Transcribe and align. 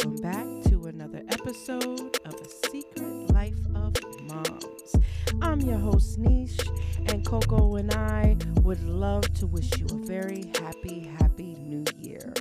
Welcome 0.00 0.22
back 0.22 0.70
to 0.70 0.86
another 0.86 1.22
episode 1.28 2.18
of 2.24 2.34
A 2.34 2.68
Secret 2.68 3.30
Life 3.32 3.54
of 3.76 3.92
Momz. 4.26 5.00
I'm 5.40 5.60
your 5.60 5.78
host, 5.78 6.18
Niche, 6.18 6.58
and 7.06 7.24
Coco 7.24 7.76
and 7.76 7.92
I 7.94 8.36
would 8.62 8.82
love 8.82 9.32
to 9.34 9.46
wish 9.46 9.70
you 9.78 9.86
a 9.92 10.04
very 10.04 10.50
happy, 10.60 11.08
happy 11.20 11.54
new 11.60 11.84
year. 11.96 12.34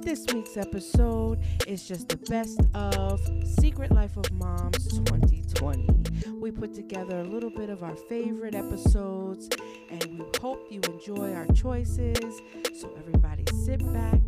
This 0.00 0.24
week's 0.32 0.56
episode 0.56 1.40
is 1.66 1.86
just 1.86 2.08
the 2.08 2.16
best 2.16 2.60
of 2.74 3.20
Secret 3.60 3.92
Life 3.92 4.16
of 4.16 4.24
Momz 4.32 4.88
2020. 5.04 6.32
We 6.40 6.50
put 6.50 6.72
together 6.74 7.20
a 7.20 7.24
little 7.24 7.50
bit 7.50 7.68
of 7.68 7.82
our 7.82 7.96
favorite 7.96 8.54
episodes, 8.54 9.50
and 9.90 10.18
we 10.18 10.24
hope 10.40 10.66
you 10.70 10.80
enjoy 10.88 11.34
our 11.34 11.46
choices. 11.48 12.40
So, 12.80 12.90
everybody, 12.98 13.44
sit 13.64 13.80
back, 13.92 14.20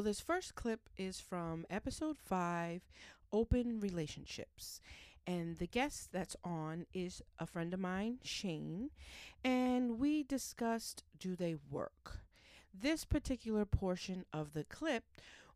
so 0.00 0.04
this 0.04 0.20
first 0.22 0.54
clip 0.54 0.88
is 0.96 1.20
from 1.20 1.66
episode 1.68 2.16
5 2.16 2.80
Open 3.34 3.80
Relationships. 3.80 4.80
And 5.26 5.58
the 5.58 5.66
guest 5.66 6.08
that's 6.10 6.36
on 6.42 6.86
is 6.94 7.20
a 7.38 7.44
friend 7.44 7.74
of 7.74 7.80
mine, 7.80 8.16
Shane, 8.22 8.92
and 9.44 9.98
we 9.98 10.22
discussed 10.22 11.04
do 11.18 11.36
they 11.36 11.54
work? 11.70 12.20
This 12.72 13.04
particular 13.04 13.66
portion 13.66 14.24
of 14.32 14.54
the 14.54 14.64
clip, 14.64 15.04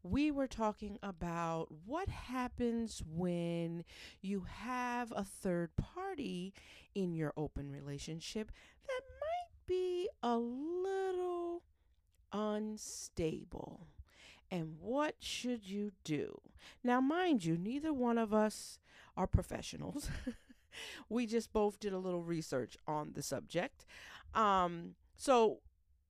we 0.02 0.30
were 0.30 0.46
talking 0.46 0.98
about 1.02 1.68
what 1.86 2.08
happens 2.10 3.02
when 3.10 3.82
you 4.20 4.44
have 4.46 5.10
a 5.16 5.24
third 5.24 5.70
party 5.76 6.52
in 6.94 7.14
your 7.14 7.32
open 7.34 7.72
relationship 7.72 8.52
that 8.86 9.00
might 9.22 9.66
be 9.66 10.06
a 10.22 10.36
little 10.36 11.62
unstable. 12.30 13.86
And 14.54 14.76
what 14.80 15.16
should 15.18 15.66
you 15.68 15.90
do? 16.04 16.40
Now, 16.84 17.00
mind 17.00 17.44
you, 17.44 17.58
neither 17.58 17.92
one 17.92 18.18
of 18.18 18.32
us 18.32 18.78
are 19.16 19.26
professionals. 19.26 20.08
we 21.08 21.26
just 21.26 21.52
both 21.52 21.80
did 21.80 21.92
a 21.92 21.98
little 21.98 22.22
research 22.22 22.76
on 22.86 23.14
the 23.14 23.22
subject. 23.22 23.84
Um, 24.32 24.94
so 25.16 25.58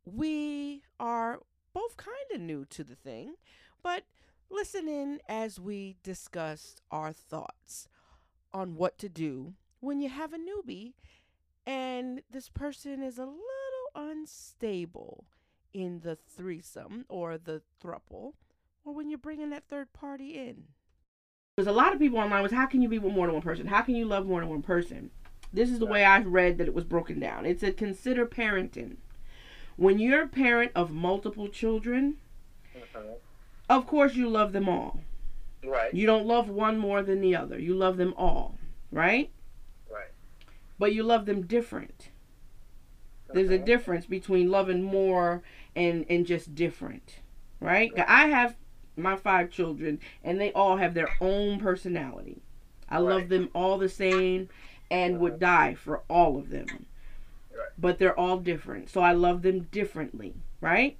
we 0.05 0.83
are 1.01 1.41
both 1.73 1.97
kind 1.97 2.13
of 2.35 2.41
new 2.43 2.67
to 2.67 2.85
the 2.85 2.95
thing, 2.95 3.37
but 3.83 4.03
listen 4.51 4.89
in 4.89 5.21
as 5.27 5.59
we 5.59 5.97
discuss 6.03 6.77
our 6.91 7.15
thoughts 7.15 7.89
on 8.53 8.77
what 8.77 8.99
to 8.99 9.09
do 9.09 9.55
when 9.81 10.03
you 10.03 10.11
have 10.11 10.35
a 10.35 10.39
newbie 10.39 10.93
and 11.67 12.21
this 12.31 12.51
person 12.51 13.03
is 13.03 13.17
a 13.17 13.23
little 13.23 13.41
unstable 13.95 15.25
in 15.75 16.01
the 16.01 16.17
threesome 16.17 17.05
or 17.09 17.37
the 17.37 17.61
thruple 17.83 18.33
or 18.85 18.95
when 18.95 19.11
you're 19.11 19.19
bringing 19.19 19.51
that 19.51 19.69
third 19.69 19.93
party 19.93 20.39
in. 20.39 20.65
There's 21.57 21.69
a 21.69 21.73
lot 21.73 21.93
of 21.93 21.99
people 21.99 22.19
online 22.19 22.43
was 22.43 22.53
how 22.53 22.67
can 22.67 22.81
you 22.81 22.89
be 22.89 22.99
with 22.99 23.13
more 23.13 23.27
than 23.27 23.35
one 23.35 23.43
person? 23.43 23.67
How 23.67 23.83
can 23.83 23.97
you 23.97 24.07
love 24.07 24.27
more 24.27 24.41
than 24.41 24.49
one 24.49 24.63
person? 24.63 25.11
This 25.53 25.71
is 25.71 25.79
the 25.79 25.87
way 25.87 26.05
I've 26.05 26.27
read 26.27 26.59
that 26.59 26.67
it 26.67 26.75
was 26.75 26.85
broken 26.85 27.21
down. 27.21 27.47
It 27.47 27.61
said 27.61 27.77
consider 27.77 28.27
parenting. 28.27 28.97
When 29.77 29.99
you're 29.99 30.23
a 30.23 30.29
parent 30.29 30.73
of 30.75 30.93
multiple 30.93 31.49
children, 31.49 32.19
Mhm. 32.75 33.17
of 33.69 33.87
course 33.87 34.15
you 34.15 34.29
love 34.29 34.53
them 34.53 34.69
all. 34.69 35.01
Right. 35.65 35.95
You 35.95 36.07
don't 36.07 36.27
love 36.27 36.49
one 36.49 36.79
more 36.79 37.03
than 37.03 37.21
the 37.21 37.35
other. 37.37 37.59
You 37.59 37.75
love 37.75 37.97
them 37.97 38.15
all, 38.17 38.59
right? 38.91 39.31
Right. 39.91 40.11
But 40.79 40.93
you 40.93 41.03
love 41.03 41.27
them 41.27 41.47
different. 41.47 42.11
There's 43.33 43.51
a 43.51 43.59
Mhm. 43.59 43.65
difference 43.65 44.07
between 44.07 44.51
loving 44.51 44.83
more 44.83 45.43
and 45.77 46.05
and 46.09 46.27
just 46.27 46.55
different, 46.55 47.21
right? 47.61 47.93
I 48.09 48.29
have 48.29 48.57
my 48.97 49.17
five 49.17 49.51
children 49.51 49.99
and 50.23 50.41
they 50.41 50.53
all 50.53 50.77
have 50.77 50.95
their 50.95 51.09
own 51.21 51.59
personality. 51.59 52.41
I 52.89 52.99
love 52.99 53.29
them 53.29 53.49
all 53.55 53.79
the 53.79 53.89
same 53.89 54.49
and 54.91 55.19
would 55.19 55.39
die 55.41 55.75
for 55.75 56.03
all 56.09 56.39
of 56.39 56.51
them. 56.51 56.87
Right. 57.53 57.69
But 57.79 57.99
they're 57.99 58.19
all 58.19 58.39
different. 58.39 58.91
So 58.91 59.01
I 59.01 59.13
love 59.13 59.43
them 59.43 59.69
differently, 59.73 60.35
right? 60.61 60.97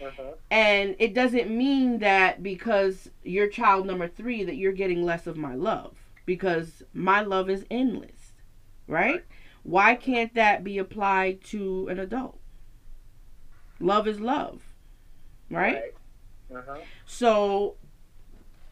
Mhm. 0.00 0.34
And 0.50 0.96
it 0.98 1.14
doesn't 1.14 1.50
mean 1.50 1.98
that 1.98 2.42
because 2.42 3.10
you're 3.22 3.48
child 3.48 3.86
number 3.86 4.08
three 4.08 4.44
that 4.44 4.56
you're 4.56 4.72
getting 4.72 5.04
less 5.04 5.26
of 5.26 5.36
my 5.36 5.54
love. 5.54 5.96
Because 6.26 6.82
my 6.94 7.20
love 7.20 7.50
is 7.50 7.66
endless. 7.70 8.32
Right? 8.86 9.14
Right. 9.14 9.24
Why 9.62 9.94
can't 9.94 10.34
that 10.34 10.62
be 10.62 10.78
applied 10.78 11.42
to 11.44 11.88
an 11.88 11.98
adult? 11.98 12.38
Love 13.80 14.06
is 14.08 14.20
love. 14.20 14.62
Right? 15.50 15.94
Mhm. 16.50 16.82
So 17.06 17.76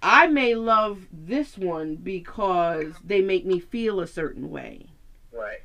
I 0.03 0.27
may 0.27 0.55
love 0.55 1.07
this 1.13 1.57
one 1.57 1.97
because 1.97 2.95
they 3.05 3.21
make 3.21 3.47
me 3.47 3.61
feel 3.61 4.01
a 4.01 4.07
certain 4.07 4.51
way. 4.51 4.87
Right. 5.33 5.61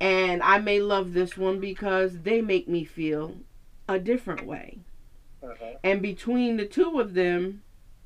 And 0.00 0.42
I 0.42 0.58
may 0.58 0.80
love 0.80 1.12
this 1.12 1.36
one 1.36 1.60
because 1.60 2.20
they 2.20 2.40
make 2.40 2.68
me 2.68 2.84
feel 2.84 3.36
a 3.88 3.98
different 3.98 4.44
way. 4.46 4.78
Mhm. 5.42 5.78
And 5.84 6.02
between 6.02 6.56
the 6.56 6.66
two 6.66 7.00
of 7.00 7.14
them, 7.14 7.62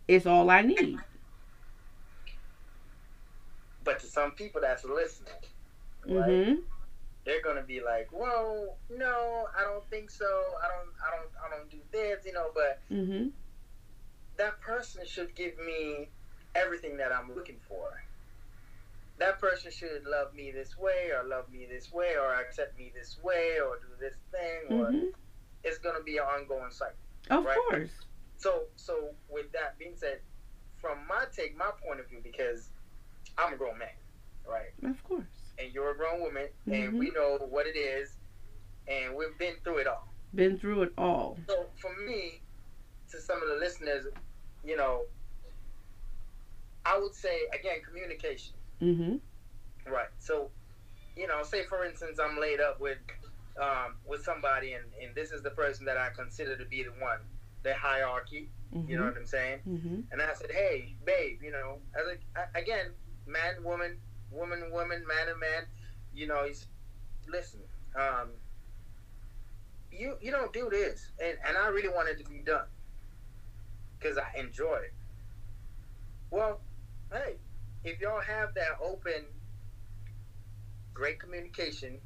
it's 0.09 0.27
all 0.27 0.51
I 0.51 0.63
need. 0.63 0.99
But 3.85 3.99
to 4.01 4.07
some 4.07 4.33
people 4.33 4.61
that's 4.61 4.85
listening, 4.85 5.33
right? 6.07 6.57
hmm 6.57 6.61
They're 7.31 7.41
gonna 7.43 7.63
be 7.63 7.81
like, 7.81 8.09
"Well, 8.11 8.77
no, 8.89 9.47
I 9.57 9.63
don't 9.63 9.89
think 9.89 10.11
so. 10.11 10.27
I 10.27 10.67
don't. 10.67 10.91
I 11.07 11.17
don't. 11.17 11.31
I 11.47 11.57
don't 11.57 11.71
do 11.71 11.79
this, 11.93 12.27
you 12.27 12.33
know." 12.33 12.51
But 12.53 12.83
hmm 12.89 13.29
that 14.37 14.61
person 14.61 15.07
should 15.07 15.33
give 15.37 15.57
me 15.59 16.11
everything 16.57 16.97
that 16.97 17.13
I'm 17.13 17.33
looking 17.33 17.61
for. 17.69 18.03
That 19.19 19.39
person 19.39 19.71
should 19.71 20.07
love 20.07 20.35
me 20.35 20.51
this 20.51 20.77
way, 20.77 21.13
or 21.15 21.23
love 21.23 21.49
me 21.53 21.67
this 21.71 21.93
way, 21.93 22.17
or 22.17 22.35
accept 22.35 22.77
me 22.77 22.91
this 22.93 23.17
way, 23.23 23.61
or 23.61 23.77
do 23.79 23.95
this 24.01 24.17
thing, 24.33 24.77
or 24.77 24.87
hmm 24.91 25.05
it's 25.63 25.79
gonna 25.79 26.03
be 26.03 26.17
an 26.17 26.25
ongoing 26.25 26.73
cycle. 26.73 26.97
Of 27.31 27.45
Right. 27.45 27.55
course. 27.69 27.91
So, 28.39 28.65
so 28.75 29.15
with 29.29 29.53
that 29.53 29.79
being 29.79 29.95
said, 29.95 30.19
from 30.81 31.07
my 31.07 31.27
take, 31.31 31.57
my 31.57 31.71
point 31.87 32.01
of 32.01 32.09
view, 32.09 32.23
because 32.25 32.71
I'm 33.39 33.53
a 33.53 33.57
grown 33.57 33.79
man, 33.79 33.89
right, 34.45 34.73
Of 34.83 35.01
course. 35.05 35.40
And 35.61 35.73
you're 35.75 35.91
a 35.91 35.97
grown 35.97 36.21
woman, 36.21 36.49
Mhm. 36.67 36.73
and 36.89 36.99
we 36.99 37.11
know 37.11 37.37
what 37.39 37.67
it 37.67 37.77
is, 37.77 38.17
and 38.87 39.15
we've 39.15 39.37
been 39.39 39.57
through 39.63 39.79
it 39.79 39.87
all. 39.87 40.09
Been 40.35 40.59
through 40.59 40.83
it 40.83 40.93
all. 40.97 41.39
So, 41.49 41.71
for 41.81 41.95
me, 41.97 42.43
to 43.11 43.21
some 43.21 43.43
of 43.43 43.49
the 43.49 43.57
listeners, 43.57 44.07
you 44.65 44.77
know, 44.77 45.07
I 46.85 46.99
would 46.99 47.15
say 47.15 47.47
again, 47.53 47.83
communication, 47.87 48.55
hmm 48.79 49.17
right? 49.87 50.09
So, 50.19 50.51
you 51.17 51.27
know, 51.27 51.43
say 51.43 51.65
for 51.65 51.85
instance, 51.85 52.19
I'm 52.19 52.39
laid 52.41 52.61
up 52.61 52.81
with 52.81 52.99
um, 53.61 53.97
with 54.07 54.23
somebody, 54.25 54.73
and, 54.75 54.85
and 55.03 55.15
this 55.15 55.33
is 55.33 55.43
the 55.43 55.51
person 55.51 55.85
that 55.87 55.99
I 55.99 56.09
consider 56.11 56.57
to 56.57 56.65
be 56.65 56.83
the 56.83 56.91
one, 56.93 57.19
the 57.63 57.75
hierarchy. 57.75 58.49
hmm 58.73 58.89
You 58.89 58.97
know 58.97 59.05
what 59.05 59.17
I'm 59.19 59.27
saying? 59.27 59.61
hmm 59.61 60.01
And 60.13 60.23
I 60.23 60.33
said, 60.35 60.51
"Hey, 60.51 60.95
babe, 61.05 61.43
you 61.43 61.51
know, 61.51 61.81
as 61.95 62.07
a- 62.17 62.59
again, 62.59 62.87
man, 63.27 63.63
woman, 63.63 63.99
woman, 64.31 64.71
woman, 64.73 65.05
man, 65.07 65.29
and 65.29 65.41
man, 65.41 65.67
you 66.15 66.27
know, 66.27 66.45
he's 66.47 66.67
listen. 67.29 67.61
Um, 67.95 68.29
you 69.91 70.17
you 70.21 70.31
don't 70.31 70.53
do 70.53 70.69
this, 70.71 71.11
and 71.23 71.37
and 71.47 71.57
I 71.57 71.69
really 71.69 71.89
want 71.89 72.09
it 72.09 72.19
to 72.25 72.31
be 72.31 72.39
done 72.45 72.67
because 73.99 74.19
I 74.19 74.39
enjoy 74.39 74.77
it. 74.77 74.95
Well, 76.31 76.61
hey, 77.13 77.35
if 77.85 78.01
y'all 78.01 78.21
have 78.21 78.55
that 78.55 78.79
open, 78.83 79.25
great 80.95 81.19
communication, 81.19 81.99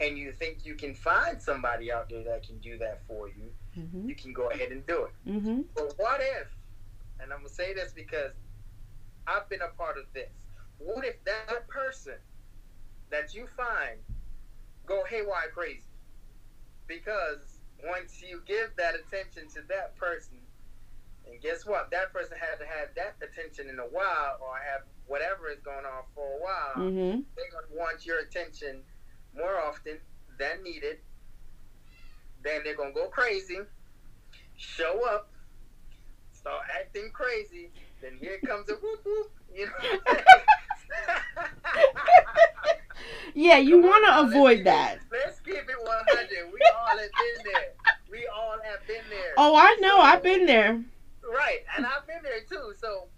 and 0.00 0.16
you 0.16 0.32
think 0.32 0.64
you 0.64 0.74
can 0.74 0.94
find 0.94 1.40
somebody 1.40 1.92
out 1.92 2.08
there 2.08 2.24
that 2.24 2.46
can 2.46 2.58
do 2.58 2.78
that 2.78 3.02
for 3.06 3.28
you, 3.28 3.50
hmm 3.74 4.08
you 4.08 4.14
can 4.14 4.32
go 4.32 4.48
ahead 4.50 4.72
and 4.72 4.86
do 4.86 5.04
it. 5.04 5.30
hmm 5.30 5.60
But 5.76 5.94
what 5.98 6.20
if, 6.20 6.48
and 7.20 7.32
I'm 7.32 7.40
gonna 7.40 7.48
say 7.50 7.74
this 7.74 7.92
because 7.92 8.32
I've 9.26 9.48
been 9.48 9.60
a 9.62 9.68
part 9.76 9.98
of 9.98 10.04
this. 10.14 10.41
What 10.84 11.04
if 11.04 11.22
that 11.24 11.68
person 11.68 12.14
that 13.10 13.34
you 13.34 13.46
find 13.56 13.98
go 14.86 15.04
haywire 15.04 15.50
crazy? 15.54 15.82
Because 16.86 17.58
once 17.84 18.22
you 18.22 18.42
give 18.46 18.70
that 18.76 18.94
attention 18.94 19.48
to 19.54 19.62
that 19.68 19.96
person, 19.96 20.38
and 21.26 21.40
guess 21.40 21.64
what? 21.64 21.90
That 21.90 22.12
person 22.12 22.36
had 22.38 22.58
to 22.58 22.66
have 22.66 22.88
that 22.96 23.16
attention 23.22 23.68
in 23.68 23.78
a 23.78 23.84
while, 23.84 24.38
or 24.40 24.56
have 24.56 24.82
whatever 25.06 25.48
is 25.50 25.60
going 25.60 25.84
on 25.84 26.02
for 26.14 26.26
a 26.26 26.40
while. 26.42 26.90
hmm 26.90 27.20
They're 27.36 27.50
gonna 27.52 27.72
want 27.72 28.04
your 28.04 28.18
attention 28.20 28.82
more 29.36 29.58
often 29.60 29.98
than 30.38 30.62
needed. 30.64 30.98
Then 32.42 32.62
they're 32.64 32.76
gonna 32.76 32.92
go 32.92 33.06
crazy, 33.06 33.58
show 34.56 35.06
up, 35.08 35.30
start 36.32 36.64
acting 36.80 37.10
crazy, 37.12 37.70
then 38.00 38.18
here 38.20 38.38
comes 38.44 38.68
a 38.68 38.74
whoop 38.74 39.04
whoop. 39.04 39.30
You 39.54 39.66
know. 39.66 39.98
yeah, 43.34 43.58
you 43.58 43.80
want 43.80 44.04
to 44.06 44.20
avoid 44.20 44.58
let's 44.58 44.64
that. 44.64 44.98
Keep, 45.00 45.12
let's 45.12 45.40
keep 45.40 45.54
it 45.54 45.80
100. 45.82 46.52
We 46.52 46.60
all 46.78 46.98
have 46.98 46.98
been 46.98 47.52
there. 47.52 47.72
We 48.10 48.26
all 48.34 48.56
have 48.62 48.86
been 48.86 49.04
there. 49.10 49.32
Oh, 49.36 49.56
I 49.56 49.76
know. 49.80 49.98
I've 49.98 50.22
been 50.22 50.46
there. 50.46 50.82
Right, 51.22 51.60
and 51.76 51.86
I've 51.86 52.06
been 52.06 52.22
there 52.22 52.40
too. 52.48 52.74
So, 52.78 53.08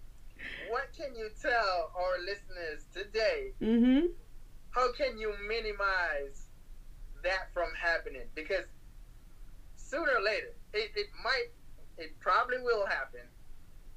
what 0.69 0.89
can 0.97 1.15
you 1.15 1.29
tell 1.41 1.91
our 1.95 2.19
listeners 2.19 2.85
today? 2.93 3.51
Mm-hmm. 3.61 4.07
How 4.71 4.91
can 4.93 5.17
you 5.17 5.33
minimize 5.47 6.47
that 7.23 7.51
from 7.53 7.69
happening? 7.79 8.27
Because 8.35 8.65
sooner 9.75 10.11
or 10.19 10.23
later, 10.23 10.53
it, 10.73 10.91
it 10.95 11.07
might, 11.23 11.47
it 11.97 12.19
probably 12.19 12.57
will 12.59 12.85
happen 12.85 13.21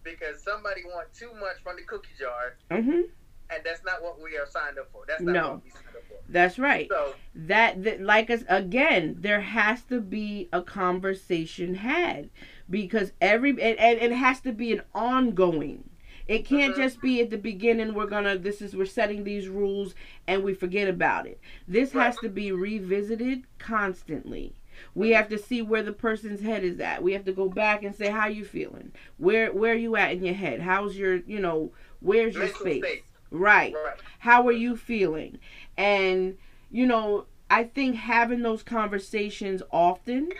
because 0.02 0.42
somebody 0.42 0.82
wants 0.84 1.19
too 1.19 1.32
much 1.34 1.62
from 1.62 1.76
the 1.76 1.82
cookie 1.82 2.08
jar, 2.19 2.56
Mm-hmm. 2.70 3.02
And 3.50 3.62
that's 3.64 3.82
not 3.84 4.02
what 4.02 4.20
we 4.22 4.36
are 4.36 4.46
signed 4.46 4.78
up 4.78 4.90
for. 4.92 5.04
That's 5.06 5.22
not 5.22 5.32
No. 5.32 5.48
what 5.54 5.64
we 5.64 5.70
signed 5.70 5.84
up 5.96 6.02
for. 6.08 6.14
That's 6.28 6.58
right. 6.58 6.88
So, 6.90 7.14
that, 7.34 7.82
that 7.84 8.00
like 8.00 8.30
us 8.30 8.42
again 8.48 9.16
there 9.20 9.40
has 9.40 9.82
to 9.84 10.00
be 10.00 10.48
a 10.52 10.60
conversation 10.62 11.74
had 11.76 12.28
because 12.68 13.12
every 13.20 13.50
and, 13.50 13.78
and 13.78 14.00
it 14.00 14.16
has 14.16 14.40
to 14.40 14.52
be 14.52 14.72
an 14.72 14.82
ongoing 14.94 15.88
it 16.26 16.44
can't 16.44 16.74
Mhm. 16.74 16.78
just 16.78 17.00
be 17.00 17.22
at 17.22 17.30
the 17.30 17.38
beginning 17.38 17.94
we're 17.94 18.06
gonna 18.06 18.36
this 18.36 18.60
is 18.60 18.74
we're 18.76 18.84
setting 18.84 19.24
these 19.24 19.48
rules 19.48 19.94
and 20.26 20.42
we 20.42 20.52
forget 20.52 20.88
about 20.88 21.26
it 21.26 21.40
this 21.66 21.92
has 21.92 22.16
to 22.18 22.28
be 22.28 22.50
revisited 22.52 23.44
constantly 23.58 24.52
we 24.94 25.10
have 25.10 25.28
to 25.28 25.38
see 25.38 25.62
where 25.62 25.82
the 25.82 25.92
person's 25.92 26.40
head 26.40 26.64
is 26.64 26.80
at 26.80 27.02
we 27.02 27.12
have 27.12 27.24
to 27.24 27.32
go 27.32 27.48
back 27.48 27.82
and 27.84 27.94
say 27.94 28.10
how 28.10 28.26
you 28.26 28.44
feeling 28.44 28.92
where 29.16 29.52
where 29.52 29.72
are 29.72 29.76
you 29.76 29.96
at 29.96 30.12
in 30.12 30.24
your 30.24 30.34
head 30.34 30.60
how's 30.60 30.96
your 30.96 31.16
you 31.26 31.38
know 31.40 31.72
where's 32.00 32.34
your 32.34 32.44
mental 32.44 32.60
space 32.60 32.82
state. 32.84 33.04
Right 33.30 33.75
Right. 33.75 33.96
how 34.20 34.46
are 34.46 34.52
you 34.52 34.76
feeling 34.76 35.38
and 35.76 36.36
you 36.70 36.86
know 36.86 37.26
i 37.50 37.64
think 37.64 37.96
having 37.96 38.42
those 38.42 38.62
conversations 38.62 39.62
often 39.70 40.30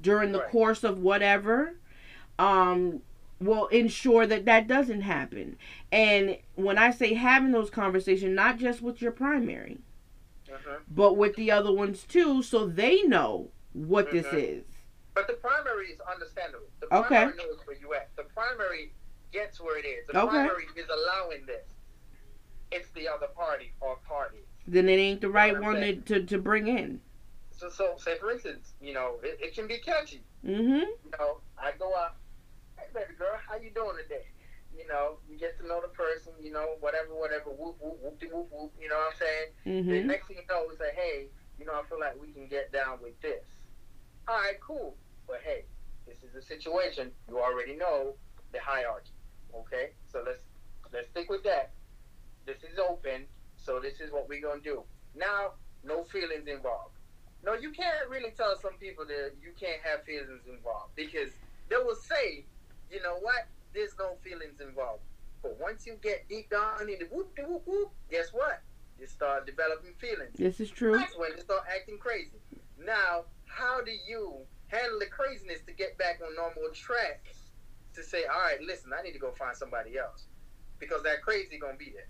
during 0.00 0.32
the 0.32 0.40
Right. 0.40 0.50
course 0.50 0.84
of 0.84 0.98
whatever 0.98 1.76
um 2.38 3.02
will 3.40 3.66
ensure 3.68 4.26
that 4.26 4.44
that 4.44 4.66
doesn't 4.66 5.00
happen 5.00 5.56
and 5.90 6.36
when 6.56 6.76
i 6.78 6.90
say 6.90 7.14
having 7.14 7.52
those 7.52 7.70
conversations 7.70 8.34
not 8.34 8.58
just 8.58 8.82
with 8.82 9.00
your 9.00 9.12
primary 9.12 9.78
Mhm. 10.48 10.80
but 10.90 11.16
with 11.16 11.36
the 11.36 11.50
other 11.50 11.72
ones 11.72 12.02
too 12.04 12.42
so 12.42 12.66
they 12.66 13.02
know 13.02 13.50
what 13.72 14.10
this 14.10 14.26
Mhm. 14.26 14.38
is 14.58 14.64
But 15.14 15.26
the 15.26 15.34
primary 15.34 15.86
is 15.88 16.00
understandable. 16.00 16.66
The 16.80 16.86
Okay. 16.86 17.06
primary 17.08 17.36
knows 17.36 17.58
where 17.66 17.76
you 17.76 17.92
at. 17.94 18.14
The 18.16 18.22
primary 18.24 18.92
gets 19.32 19.60
where 19.60 19.76
it 19.76 19.84
is. 19.84 20.06
The 20.06 20.16
Okay. 20.16 20.28
primary 20.30 20.66
is 20.76 20.88
allowing 20.88 21.44
this. 21.46 21.66
It's 22.72 22.90
the 22.90 23.08
other 23.08 23.26
party 23.28 23.72
or 23.80 23.96
parties. 24.06 24.46
then 24.66 24.88
it 24.88 24.96
ain't 24.98 25.20
the 25.20 25.30
right 25.30 25.56
I'm 25.56 25.62
one 25.62 25.80
to, 25.80 25.96
to, 25.96 26.24
to 26.24 26.38
bring 26.38 26.68
in 26.68 27.00
So, 27.50 27.68
so 27.68 27.94
say 27.98 28.18
for 28.18 28.30
instance, 28.30 28.74
you 28.80 28.92
know, 28.94 29.18
it, 29.22 29.38
it 29.40 29.54
can 29.54 29.66
be 29.66 29.78
catchy. 29.78 30.22
mm-hmm 30.46 30.86
You 31.04 31.10
know, 31.18 31.40
I 31.58 31.72
go 31.78 31.94
out, 31.96 32.16
hey 32.78 32.86
baby 32.94 33.14
girl, 33.18 33.36
how 33.46 33.56
you 33.56 33.70
doing 33.70 33.96
today? 34.02 34.26
You 34.76 34.86
know, 34.86 35.18
you 35.28 35.36
get 35.36 35.58
to 35.60 35.66
know 35.66 35.80
the 35.82 35.88
person, 35.88 36.32
you 36.40 36.52
know, 36.52 36.76
whatever, 36.80 37.14
whatever, 37.14 37.50
whoop, 37.50 37.76
whoop, 37.80 37.98
whoop, 38.02 38.22
whoop, 38.32 38.48
whoop, 38.50 38.72
you 38.80 38.88
know 38.88 38.96
what 38.96 39.12
I'm 39.12 39.18
saying? 39.18 39.48
The 39.64 39.70
mm-hmm 39.98 40.06
next 40.06 40.28
thing 40.28 40.36
you 40.38 40.46
know, 40.48 40.64
we 40.68 40.76
say, 40.76 40.90
hey, 40.94 41.26
you 41.58 41.66
know, 41.66 41.72
I 41.74 41.82
feel 41.88 42.00
like 42.00 42.18
we 42.20 42.32
can 42.32 42.46
get 42.46 42.72
down 42.72 42.98
with 43.02 43.20
this. 43.20 43.44
All 44.28 44.36
right, 44.36 44.58
cool. 44.60 44.96
But 45.26 45.40
hey, 45.44 45.64
this 46.06 46.16
is 46.22 46.34
a 46.34 46.42
situation. 46.46 47.10
You 47.28 47.38
already 47.40 47.76
know 47.76 48.14
the 48.52 48.58
hierarchy. 48.60 49.12
Okay, 49.54 49.90
so 50.10 50.22
let's 50.24 50.42
let's 50.92 51.08
stick 51.10 51.28
with 51.28 51.42
that. 51.44 51.72
This 52.46 52.58
is 52.62 52.78
open, 52.78 53.26
so 53.56 53.80
this 53.80 54.00
is 54.00 54.12
what 54.12 54.28
we're 54.28 54.40
gonna 54.40 54.60
do. 54.60 54.82
Now, 55.14 55.52
no 55.84 56.04
feelings 56.04 56.46
involved. 56.46 56.96
No, 57.42 57.54
you 57.54 57.70
can't 57.72 58.08
really 58.08 58.30
tell 58.36 58.58
some 58.60 58.74
people 58.74 59.06
that 59.06 59.32
you 59.40 59.52
can't 59.58 59.80
have 59.82 60.04
feelings 60.04 60.42
involved 60.46 60.94
because 60.94 61.30
they 61.68 61.76
will 61.76 61.96
say, 61.96 62.44
you 62.90 63.02
know 63.02 63.16
what, 63.20 63.46
there's 63.72 63.94
no 63.98 64.16
feelings 64.22 64.60
involved. 64.60 65.02
But 65.42 65.58
once 65.58 65.86
you 65.86 65.96
get 66.02 66.28
deep 66.28 66.50
down 66.50 66.82
in 66.82 66.98
the 66.98 67.06
whoop 67.10 67.34
de 67.34 67.42
whoop 67.42 67.62
whoop, 67.66 67.90
guess 68.10 68.28
what? 68.32 68.60
You 68.98 69.06
start 69.06 69.46
developing 69.46 69.94
feelings. 69.98 70.32
this 70.36 70.60
is 70.60 70.70
true 70.70 70.98
That's 70.98 71.16
when 71.16 71.30
you 71.34 71.40
start 71.40 71.64
acting 71.74 71.96
crazy. 71.98 72.38
Now, 72.78 73.24
how 73.46 73.80
do 73.82 73.90
you 73.90 74.36
handle 74.68 74.98
the 74.98 75.06
craziness 75.06 75.60
to 75.66 75.72
get 75.72 75.96
back 75.96 76.20
on 76.24 76.34
normal 76.36 76.70
track? 76.74 77.24
To 77.94 78.02
say, 78.04 78.24
all 78.24 78.40
right, 78.40 78.60
listen, 78.62 78.92
I 78.96 79.02
need 79.02 79.12
to 79.12 79.18
go 79.18 79.32
find 79.32 79.56
somebody 79.56 79.98
else 79.98 80.26
because 80.78 81.02
that 81.02 81.22
crazy 81.22 81.58
gonna 81.58 81.76
be 81.76 81.90
there. 81.90 82.06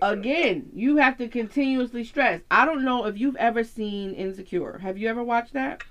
Again, 0.00 0.70
you 0.74 0.96
have 0.96 1.16
to 1.18 1.28
continuously 1.28 2.04
stress. 2.04 2.40
I 2.50 2.64
don't 2.64 2.84
know 2.84 3.06
if 3.06 3.18
you've 3.18 3.36
ever 3.36 3.64
seen 3.64 4.14
Insecure. 4.14 4.78
Have 4.78 4.98
you 4.98 5.08
ever 5.08 5.22
watched 5.22 5.52
that? 5.54 5.82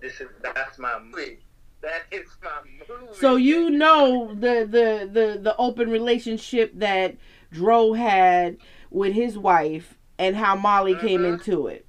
This 0.00 0.20
is 0.20 0.28
that's 0.42 0.78
my 0.78 0.98
movie. 0.98 1.38
That 1.80 2.02
is 2.10 2.26
my 2.42 2.50
movie. 2.64 3.12
So 3.14 3.36
you 3.36 3.70
know 3.70 4.28
the 4.34 4.66
the 4.66 5.08
the 5.10 5.38
the 5.40 5.56
open 5.58 5.90
relationship 5.90 6.72
that 6.78 7.16
Dro 7.50 7.92
had 7.94 8.58
with 8.90 9.12
his 9.14 9.38
wife 9.38 9.96
and 10.18 10.36
how 10.36 10.56
Molly 10.56 10.94
came 10.94 11.22
Mhm. 11.22 11.34
into 11.34 11.66
it. 11.66 11.86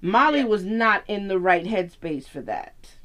Molly 0.00 0.40
Yeah. 0.40 0.44
was 0.46 0.64
not 0.64 1.02
in 1.08 1.28
the 1.28 1.38
right 1.38 1.64
headspace 1.64 2.28
for 2.28 2.40
that. 2.42 2.98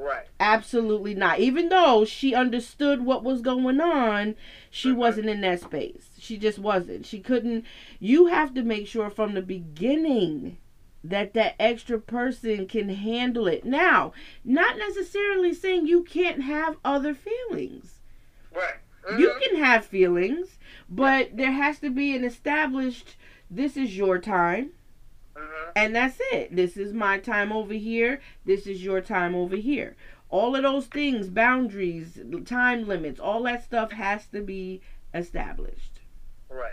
Right. 0.00 0.26
Absolutely 0.38 1.14
not. 1.14 1.38
Even 1.38 1.68
though 1.68 2.04
she 2.04 2.34
understood 2.34 3.04
what 3.04 3.22
was 3.22 3.40
going 3.42 3.80
on, 3.80 4.34
she 4.70 4.90
Mhm. 4.90 4.96
wasn't 4.96 5.28
in 5.28 5.40
that 5.42 5.60
space. 5.60 6.10
She 6.18 6.36
just 6.38 6.58
wasn't. 6.58 7.06
She 7.06 7.20
couldn't. 7.20 7.64
You 7.98 8.26
have 8.26 8.54
to 8.54 8.62
make 8.62 8.86
sure 8.86 9.10
from 9.10 9.34
the 9.34 9.42
beginning 9.42 10.56
that 11.02 11.32
that 11.34 11.54
extra 11.58 11.98
person 11.98 12.66
can 12.66 12.88
handle 12.90 13.46
it. 13.46 13.64
Now, 13.64 14.12
not 14.44 14.76
necessarily 14.76 15.54
saying 15.54 15.86
you 15.86 16.02
can't 16.02 16.42
have 16.42 16.76
other 16.84 17.14
feelings. 17.14 18.00
Right. 18.54 18.74
You 19.18 19.30
Mhm. 19.30 19.40
can 19.42 19.56
have 19.56 19.86
feelings, 19.86 20.58
but 20.88 21.36
there 21.36 21.52
has 21.52 21.78
to 21.80 21.90
be 21.90 22.14
an 22.14 22.24
established 22.24 23.16
this 23.50 23.76
is 23.76 23.96
your 23.96 24.18
time. 24.18 24.70
And 25.76 25.94
that's 25.94 26.18
it. 26.32 26.54
This 26.54 26.76
is 26.76 26.92
my 26.92 27.18
time 27.18 27.52
over 27.52 27.74
here. 27.74 28.20
This 28.44 28.66
is 28.66 28.82
your 28.82 29.00
time 29.00 29.34
over 29.34 29.56
here. 29.56 29.96
All 30.28 30.54
of 30.54 30.62
those 30.62 30.86
things, 30.86 31.28
boundaries, 31.28 32.18
time 32.44 32.86
limits, 32.86 33.18
all 33.18 33.42
that 33.44 33.64
stuff 33.64 33.92
has 33.92 34.26
to 34.28 34.40
be 34.42 34.80
established. 35.12 36.00
Right. 36.48 36.72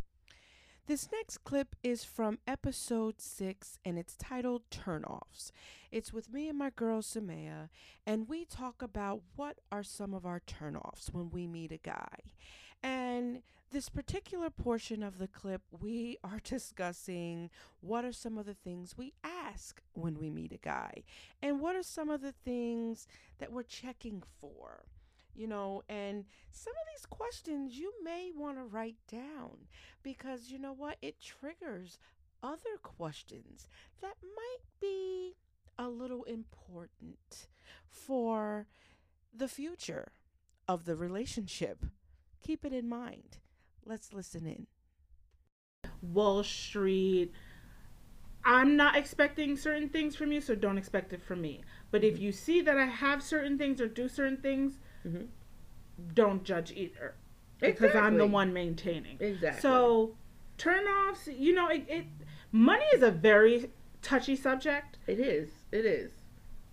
This 0.87 1.09
next 1.11 1.39
clip 1.43 1.75
is 1.83 2.05
from 2.05 2.39
episode 2.47 3.19
six 3.19 3.77
and 3.83 3.97
it's 3.99 4.15
titled 4.15 4.61
Turnoffs. 4.71 5.51
It's 5.91 6.13
with 6.13 6.31
me 6.31 6.47
and 6.47 6.57
my 6.57 6.69
girl 6.69 7.01
Samaya, 7.01 7.69
and 8.05 8.29
we 8.29 8.45
talk 8.45 8.81
about 8.81 9.21
what 9.35 9.57
are 9.71 9.83
some 9.83 10.13
of 10.13 10.25
our 10.25 10.41
turnoffs 10.41 11.13
when 11.13 11.29
we 11.29 11.47
meet 11.47 11.71
a 11.71 11.77
guy. 11.77 12.19
And 12.81 13.41
this 13.71 13.89
particular 13.89 14.49
portion 14.49 15.03
of 15.03 15.17
the 15.17 15.27
clip, 15.27 15.61
we 15.79 16.17
are 16.23 16.39
discussing 16.43 17.49
what 17.81 18.05
are 18.05 18.13
some 18.13 18.37
of 18.37 18.45
the 18.45 18.53
things 18.53 18.97
we 18.97 19.13
ask 19.23 19.81
when 19.93 20.19
we 20.19 20.29
meet 20.29 20.51
a 20.51 20.57
guy, 20.57 21.03
and 21.41 21.59
what 21.59 21.75
are 21.75 21.83
some 21.83 22.09
of 22.09 22.21
the 22.21 22.31
things 22.31 23.07
that 23.39 23.51
we're 23.51 23.63
checking 23.63 24.23
for. 24.39 24.83
You 25.35 25.45
know, 25.45 25.83
and 25.87 26.25
some 26.51 26.73
of 26.73 26.87
these 26.91 27.05
questions 27.05 27.77
you 27.77 27.93
may 28.03 28.31
want 28.35 28.57
to 28.57 28.63
write 28.63 28.95
down 29.07 29.67
because 30.01 30.49
you 30.49 30.57
know 30.57 30.73
what? 30.73 30.97
It 30.99 31.21
triggers 31.21 31.99
other 32.41 32.77
questions 32.81 33.67
that 34.01 34.15
might 34.35 34.63
be 34.81 35.35
a 35.77 35.89
little 35.89 36.23
important 36.23 37.47
for 37.87 38.65
the 39.35 39.47
future 39.47 40.11
of 40.67 40.85
the 40.85 40.95
relationship. 40.95 41.85
Keep 42.41 42.65
it 42.65 42.73
in 42.73 42.89
mind. 42.89 43.37
Let's 43.87 44.13
listen 44.13 44.45
in. 44.45 44.67
Wall 46.01 46.43
Street. 46.43 47.31
I'm 48.43 48.75
not 48.75 48.97
expecting 48.97 49.55
certain 49.55 49.87
things 49.87 50.15
from 50.15 50.31
you, 50.31 50.41
so 50.41 50.55
don't 50.55 50.77
expect 50.77 51.13
it 51.13 51.23
from 51.23 51.41
me. 51.41 51.61
But 51.89 52.03
if 52.03 52.19
you 52.19 52.31
see 52.33 52.61
that 52.61 52.77
I 52.77 52.85
have 52.85 53.23
certain 53.23 53.57
things 53.57 53.79
or 53.79 53.87
do 53.87 54.09
certain 54.09 54.37
things, 54.37 54.79
Mhm. 55.05 55.27
don't 56.13 56.43
judge 56.43 56.71
either. 56.71 57.15
Because 57.59 57.95
I'm 57.95 58.17
the 58.17 58.27
one 58.27 58.53
maintaining. 58.53 59.17
Exactly. 59.19 59.61
So, 59.61 60.15
turnoffs, 60.57 61.27
you 61.39 61.53
know, 61.53 61.69
it, 61.69 61.85
it 61.87 62.05
money 62.51 62.85
is 62.93 63.01
a 63.01 63.11
very 63.11 63.71
touchy 64.01 64.35
subject, 64.35 64.97
it 65.07 65.19
is. 65.19 65.49
It 65.71 65.85
is. 65.85 66.11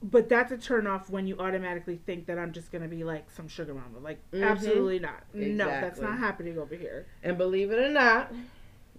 But 0.04 0.28
that's 0.28 0.52
a 0.52 0.56
turnoff 0.58 1.08
when 1.08 1.26
you 1.26 1.36
automatically 1.38 1.98
think 2.04 2.26
that 2.26 2.38
I'm 2.38 2.52
just 2.52 2.70
gonna 2.70 2.88
be 2.88 3.04
like 3.04 3.30
some 3.30 3.48
sugar 3.48 3.72
mama. 3.74 3.98
Like, 4.02 4.18
Mhm. 4.32 4.44
absolutely 4.50 4.98
not. 4.98 5.24
No, 5.32 5.66
that's 5.66 5.98
not 6.00 6.18
happening 6.18 6.58
over 6.58 6.74
here. 6.74 7.06
And 7.22 7.38
believe 7.38 7.70
it 7.70 7.78
or 7.78 7.88
not, 7.90 8.30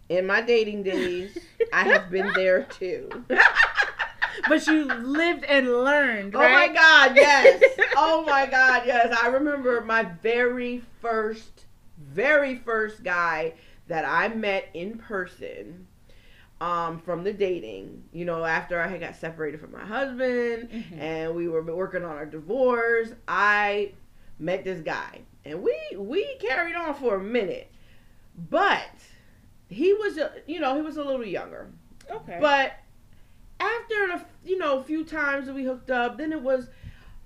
in 0.09 0.25
my 0.25 0.41
dating 0.41 0.83
days, 0.83 1.37
I 1.71 1.83
have 1.83 2.09
been 2.09 2.31
there 2.33 2.63
too. 2.63 3.09
but 4.49 4.65
you 4.67 4.85
lived 4.85 5.43
and 5.45 5.83
learned. 5.83 6.35
Oh 6.35 6.39
my? 6.39 6.67
God, 6.69 7.15
yes. 7.15 7.63
oh 7.95 8.25
my 8.25 8.47
God, 8.47 8.83
yes. 8.87 9.15
I 9.21 9.27
remember 9.27 9.81
my 9.81 10.03
very 10.03 10.81
first, 11.01 11.65
very 11.99 12.55
first 12.55 13.03
guy 13.03 13.53
that 13.87 14.05
I 14.05 14.29
met 14.29 14.69
in 14.73 14.97
person 14.97 15.84
um, 16.65 16.99
from 16.99 17.23
the 17.23 17.31
dating. 17.31 18.03
You 18.11 18.25
know, 18.25 18.43
after 18.43 18.79
I 18.81 18.87
had 18.87 18.99
got 18.99 19.15
separated 19.15 19.59
from 19.59 19.71
my 19.71 19.85
husband 19.85 20.69
Mhm. 20.71 20.97
and 20.99 21.35
we 21.35 21.47
were 21.47 21.61
working 21.61 22.03
on 22.03 22.15
our 22.15 22.25
divorce, 22.25 23.09
I 23.27 23.93
met 24.39 24.63
this 24.63 24.81
guy. 24.81 25.21
And 25.45 25.61
we 25.61 25.77
we 25.97 26.25
carried 26.39 26.75
on 26.75 26.95
for 26.95 27.15
a 27.15 27.23
minute. 27.23 27.69
But 28.49 28.89
he 29.69 29.93
was, 29.93 30.17
a- 30.17 30.33
you 30.47 30.59
know, 30.59 30.75
he 30.75 30.81
was 30.81 30.97
a 30.97 31.03
little 31.03 31.25
younger. 31.25 31.69
Okay. 32.09 32.37
But 32.41 32.73
after 33.59 34.07
the 34.07 34.21
you 34.43 34.57
know 34.57 34.79
a 34.79 34.83
few 34.83 35.03
times 35.05 35.45
that 35.45 35.53
we 35.55 35.63
hooked 35.63 35.91
up, 35.91 36.17
then 36.17 36.31
it 36.33 36.41
was, 36.41 36.67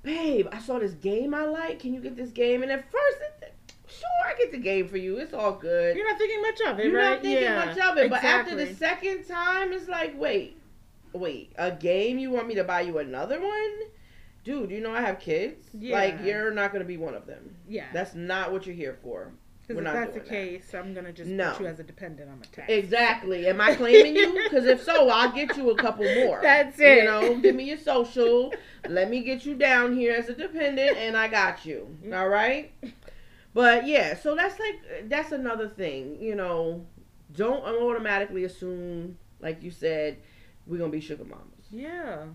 babe, 0.03 0.48
I 0.51 0.60
saw 0.60 0.79
this 0.79 0.93
game 0.93 1.34
I 1.34 1.46
like. 1.46 1.79
Can 1.79 1.93
you 1.93 2.01
get 2.01 2.15
this 2.17 2.31
game? 2.31 2.62
And 2.62 2.72
at 2.72 2.84
first, 2.91 3.17
it, 3.41 3.48
sure, 3.89 4.25
I 4.27 4.36
get 4.38 4.51
the 4.51 4.58
game 4.58 4.88
for 4.88 4.98
you. 4.98 5.17
It's 5.17 5.34
all 5.34 5.53
good. 5.53 5.96
You're 5.96 6.08
not 6.10 6.17
thinking 6.17 6.41
much 6.41 6.62
of 6.62 6.79
it, 6.79 6.86
You're 6.86 6.96
right? 6.96 7.10
not 7.12 7.22
thinking 7.22 7.43
yeah. 7.43 7.65
much 7.65 7.77
of 7.77 7.98
it. 7.98 8.10
But 8.10 8.24
after 8.24 8.55
the 8.55 8.74
second 8.75 9.25
time, 9.25 9.72
it's 9.74 9.88
like, 9.88 10.19
wait, 10.19 10.58
wait, 11.13 11.53
a 11.58 11.72
game? 11.72 12.17
You 12.19 12.29
want 12.31 12.48
me 12.48 12.55
to 12.55 12.63
buy 12.63 12.81
you 12.81 12.98
another 13.00 13.39
one? 13.41 13.72
Dude, 14.43 14.72
you 14.72 14.79
know 14.81 14.93
I 14.93 15.01
have 15.01 15.19
kids. 15.19 15.67
Like 15.74 16.19
you're 16.24 16.51
not 16.51 16.72
gonna 16.72 16.86
be 16.86 16.98
one 16.98 17.13
of 17.13 17.25
them. 17.27 17.55
yeah, 17.67 17.86
That's 17.93 18.15
not 18.15 18.51
what 18.51 18.65
you're 18.65 18.75
here 18.75 18.98
for. 19.03 19.31
because 19.67 19.77
if 19.77 19.84
that's 19.93 20.13
the 20.13 20.19
doing 20.22 20.24
that. 20.25 20.29
case, 20.62 20.74
I'm 20.74 20.93
gonna 20.96 21.12
just 21.12 21.29
No. 21.29 21.51
put 21.51 21.62
you 21.62 21.67
as 21.67 21.79
a 21.79 21.84
dependent 21.84 22.29
on 22.31 22.39
my 22.39 22.46
tax. 22.51 22.72
Exactly. 22.72 23.46
Am 23.48 23.60
I 23.62 23.75
claiming 23.75 24.15
you? 24.15 24.34
Because 24.50 24.65
if 24.65 24.81
so, 24.81 25.10
I'll 25.10 25.31
get 25.31 25.55
you 25.58 25.69
a 25.72 25.75
couple 25.75 26.05
more. 26.15 26.39
That's 26.41 26.79
it. 26.79 27.00
You 27.00 27.03
know, 27.03 27.38
give 27.38 27.53
me 27.53 27.65
your 27.65 27.77
social. 27.77 28.51
Let 28.88 29.10
me 29.12 29.22
get 29.22 29.46
you 29.46 29.53
down 29.55 29.96
here 29.96 30.13
as 30.13 30.29
a 30.29 30.34
dependent, 30.34 30.98
and 30.98 31.15
I 31.15 31.27
got 31.27 31.65
you. 31.65 31.96
All 32.13 32.29
right. 32.29 32.72
But 33.53 33.87
yeah, 33.87 34.15
so 34.15 34.35
that's 34.35 34.59
like 34.59 35.09
that's 35.09 35.31
another 35.31 35.67
thing. 35.67 36.21
You 36.21 36.35
know, 36.35 36.85
don't 37.33 37.63
automatically 37.63 38.43
assume, 38.43 39.17
like 39.39 39.63
you 39.63 39.71
said, 39.71 40.17
we're 40.67 40.77
gonna 40.77 40.91
be 40.91 41.01
sugar 41.01 41.23
mamas. 41.25 41.67
Yeah. 41.71 42.25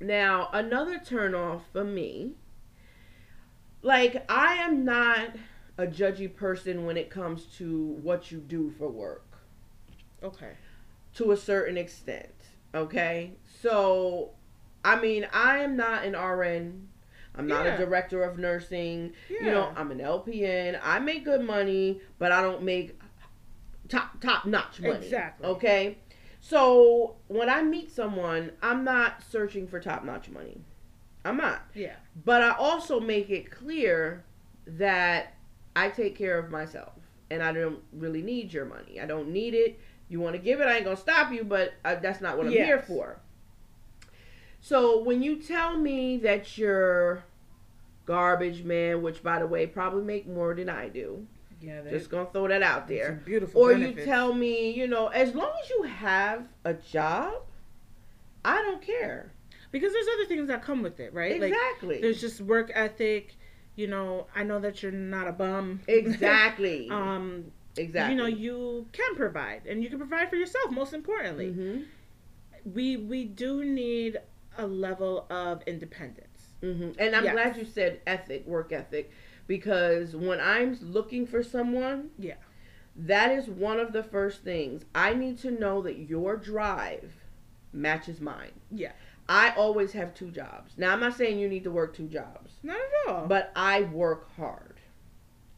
Now, 0.00 0.50
another 0.52 0.98
turnoff 0.98 1.62
for 1.72 1.84
me, 1.84 2.32
like 3.82 4.24
I 4.30 4.54
am 4.56 4.84
not 4.84 5.30
a 5.78 5.86
judgy 5.86 6.34
person 6.34 6.84
when 6.86 6.96
it 6.96 7.10
comes 7.10 7.44
to 7.58 7.98
what 8.02 8.30
you 8.32 8.38
do 8.38 8.70
for 8.78 8.88
work 8.88 9.38
Okay. 10.22 10.52
to 11.14 11.32
a 11.32 11.36
certain 11.36 11.76
extent. 11.76 12.32
Okay? 12.74 13.32
So, 13.62 14.30
I 14.84 15.00
mean, 15.00 15.26
I 15.32 15.58
am 15.58 15.76
not 15.76 16.04
an 16.04 16.14
RN. 16.14 16.88
I'm 17.36 17.46
not 17.46 17.64
Yeah. 17.66 17.74
a 17.74 17.78
director 17.78 18.22
of 18.22 18.38
nursing. 18.38 19.12
Yeah. 19.28 19.38
You 19.44 19.50
know, 19.50 19.72
I'm 19.76 19.90
an 19.90 19.98
LPN. 19.98 20.78
I 20.82 20.98
make 20.98 21.24
good 21.24 21.42
money, 21.42 22.00
but 22.18 22.32
I 22.32 22.40
don't 22.42 22.62
make 22.62 22.98
top 23.88 24.20
top 24.20 24.46
notch 24.46 24.80
money. 24.80 25.04
Exactly. 25.04 25.46
Okay? 25.46 25.98
So, 26.40 27.16
when 27.26 27.48
I 27.50 27.62
meet 27.62 27.90
someone, 27.90 28.52
I'm 28.62 28.84
not 28.84 29.22
searching 29.22 29.66
for 29.66 29.80
top 29.80 30.04
notch 30.04 30.28
money. 30.28 30.60
I'm 31.24 31.36
not. 31.36 31.62
Yeah. 31.74 31.96
But 32.24 32.42
I 32.42 32.50
also 32.52 33.00
make 33.00 33.30
it 33.30 33.50
clear 33.50 34.24
that 34.66 35.34
I 35.74 35.88
take 35.88 36.16
care 36.16 36.38
of 36.38 36.50
myself 36.50 36.92
and 37.30 37.42
I 37.42 37.52
don't 37.52 37.80
really 37.92 38.22
need 38.22 38.52
your 38.52 38.64
money. 38.64 39.00
I 39.00 39.06
don't 39.06 39.30
need 39.30 39.54
it. 39.54 39.80
You 40.08 40.20
want 40.20 40.36
to 40.36 40.38
give 40.40 40.60
it, 40.60 40.68
I 40.68 40.76
ain't 40.76 40.84
going 40.84 40.96
to 40.96 41.02
stop 41.02 41.32
you, 41.32 41.42
but 41.42 41.74
uh, 41.84 41.96
that's 41.96 42.20
not 42.20 42.36
what 42.38 42.46
I'm 42.46 42.52
here 42.52 42.78
for. 42.78 43.18
So 44.60 45.02
when 45.02 45.22
you 45.22 45.36
tell 45.36 45.76
me 45.78 46.16
that 46.18 46.58
you're 46.58 47.24
garbage 48.04 48.62
man, 48.64 49.02
which 49.02 49.22
by 49.22 49.38
the 49.38 49.46
way 49.46 49.66
probably 49.66 50.02
make 50.04 50.26
more 50.26 50.54
than 50.54 50.68
I 50.68 50.88
do, 50.88 51.26
Yeah. 51.60 51.82
Just 51.90 52.10
to 52.10 52.26
throw 52.32 52.48
that 52.48 52.62
out 52.62 52.86
there. 52.88 53.22
beautiful. 53.24 53.60
Or 53.62 53.72
benefits. 53.72 53.98
you 54.00 54.04
tell 54.04 54.32
me, 54.34 54.70
you 54.72 54.86
know, 54.86 55.08
as 55.08 55.34
long 55.34 55.50
as 55.62 55.70
you 55.70 55.82
have 55.84 56.48
a 56.64 56.74
job, 56.74 57.34
I 58.44 58.62
don't 58.62 58.82
care. 58.82 59.32
because 59.72 59.92
there's 59.92 60.06
other 60.14 60.24
things 60.26 60.48
that 60.48 60.62
come 60.62 60.82
with 60.82 61.00
it, 61.00 61.12
right? 61.12 61.40
Like 61.40 61.52
Exactly. 61.52 62.00
there's 62.00 62.20
just 62.20 62.40
work 62.40 62.70
ethic. 62.74 63.34
You 63.74 63.88
know, 63.88 64.26
I 64.34 64.42
know 64.42 64.58
that 64.60 64.82
you're 64.82 64.92
not 64.92 65.28
a 65.28 65.32
bum. 65.32 65.80
exactly. 65.86 66.88
um, 66.90 67.52
exactly. 67.76 68.14
you 68.14 68.18
know, 68.22 68.26
you 68.26 68.86
can 68.92 69.14
provide, 69.16 69.66
and 69.66 69.82
you 69.82 69.90
can 69.90 69.98
provide 69.98 70.30
for 70.30 70.36
yourself. 70.36 70.70
Most 70.70 70.94
importantly, 70.94 71.48
Mhm. 71.52 71.84
we 72.74 72.96
we 72.96 73.24
do 73.24 73.64
need 73.64 74.18
a 74.58 74.66
level 74.66 75.26
of 75.30 75.62
independence. 75.66 76.54
hmm 76.60 76.90
And 76.98 77.14
I'm 77.14 77.24
Yes. 77.24 77.32
glad 77.34 77.56
you 77.56 77.64
said 77.64 78.00
ethic, 78.06 78.46
work 78.46 78.72
ethic, 78.72 79.10
because 79.46 80.16
when 80.16 80.40
I'm 80.40 80.76
looking 80.80 81.26
for 81.26 81.42
someone, 81.42 82.10
Yeah. 82.18 82.34
that 82.96 83.30
is 83.30 83.48
one 83.48 83.78
of 83.78 83.92
the 83.92 84.02
first 84.02 84.42
things. 84.42 84.84
I 84.94 85.14
need 85.14 85.38
to 85.38 85.50
know 85.50 85.82
that 85.82 85.98
your 85.98 86.36
drive 86.36 87.12
matches 87.72 88.20
mine. 88.20 88.52
Yeah. 88.70 88.92
I 89.28 89.50
always 89.56 89.92
have 89.92 90.14
two 90.14 90.30
jobs. 90.30 90.72
Now, 90.78 90.92
I'm 90.92 91.00
not 91.00 91.14
saying 91.14 91.38
you 91.38 91.48
need 91.48 91.64
to 91.64 91.70
work 91.70 91.94
two 91.94 92.06
jobs, 92.06 92.52
Not 92.62 92.76
at 92.76 93.10
all. 93.12 93.26
but 93.26 93.52
I 93.56 93.82
work 93.82 94.30
hard. 94.36 94.74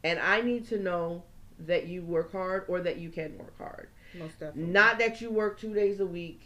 And 0.03 0.19
I 0.19 0.41
need 0.41 0.67
to 0.69 0.79
know 0.79 1.23
that 1.59 1.87
you 1.87 2.01
work 2.03 2.31
hard 2.31 2.65
or 2.67 2.79
that 2.81 2.97
you 2.97 3.09
can 3.09 3.37
work 3.37 3.57
hard. 3.57 3.89
most 4.15 4.39
definitely. 4.39 4.71
Not 4.71 4.97
that 4.99 5.21
you 5.21 5.29
work 5.29 5.59
two 5.59 5.73
days 5.73 5.99
a 5.99 6.05
week 6.05 6.41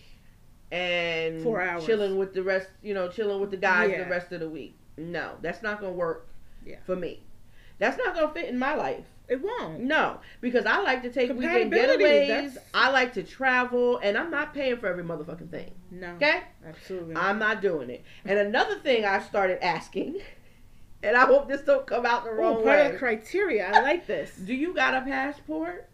and 0.73 1.43
Four 1.43 1.61
hours. 1.61 1.85
chilling 1.85 2.17
with 2.17 2.33
the 2.33 2.41
rest, 2.43 2.67
you 2.81 2.93
know, 2.95 3.07
chilling 3.07 3.39
with 3.39 3.51
the 3.51 3.57
guys 3.57 3.91
Yeah. 3.91 4.03
the 4.03 4.09
rest 4.09 4.31
of 4.31 4.39
the 4.39 4.49
week. 4.49 4.75
No, 4.97 5.33
that's 5.41 5.61
not 5.61 5.79
gonna 5.79 5.93
work 5.93 6.27
Yeah. 6.65 6.77
for 6.85 6.95
me. 6.95 7.21
That's 7.77 7.97
not 7.97 8.15
gonna 8.15 8.33
fit 8.33 8.45
in 8.49 8.57
my 8.57 8.73
life. 8.75 9.05
It 9.27 9.41
won't. 9.41 9.79
No, 9.81 10.19
because 10.41 10.65
I 10.65 10.79
like 10.81 11.01
to 11.03 11.09
take 11.11 11.31
weekend 11.31 11.71
getaways. 11.71 12.27
that's- 12.27 12.57
I 12.73 12.89
like 12.91 13.13
to 13.13 13.23
travel, 13.23 13.97
and 13.99 14.17
I'm 14.17 14.29
not 14.31 14.53
paying 14.53 14.77
for 14.77 14.87
every 14.87 15.03
motherfucking 15.03 15.49
thing. 15.49 15.71
No. 15.91 16.13
Okay, 16.15 16.41
Absolutely. 16.67 17.15
I'm 17.15 17.39
not 17.39 17.61
doing 17.61 17.89
it. 17.89 18.03
And 18.25 18.37
another 18.39 18.75
thing 18.79 19.05
I 19.05 19.19
started 19.19 19.63
asking, 19.63 20.21
and 21.03 21.15
I 21.15 21.25
hope 21.25 21.47
this 21.47 21.61
don't 21.61 21.85
come 21.87 22.05
out 22.05 22.25
the 22.25 22.31
wrong 22.31 22.63
part 22.63 22.79
of 22.79 22.85
way. 22.85 22.91
the 22.91 22.97
criteria. 22.97 23.67
I 23.73 23.81
like 23.81 24.07
this. 24.07 24.35
Do 24.45 24.53
you 24.53 24.73
got 24.73 24.93
a 24.95 25.01
passport? 25.01 25.87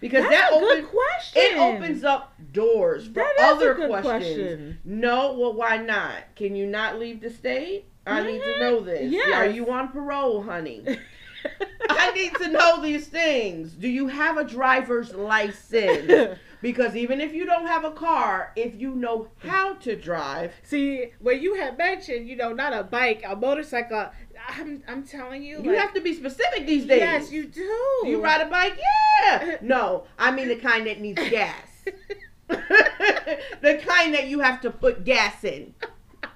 Because 0.00 0.22
That's 0.28 0.50
that 0.50 0.52
opens 0.52 0.88
question. 0.88 1.42
it 1.42 1.58
opens 1.58 2.04
up 2.04 2.34
doors 2.52 3.06
for 3.06 3.14
That 3.14 3.34
other 3.40 3.74
questions. 3.74 4.02
question. 4.02 4.78
No, 4.84 5.32
well, 5.34 5.54
why 5.54 5.76
not? 5.78 6.34
Can 6.36 6.54
you 6.54 6.66
not 6.66 6.98
leave 6.98 7.20
the 7.20 7.30
state? 7.30 7.86
I 8.06 8.22
need 8.22 8.40
to 8.42 8.58
know 8.60 8.80
this. 8.80 9.10
Yes. 9.12 9.34
Are 9.34 9.46
you 9.46 9.70
on 9.70 9.88
parole, 9.88 10.42
honey? 10.42 10.84
I 11.90 12.12
need 12.12 12.34
to 12.36 12.48
know 12.48 12.80
these 12.80 13.06
things. 13.08 13.72
Do 13.72 13.88
you 13.88 14.08
have 14.08 14.36
a 14.38 14.44
driver's 14.44 15.14
license? 15.14 16.36
Because 16.60 16.96
even 16.96 17.20
if 17.20 17.32
you 17.34 17.46
don't 17.46 17.68
have 17.68 17.84
a 17.84 17.92
car, 17.92 18.52
if 18.56 18.74
you 18.74 18.92
know 18.96 19.28
how 19.46 19.74
to 19.74 19.94
drive, 19.94 20.52
See, 20.64 21.12
when 21.20 21.40
you 21.40 21.54
had 21.54 21.78
mentioned, 21.78 22.28
you 22.28 22.34
know, 22.34 22.52
not 22.52 22.72
a 22.72 22.82
bike, 22.82 23.22
a 23.24 23.36
motorcycle, 23.36 24.10
I'm, 24.48 24.82
I'm 24.88 25.02
telling 25.02 25.42
you, 25.42 25.62
you 25.62 25.70
like, 25.72 25.78
have 25.78 25.94
to 25.94 26.00
be 26.00 26.14
specific 26.14 26.66
these 26.66 26.86
days. 26.86 27.00
Yes, 27.00 27.30
you 27.30 27.46
do. 27.46 28.00
Do 28.02 28.08
you 28.08 28.22
ride 28.22 28.40
a 28.40 28.50
bike? 28.50 28.76
Yeah. 28.76 29.56
No, 29.62 30.04
I 30.18 30.30
mean 30.30 30.48
the 30.48 30.56
kind 30.56 30.86
that 30.86 31.00
needs 31.00 31.20
gas. 31.28 31.84
the 32.48 33.82
kind 33.84 34.14
that 34.14 34.28
you 34.28 34.40
have 34.40 34.60
to 34.62 34.70
put 34.70 35.04
gas 35.04 35.44
in. 35.44 35.74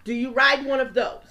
Do 0.04 0.12
you 0.12 0.32
ride 0.32 0.66
one 0.66 0.80
of 0.80 0.92
those? 0.94 1.22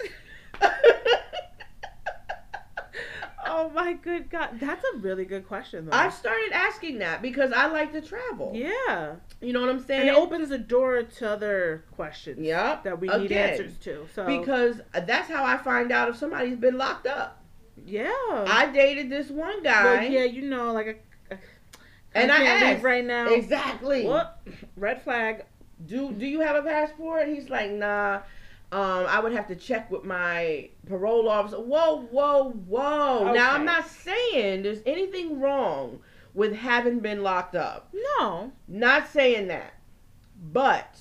Oh 3.46 3.70
my 3.74 3.94
good 3.94 4.30
God, 4.30 4.60
that's 4.60 4.84
a 4.94 4.98
really 4.98 5.26
good 5.26 5.48
question, 5.48 5.86
though. 5.86 5.96
I 5.96 6.10
started 6.10 6.52
asking 6.54 7.00
that 7.00 7.22
because 7.22 7.52
I 7.52 7.68
like 7.68 7.92
to 7.94 8.02
travel. 8.02 8.52
yeah, 8.56 9.16
You 9.42 9.54
know 9.54 9.62
what 9.62 9.70
I'm 9.70 9.80
saying? 9.84 10.02
and 10.02 10.10
it 10.10 10.16
opens 10.16 10.50
the 10.50 10.58
door 10.58 11.04
to 11.04 11.30
other 11.30 11.84
questions. 11.92 12.40
Yep. 12.40 12.84
that 12.84 13.00
we 13.00 13.08
need 13.08 13.32
answers 13.32 13.78
to. 13.80 14.08
So 14.16 14.26
Because 14.26 14.82
that's 14.94 15.30
how 15.30 15.44
I 15.44 15.58
find 15.58 15.92
out 15.92 16.10
if 16.10 16.18
somebody's 16.18 16.58
been 16.58 16.78
locked 16.78 17.08
up. 17.08 17.44
yeah, 17.86 18.12
I 18.28 18.70
dated 18.74 19.10
this 19.10 19.30
one 19.30 19.64
guy. 19.64 19.84
well, 19.84 20.04
yeah, 20.04 20.24
you 20.24 20.44
know, 20.44 20.74
like 20.74 21.04
a, 21.32 21.36
a 21.36 21.38
And 22.14 22.32
I 22.32 22.44
asked. 22.44 22.84
right 22.84 23.06
now. 23.06 23.28
Exactly. 23.30 24.06
What? 24.06 24.42
Red 24.76 25.02
flag. 25.02 25.46
do 25.86 26.12
do 26.12 26.26
you 26.28 26.42
have 26.42 26.56
a 26.56 26.62
passport? 26.62 27.28
He's 27.28 27.50
like, 27.50 27.72
nah. 27.72 28.22
Um, 28.72 29.06
I 29.08 29.20
would 29.20 29.34
have 29.34 29.48
to 29.48 29.56
check 29.56 29.92
with 29.92 30.06
my 30.06 30.70
parole 30.88 31.28
officer. 31.28 31.60
Whoa, 31.60 32.04
whoa, 32.04 32.52
whoa. 32.52 33.34
Now 33.34 33.52
I'm 33.52 33.66
not 33.66 33.88
saying 33.88 34.64
there's 34.64 34.82
anything 34.86 35.42
wrong 35.42 36.00
with 36.34 36.56
having 36.56 37.00
been 37.00 37.22
locked 37.22 37.56
up. 37.56 37.94
No. 38.20 38.52
Not 38.70 39.10
saying 39.10 39.48
that. 39.48 39.74
But 40.54 40.98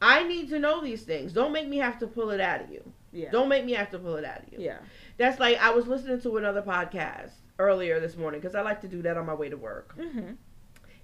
I 0.00 0.22
need 0.22 0.48
to 0.50 0.58
know 0.60 0.80
these 0.80 1.02
things. 1.02 1.32
Don't 1.32 1.52
make 1.52 1.68
me 1.68 1.78
have 1.78 1.98
to 1.98 2.06
pull 2.06 2.30
it 2.30 2.40
out 2.40 2.62
of 2.62 2.70
you. 2.70 2.82
Yeah. 3.12 3.30
Don't 3.30 3.48
make 3.48 3.64
me 3.64 3.72
have 3.72 3.90
to 3.90 3.98
pull 3.98 4.16
it 4.16 4.24
out 4.24 4.42
of 4.44 4.52
you. 4.52 4.58
Yeah. 4.60 4.78
That's 5.18 5.38
like 5.38 5.58
I 5.58 5.70
was 5.70 5.86
listening 5.86 6.20
to 6.20 6.36
another 6.36 6.62
podcast 6.62 7.32
earlier 7.58 8.00
this 8.00 8.16
morning 8.16 8.40
because 8.40 8.54
I 8.54 8.62
like 8.62 8.80
to 8.82 8.88
do 8.88 9.02
that 9.02 9.16
on 9.16 9.26
my 9.26 9.34
way 9.34 9.48
to 9.48 9.56
work. 9.56 9.96
Mm-hmm. 9.98 10.34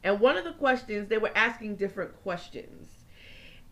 And 0.05 0.21
one 0.21 0.37
of 0.37 0.45
the 0.45 0.53
questions, 0.53 1.09
they 1.09 1.19
were 1.19 1.33
asking 1.35 1.77
different 1.77 2.21
questions. 2.23 2.89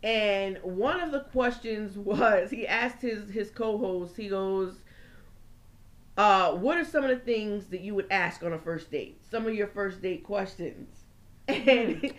And 0.02 0.58
one 0.62 1.00
of 1.00 1.10
the 1.10 1.20
questions 1.20 1.96
was 1.98 2.50
he 2.50 2.66
asked 2.66 3.02
his 3.02 3.30
his 3.30 3.50
co-host. 3.50 4.16
He 4.16 4.28
goes, 4.28 4.76
uh, 6.16 6.52
"What 6.52 6.78
are 6.78 6.84
some 6.84 7.04
of 7.04 7.10
the 7.10 7.16
things 7.16 7.66
that 7.66 7.80
you 7.80 7.94
would 7.94 8.06
ask 8.10 8.42
on 8.42 8.52
a 8.52 8.58
first 8.58 8.90
date? 8.90 9.20
Some 9.30 9.46
of 9.46 9.54
your 9.54 9.68
first 9.68 10.02
date 10.02 10.24
questions." 10.24 11.04
And 11.48 12.12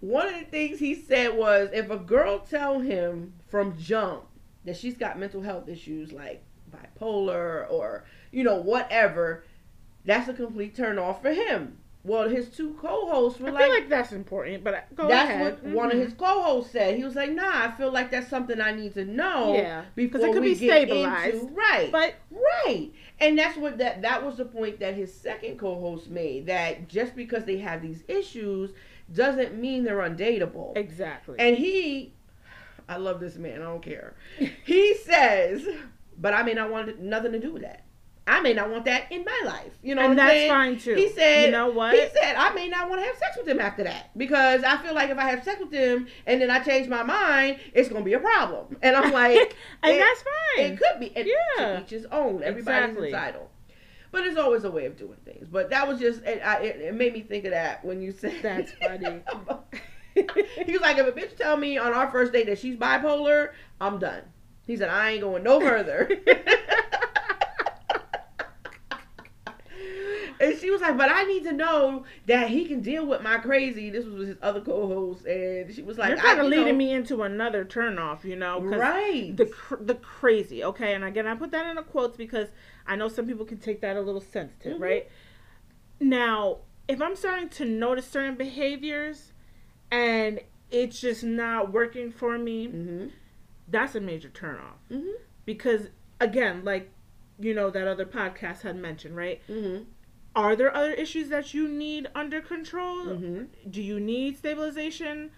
one 0.00 0.26
of 0.26 0.34
the 0.34 0.46
things 0.46 0.78
he 0.78 0.94
said 0.94 1.36
was, 1.36 1.68
if 1.74 1.90
a 1.90 1.98
girl 1.98 2.38
tell 2.38 2.80
him 2.80 3.34
from 3.48 3.76
jump 3.78 4.24
that 4.64 4.76
she's 4.76 4.96
got 4.96 5.18
mental 5.18 5.42
health 5.42 5.68
issues 5.68 6.10
like 6.10 6.42
bipolar 6.70 7.70
or 7.70 8.04
you 8.30 8.42
know 8.42 8.56
whatever, 8.56 9.44
that's 10.04 10.28
a 10.28 10.32
complete 10.32 10.74
turn 10.74 10.98
off 10.98 11.20
for 11.22 11.32
him. 11.32 11.76
Well, 12.02 12.28
his 12.30 12.48
two 12.48 12.74
co-hosts 12.80 13.38
were 13.40 13.50
like, 13.50 13.56
I 13.56 13.68
like, 13.68 13.72
feel 13.72 13.80
like 13.80 13.88
that's 13.90 14.12
important, 14.12 14.64
but 14.64 14.86
go 14.94 15.06
that's 15.06 15.28
ahead. 15.28 15.62
what 15.62 15.74
one 15.74 15.90
of 15.90 15.98
Mhm. 15.98 16.02
his 16.04 16.14
co-hosts 16.14 16.72
said. 16.72 16.96
He 16.96 17.04
was 17.04 17.14
like, 17.14 17.30
"Nah, 17.30 17.66
I 17.66 17.70
feel 17.72 17.92
like 17.92 18.10
that's 18.10 18.28
something 18.28 18.58
I 18.60 18.72
need 18.72 18.94
to 18.94 19.04
know 19.04 19.54
Yeah, 19.54 19.84
'cause 20.08 20.22
it 20.22 20.32
could 20.32 20.40
we 20.42 20.54
be 20.54 20.54
stabilized. 20.54 21.34
into 21.34 21.54
right, 21.54 21.92
But 21.92 22.14
right." 22.30 22.90
And 23.20 23.38
that's 23.38 23.58
what 23.58 23.76
that 23.78 24.00
that 24.02 24.24
was 24.24 24.38
the 24.38 24.46
point 24.46 24.80
that 24.80 24.94
his 24.94 25.12
second 25.12 25.58
co-host 25.58 26.08
made. 26.08 26.46
That 26.46 26.88
just 26.88 27.14
because 27.14 27.44
they 27.44 27.58
have 27.58 27.82
these 27.82 28.02
issues 28.08 28.72
doesn't 29.12 29.60
mean 29.60 29.84
they're 29.84 29.98
undateable. 29.98 30.76
exactly. 30.76 31.36
And 31.38 31.56
he, 31.56 32.14
I 32.88 32.96
love 32.96 33.20
this 33.20 33.36
man. 33.36 33.60
I 33.60 33.64
don't 33.66 33.82
care. 33.82 34.14
He 34.64 34.94
says, 34.94 35.68
but 36.18 36.32
I 36.32 36.42
mean, 36.44 36.58
I 36.58 36.66
wanted 36.66 37.00
nothing 37.00 37.32
to 37.32 37.38
do 37.38 37.52
with 37.52 37.62
that. 37.62 37.82
I 38.26 38.40
may 38.40 38.52
not 38.52 38.70
want 38.70 38.84
that 38.84 39.10
in 39.10 39.24
my 39.24 39.42
life. 39.44 39.72
You 39.82 39.94
know 39.96 40.02
and 40.02 40.16
that's 40.18 40.30
saying? 40.30 40.50
fine 40.50 40.78
too. 40.78 40.94
He 40.94 41.08
said, 41.08 41.46
"You 41.46 41.50
know 41.50 41.68
what? 41.70 41.94
He 41.94 42.06
said, 42.12 42.36
I 42.36 42.52
may 42.54 42.68
not 42.68 42.88
want 42.88 43.00
to 43.02 43.06
have 43.06 43.16
sex 43.16 43.36
with 43.36 43.48
him 43.48 43.58
after 43.58 43.82
that 43.84 44.16
because 44.16 44.62
I 44.62 44.76
feel 44.76 44.94
like 44.94 45.10
if 45.10 45.18
I 45.18 45.28
have 45.30 45.42
sex 45.42 45.58
with 45.60 45.72
him 45.72 46.06
and 46.26 46.40
then 46.40 46.50
I 46.50 46.60
change 46.60 46.86
my 46.88 47.02
mind, 47.02 47.58
it's 47.74 47.88
going 47.88 48.02
to 48.02 48.04
be 48.04 48.12
a 48.14 48.20
problem. 48.20 48.76
And 48.82 48.94
I'm 48.94 49.12
like, 49.22 49.56
and 49.82 49.92
it- 49.94 49.98
that's 49.98 50.22
fine. 50.22 50.72
it 50.72 50.78
could 50.78 51.00
be. 51.00 51.16
And 51.16 51.26
Yeah. 51.58 51.76
To 51.78 51.82
each 51.82 51.90
his 51.90 52.06
own. 52.06 52.42
Everybody's 52.42 52.58
Exactly. 52.90 53.08
entitled. 53.08 53.48
But 54.12 54.26
it's 54.26 54.36
always 54.36 54.64
a 54.64 54.70
way 54.70 54.86
of 54.86 54.96
doing 54.96 55.18
things. 55.24 55.48
But 55.48 55.70
that 55.70 55.86
was 55.88 55.98
just, 56.00 56.22
it, 56.24 56.40
I, 56.44 56.62
it, 56.62 56.80
it 56.80 56.94
made 56.94 57.12
me 57.12 57.22
think 57.22 57.44
of 57.46 57.52
that 57.52 57.84
when 57.84 58.00
you 58.02 58.10
said 58.12 58.34
That's 58.42 58.72
funny. 58.82 59.22
he 60.14 60.72
was 60.72 60.80
like, 60.80 60.98
if 60.98 61.06
a 61.06 61.12
bitch 61.12 61.36
tell 61.36 61.56
me 61.56 61.78
on 61.78 61.92
our 61.94 62.10
first 62.10 62.32
date 62.32 62.46
that 62.46 62.58
she's 62.58 62.76
bipolar, 62.76 63.50
I'm 63.80 63.98
done. 63.98 64.22
He 64.66 64.76
said, 64.76 64.88
I 64.88 65.10
ain't 65.12 65.20
going 65.22 65.42
no 65.42 65.60
further. 65.60 66.08
And 70.40 70.58
she 70.58 70.70
was 70.70 70.80
like, 70.80 70.96
but 70.96 71.10
I 71.12 71.24
need 71.24 71.44
to 71.44 71.52
know 71.52 72.04
that 72.26 72.48
he 72.48 72.64
can 72.64 72.80
deal 72.80 73.06
with 73.06 73.22
my 73.22 73.36
crazy. 73.38 73.90
This 73.90 74.06
was 74.06 74.14
with 74.14 74.28
his 74.28 74.36
other 74.40 74.60
co-host, 74.62 75.26
and 75.26 75.72
she 75.72 75.82
was 75.82 75.98
like, 75.98 76.08
You're 76.10 76.18
kind 76.18 76.40
of 76.40 76.46
leading 76.46 76.66
know, 76.66 76.74
me 76.74 76.92
into 76.92 77.22
another 77.22 77.64
turnoff, 77.64 78.24
you 78.24 78.36
know? 78.36 78.60
right? 78.60 79.36
The 79.36 79.52
the 79.80 79.96
crazy, 79.96 80.64
okay, 80.64 80.94
and 80.94 81.04
again, 81.04 81.26
I 81.26 81.34
put 81.34 81.50
that 81.50 81.66
in 81.66 81.76
the 81.76 81.82
quotes 81.82 82.16
because 82.16 82.48
I 82.86 82.96
know 82.96 83.08
some 83.08 83.26
people 83.26 83.44
can 83.44 83.58
take 83.58 83.82
that 83.82 83.96
a 83.96 84.00
little 84.00 84.20
sensitive, 84.20 84.78
Mhm. 84.78 84.80
right? 84.80 85.08
Now, 86.00 86.58
if 86.88 87.02
I'm 87.02 87.14
starting 87.14 87.50
to 87.50 87.64
notice 87.66 88.06
certain 88.08 88.34
behaviors, 88.34 89.32
and 89.90 90.40
it's 90.70 91.00
just 91.00 91.22
not 91.22 91.70
working 91.72 92.10
for 92.10 92.38
me, 92.38 92.66
mm-hmm. 92.66 93.06
that's 93.68 93.94
a 93.94 94.00
major 94.00 94.30
turnoff. 94.30 94.78
Mm-hmm. 94.90 95.10
Because 95.44 95.88
again, 96.18 96.64
like 96.64 96.90
you 97.38 97.54
know 97.54 97.70
that 97.70 97.86
other 97.86 98.06
podcast 98.06 98.62
had 98.62 98.76
mentioned, 98.76 99.16
right? 99.16 99.42
Mm-hmm. 99.48 99.84
Are 100.34 100.54
there 100.54 100.74
other 100.74 100.92
issues 100.92 101.28
that 101.30 101.54
you 101.54 101.66
need 101.66 102.08
under 102.14 102.40
control? 102.40 103.06
Mm-hmm. 103.06 103.70
Do 103.70 103.82
you 103.82 103.98
need 103.98 104.38
stabilization? 104.38 105.30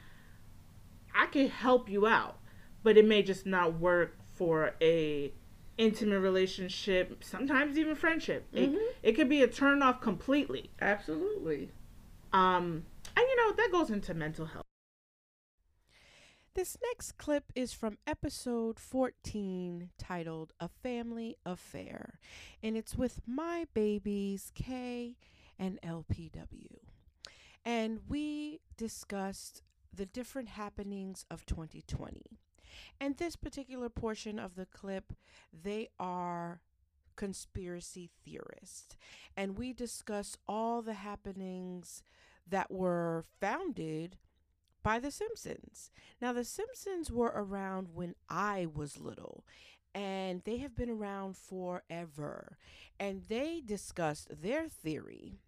I 1.15 1.27
can 1.27 1.49
help 1.49 1.89
you 1.89 2.07
out, 2.07 2.39
but 2.83 2.97
it 2.97 3.05
may 3.07 3.23
just 3.23 3.47
not 3.47 3.79
work 3.79 4.17
for 4.35 4.75
a 4.81 5.33
intimate 5.79 6.21
relationship, 6.21 7.25
sometimes 7.25 7.79
even 7.79 7.95
friendship. 7.95 8.47
Mhm. 8.53 8.75
It, 8.75 8.97
it 9.03 9.13
could 9.13 9.29
be 9.29 9.43
a 9.43 9.49
turn 9.49 9.83
off 9.83 10.01
completely. 10.01 10.71
Absolutely. 10.81 11.71
Um 12.33 12.85
and 13.17 13.27
you 13.29 13.37
know 13.37 13.53
that 13.53 13.69
goes 13.73 13.91
into 13.91 14.15
mental 14.15 14.47
health. 14.47 14.65
This 16.55 16.77
next 16.83 17.13
clip 17.17 17.45
is 17.55 17.73
from 17.73 17.97
episode 18.07 18.79
14 18.79 19.89
titled 19.97 20.53
A 20.61 20.69
Family 20.69 21.39
Affair, 21.47 22.19
and 22.63 22.77
it's 22.77 22.95
with 22.95 23.23
my 23.27 23.67
babies, 23.73 24.53
K 24.55 25.17
and 25.59 25.81
LPW. 25.81 26.77
And 27.65 28.01
we 28.07 28.61
discussed 28.77 29.63
the 29.95 30.05
different 30.05 30.51
happenings 30.51 31.25
of 31.31 31.47
2020. 31.47 32.39
And 33.01 33.17
this 33.17 33.35
particular 33.35 33.89
portion 33.89 34.39
of 34.39 34.55
the 34.55 34.67
clip, 34.67 35.15
they 35.55 35.89
are 35.99 36.61
conspiracy 37.17 38.11
theorists. 38.27 38.99
And 39.35 39.57
we 39.57 39.73
discuss 39.73 40.37
all 40.47 40.83
the 40.83 40.95
happenings 40.95 42.03
that 42.47 42.71
were 42.71 43.25
founded 43.41 44.19
by 44.83 44.99
The 44.99 45.11
Simpsons. 45.11 45.91
Now, 46.21 46.33
The 46.33 46.45
Simpsons 46.45 47.11
were 47.11 47.33
around 47.35 47.89
when 47.95 48.15
I 48.29 48.67
was 48.73 49.01
little, 49.01 49.45
and 49.95 50.43
they 50.45 50.59
have 50.59 50.75
been 50.75 50.91
around 50.91 51.37
forever. 51.37 52.57
And 52.99 53.23
they 53.29 53.63
discussed 53.65 54.29
their 54.43 54.69
theory 54.69 55.39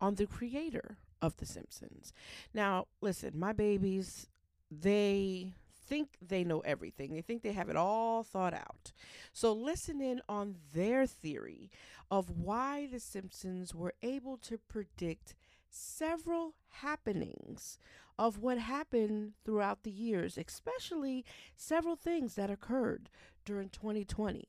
on 0.00 0.14
the 0.14 0.26
creator 0.26 0.98
of 1.20 1.36
The 1.36 1.46
Simpsons. 1.46 2.12
Now, 2.54 2.86
listen, 3.00 3.38
my 3.38 3.52
babies, 3.52 4.26
they 4.70 5.54
think 5.90 6.10
they 6.22 6.44
know 6.44 6.60
everything, 6.60 7.12
they 7.12 7.20
think 7.20 7.42
they 7.42 7.52
have 7.52 7.68
it 7.68 7.76
all 7.76 8.22
thought 8.22 8.54
out. 8.54 8.92
So, 9.32 9.52
listen 9.52 10.00
in 10.00 10.20
on 10.28 10.56
their 10.72 11.06
theory 11.06 11.70
of 12.10 12.30
why 12.30 12.86
The 12.90 13.00
Simpsons 13.00 13.74
were 13.74 13.94
able 14.02 14.36
to 14.38 14.58
predict 14.58 15.34
several 15.70 16.54
happenings 16.68 17.78
of 18.18 18.38
what 18.38 18.58
happened 18.58 19.32
throughout 19.44 19.82
the 19.82 19.90
years, 19.90 20.36
especially 20.36 21.24
several 21.56 21.96
things 21.96 22.34
that 22.34 22.50
occurred 22.50 23.08
during 23.44 23.68
2020. 23.70 24.48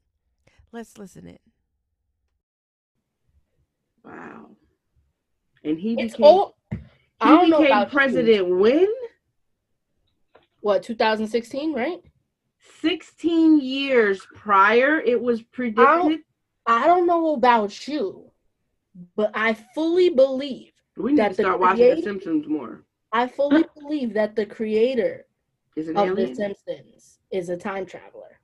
Let's 0.72 0.98
listen 0.98 1.28
in. 1.28 1.40
Wow. 4.04 4.52
And 5.64 5.80
he 5.80 5.94
It's 5.98 6.14
became, 6.16 6.26
old. 6.26 6.54
he 6.72 6.78
I 7.22 7.32
don't 7.36 7.50
know 7.50 7.60
became 7.60 7.72
about 7.72 7.94
you. 7.94 7.98
president 7.98 8.50
when? 8.50 8.88
What 10.62 10.84
2016, 10.84 11.74
right? 11.74 12.00
16 12.82 13.60
years 13.62 14.26
prior, 14.36 15.00
it 15.00 15.22
was 15.22 15.42
predicted. 15.42 16.20
I 16.66 16.86
don't 16.88 17.08
know 17.08 17.34
about 17.34 17.88
you, 17.88 18.32
but 19.16 19.32
I 19.34 19.54
fully 19.54 20.10
believe. 20.10 20.71
We 20.98 21.12
need 21.12 21.20
that 21.20 21.32
to 21.32 21.38
the 21.38 21.44
start 21.44 21.60
watching 21.60 21.96
The 21.96 22.02
Simpsons 22.02 22.48
more. 22.48 22.84
I 23.14 23.28
fully 23.28 23.64
believe 23.80 24.14
that 24.14 24.36
the 24.36 24.46
creator 24.46 25.26
Is 25.76 25.90
of 25.90 25.98
alien? 25.98 26.16
The 26.16 26.36
Simpsons 26.36 27.20
is 27.32 27.50
a 27.50 27.58
time 27.58 27.86
traveler. 27.86 28.40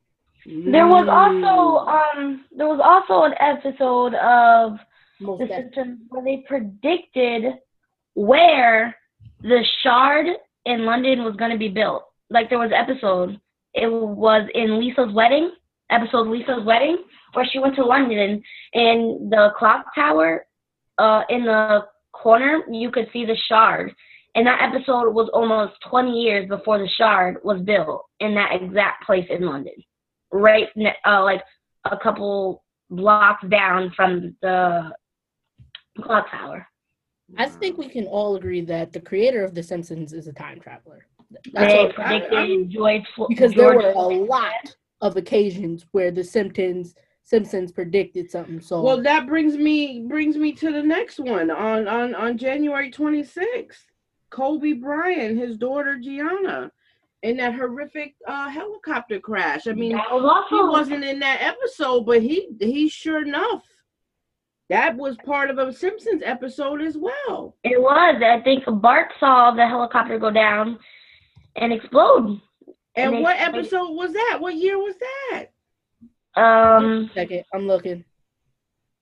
There 0.45 0.87
was 0.87 1.07
also 1.09 1.85
um 1.89 2.45
there 2.55 2.67
was 2.67 2.79
also 2.81 3.23
an 3.25 3.33
episode 3.39 4.13
of 4.15 4.79
Most 5.19 5.39
The 5.39 5.47
definitely. 5.47 5.73
Simpsons 5.75 5.99
where 6.09 6.23
they 6.23 6.43
predicted 6.47 7.53
where 8.13 8.95
the 9.41 9.63
shard 9.83 10.27
in 10.65 10.85
London 10.85 11.23
was 11.23 11.35
going 11.35 11.51
to 11.51 11.57
be 11.57 11.69
built. 11.69 12.05
Like 12.29 12.49
there 12.49 12.59
was 12.59 12.71
an 12.71 12.89
episode. 12.89 13.39
It 13.73 13.91
was 13.91 14.47
in 14.55 14.79
Lisa's 14.79 15.13
wedding, 15.13 15.51
episode 15.91 16.27
Lisa's 16.27 16.63
wedding, 16.65 16.97
where 17.33 17.45
she 17.51 17.59
went 17.59 17.75
to 17.75 17.85
London 17.85 18.41
and 18.73 19.31
the 19.31 19.49
clock 19.57 19.93
tower 19.93 20.45
uh 20.97 21.23
in 21.29 21.43
the 21.43 21.85
corner 22.21 22.61
you 22.71 22.91
could 22.91 23.07
see 23.13 23.25
the 23.25 23.35
shard. 23.47 23.93
And 24.35 24.45
that 24.45 24.61
episode 24.61 25.13
was 25.13 25.29
almost 25.33 25.73
20 25.89 26.11
years 26.11 26.47
before 26.47 26.77
the 26.77 26.87
shard 26.89 27.37
was 27.43 27.61
built 27.61 28.05
in 28.19 28.35
that 28.35 28.51
exact 28.61 29.03
place 29.05 29.25
in 29.29 29.41
London. 29.45 29.73
Right 30.31 30.67
ne- 30.75 30.95
uh 31.05 31.23
like 31.23 31.41
a 31.85 31.97
couple 31.97 32.63
blocks 32.89 33.43
down 33.49 33.91
from 33.95 34.35
the 34.41 34.91
clock 36.01 36.29
tower. 36.29 36.67
I 37.37 37.47
think 37.47 37.77
we 37.77 37.89
can 37.89 38.05
all 38.05 38.35
agree 38.35 38.61
that 38.61 38.93
the 38.93 39.01
creator 39.01 39.43
of 39.43 39.53
The 39.53 39.63
Simpsons 39.63 40.13
is 40.13 40.27
a 40.27 40.33
time 40.33 40.59
traveler. 40.61 41.05
That's 41.51 41.73
They 41.73 41.79
all, 41.79 41.87
I- 41.89 41.91
predicted 41.91 42.37
I'm- 42.37 42.69
George 42.69 43.03
because 43.29 43.53
there 43.53 43.75
were 43.75 43.91
a 43.91 43.99
lot 44.01 44.75
of 45.01 45.17
occasions 45.17 45.85
where 45.91 46.11
the 46.11 46.23
Simpsons 46.23 46.95
Simpsons 47.27 47.73
predicted 47.73 48.31
something. 48.31 48.61
So 48.61 48.81
Well, 48.81 49.01
that 49.03 49.27
brings 49.27 49.57
me 49.57 50.05
brings 50.07 50.37
me 50.37 50.53
to 50.53 50.71
the 50.71 50.81
next 50.81 51.19
one 51.19 51.51
on 51.51 51.85
on 51.85 52.15
on 52.15 52.37
January 52.37 52.89
26th. 52.89 53.83
Kobe 54.29 54.71
Bryant, 54.71 55.37
his 55.37 55.57
daughter 55.57 55.99
Gianna, 55.99 56.71
in 57.23 57.35
that 57.35 57.53
horrific 57.55 58.15
uh, 58.25 58.47
helicopter 58.49 59.19
crash. 59.19 59.67
I 59.67 59.73
mean, 59.73 59.91
that 59.91 60.09
was 60.09 60.45
he 60.49 60.55
wasn't 60.55 61.03
in 61.03 61.19
that 61.19 61.41
episode, 61.41 62.05
but 62.05 62.21
he 62.21 62.47
he 62.61 62.87
sure 62.87 63.21
enough. 63.21 63.65
That 64.69 64.95
was 64.95 65.17
part 65.25 65.49
of 65.49 65.57
a 65.57 65.73
Simpsons 65.73 66.21
episode 66.25 66.81
as 66.81 66.97
well. 66.97 67.57
it 67.65 67.81
was. 67.81 68.21
I 68.23 68.39
think 68.41 68.63
Bart 68.81 69.11
saw 69.19 69.51
the 69.51 69.67
helicopter 69.67 70.17
go 70.17 70.31
down, 70.31 70.79
and 71.57 71.73
explode. 71.73 72.39
And 72.95 73.15
they- 73.15 73.21
what 73.21 73.35
episode 73.37 73.91
was 73.91 74.13
that? 74.13 74.37
What 74.39 74.55
year 74.55 74.77
was 74.77 74.95
that? 74.97 75.47
Um, 76.37 77.09
Second, 77.13 77.43
I'm 77.53 77.67
looking. 77.67 78.05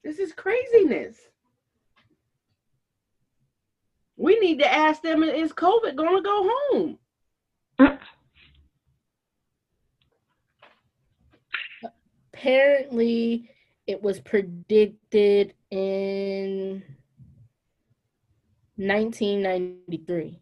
This 0.04 0.20
is 0.20 0.32
craziness. 0.32 1.18
We 4.18 4.40
need 4.40 4.60
to 4.60 4.74
ask 4.74 5.02
them 5.02 5.24
is 5.24 5.52
COVID 5.52 5.96
gonna 5.96 6.22
go 6.22 6.50
home? 6.70 6.98
Apparently, 12.34 13.50
it 13.88 14.02
was 14.02 14.20
predicted 14.22 15.54
in 15.72 16.84
1993. 18.78 20.40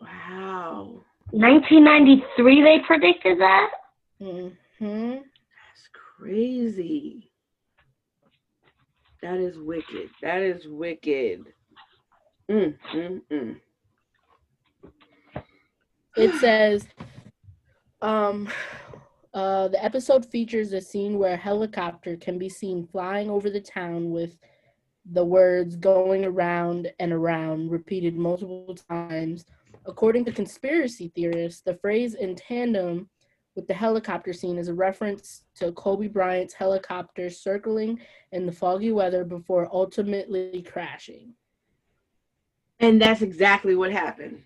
Wow. 0.00 1.02
1993, 1.30 2.62
they 2.62 2.78
predicted 2.86 3.38
that. 3.40 3.70
hmm 4.20 4.48
That's 4.80 5.24
crazy. 6.18 7.30
That 9.22 9.38
is 9.38 9.58
wicked. 9.58 10.10
That 10.22 10.42
is 10.42 10.66
wicked. 10.66 11.44
Mm, 12.50 12.76
mm, 12.94 13.20
mm. 13.30 13.56
It 16.16 16.34
says, 16.40 16.86
um, 18.00 18.48
uh, 19.34 19.68
the 19.68 19.84
episode 19.84 20.24
features 20.26 20.72
a 20.72 20.80
scene 20.80 21.18
where 21.18 21.34
a 21.34 21.36
helicopter 21.36 22.16
can 22.16 22.38
be 22.38 22.48
seen 22.48 22.86
flying 22.86 23.28
over 23.28 23.50
the 23.50 23.60
town 23.60 24.10
with 24.10 24.38
the 25.12 25.24
words 25.24 25.76
going 25.76 26.24
around 26.24 26.90
and 26.98 27.12
around 27.12 27.70
repeated 27.70 28.16
multiple 28.16 28.76
times. 28.88 29.44
According 29.86 30.24
to 30.26 30.32
conspiracy 30.32 31.12
theorists, 31.14 31.62
the 31.62 31.74
phrase 31.74 32.14
in 32.14 32.34
tandem 32.34 33.08
with 33.58 33.66
the 33.66 33.74
helicopter 33.74 34.32
scene 34.32 34.56
is 34.56 34.68
a 34.68 34.72
reference 34.72 35.42
to 35.56 35.72
Kobe 35.72 36.06
Bryant's 36.06 36.54
helicopter 36.54 37.28
circling 37.28 37.98
in 38.30 38.46
the 38.46 38.52
foggy 38.52 38.92
weather 38.92 39.24
before 39.24 39.68
ultimately 39.72 40.62
crashing. 40.62 41.34
And 42.78 43.02
that's 43.02 43.20
exactly 43.20 43.74
what 43.74 43.90
happened. 43.90 44.44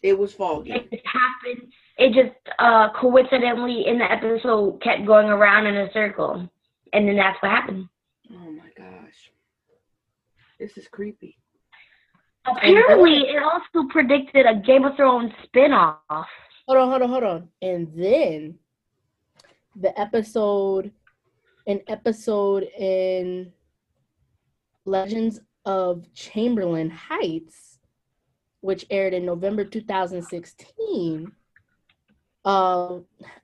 It 0.00 0.16
was 0.16 0.32
foggy. 0.32 0.70
It 0.70 0.88
just 0.92 1.06
happened. 1.06 1.72
It 1.98 2.12
just 2.12 2.38
uh, 2.60 2.90
coincidentally 2.92 3.88
in 3.88 3.98
the 3.98 4.08
episode 4.08 4.80
kept 4.80 5.04
going 5.04 5.26
around 5.26 5.66
in 5.66 5.76
a 5.76 5.92
circle, 5.92 6.48
and 6.92 7.08
then 7.08 7.16
that's 7.16 7.42
what 7.42 7.50
happened. 7.50 7.88
Oh 8.30 8.52
my 8.52 8.70
gosh. 8.76 9.32
This 10.60 10.76
is 10.78 10.86
creepy. 10.86 11.36
Apparently, 12.46 13.20
it 13.28 13.42
also 13.42 13.88
predicted 13.88 14.46
a 14.46 14.54
Game 14.54 14.84
of 14.84 14.96
Thrones 14.96 15.32
spin-off. 15.44 16.26
Hold 16.66 16.78
on, 16.78 16.88
hold 16.88 17.02
on, 17.02 17.08
hold 17.08 17.24
on. 17.24 17.48
And 17.60 17.88
then 17.94 18.58
the 19.76 19.98
episode, 19.98 20.92
an 21.66 21.80
episode 21.88 22.64
in 22.78 23.52
Legends 24.84 25.40
of 25.64 26.12
Chamberlain 26.14 26.90
Heights, 26.90 27.78
which 28.60 28.86
aired 28.90 29.14
in 29.14 29.24
November 29.24 29.64
2016, 29.64 31.32
uh, 32.44 32.98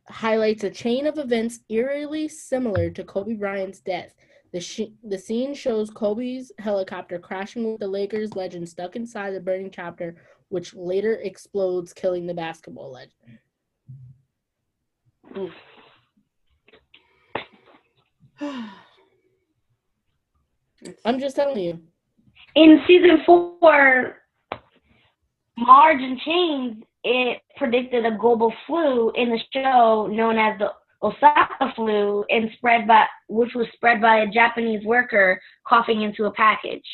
highlights 0.09 0.65
a 0.65 0.71
chain 0.71 1.07
of 1.07 1.19
events 1.19 1.61
eerily 1.69 2.29
similar 2.29 2.91
to 2.91 3.05
Kobe 3.05 3.35
Bryant's 3.35 3.81
death. 3.81 4.15
The, 4.53 4.61
sh- 4.61 4.93
the 5.05 5.19
scene 5.19 5.55
shows 5.55 5.91
Kobe's 5.91 6.53
helicopter 6.59 7.19
crashing 7.19 7.71
with 7.71 7.81
the 7.81 7.89
Lakers 7.89 8.35
legend 8.35 8.69
stuck 8.69 8.97
inside 8.97 9.33
the 9.33 9.41
burning 9.41 9.71
chapter, 9.71 10.17
which 10.49 10.75
later 10.75 11.17
explodes, 11.23 11.93
killing 11.93 12.27
the 12.27 12.35
basketball 12.35 12.93
legend. 12.93 13.13
I'm 21.05 21.21
just 21.21 21.37
telling 21.37 21.59
you. 21.59 21.81
In 22.55 22.81
season 22.87 23.19
four, 23.27 24.17
Marge 25.59 26.01
in 26.01 26.19
Chains, 26.25 26.83
it 27.05 27.43
predicted 27.57 28.07
a 28.07 28.17
global 28.17 28.53
flu 28.67 29.11
in 29.11 29.31
the 29.31 29.41
show 29.53 30.09
known 30.11 30.39
as 30.39 30.59
the 30.59 30.71
Osaka 31.03 31.73
flu, 31.77 32.25
and 32.29 32.51
spread 32.57 32.87
by 32.87 33.07
which 33.29 33.55
was 33.55 33.67
spread 33.75 34.01
by 34.01 34.19
a 34.19 34.27
Japanese 34.31 34.85
worker 34.85 35.41
coughing 35.67 36.03
into 36.03 36.25
a 36.25 36.33
package. 36.33 36.85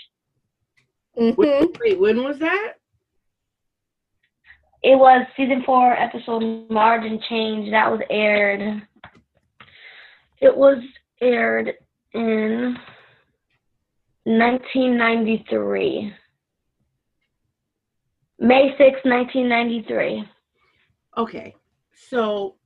Mhm. 1.16 1.36
Wait, 1.36 1.78
wait, 1.80 1.98
when 2.00 2.22
was 2.24 2.38
that? 2.38 2.74
It 4.82 4.98
was 4.98 5.26
season 5.36 5.62
four, 5.62 5.94
episode 5.94 6.68
Margin 6.70 7.18
Change. 7.28 7.70
That 7.70 7.90
was 7.90 8.00
aired. 8.10 8.86
It 10.40 10.54
was 10.54 10.82
aired 11.22 11.72
in 12.12 12.78
1993. 14.24 16.14
May 18.38 18.76
6, 18.76 19.00
1993. 19.04 20.28
Okay. 21.16 21.54
So 21.94 22.56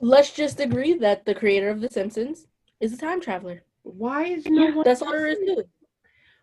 Let's 0.00 0.32
just 0.32 0.60
agree 0.60 0.94
that 0.94 1.24
the 1.26 1.34
creator 1.34 1.68
of 1.68 1.80
The 1.80 1.88
Simpsons 1.90 2.46
is 2.80 2.92
a 2.94 2.96
time 2.96 3.20
traveler. 3.20 3.62
why 3.82 4.24
is 4.26 4.46
no 4.46 4.66
one 4.76 4.84
That's 4.84 5.02
all 5.02 5.10
there 5.10 5.26
is 5.26 5.38
to 5.38 5.58
it. 5.60 5.68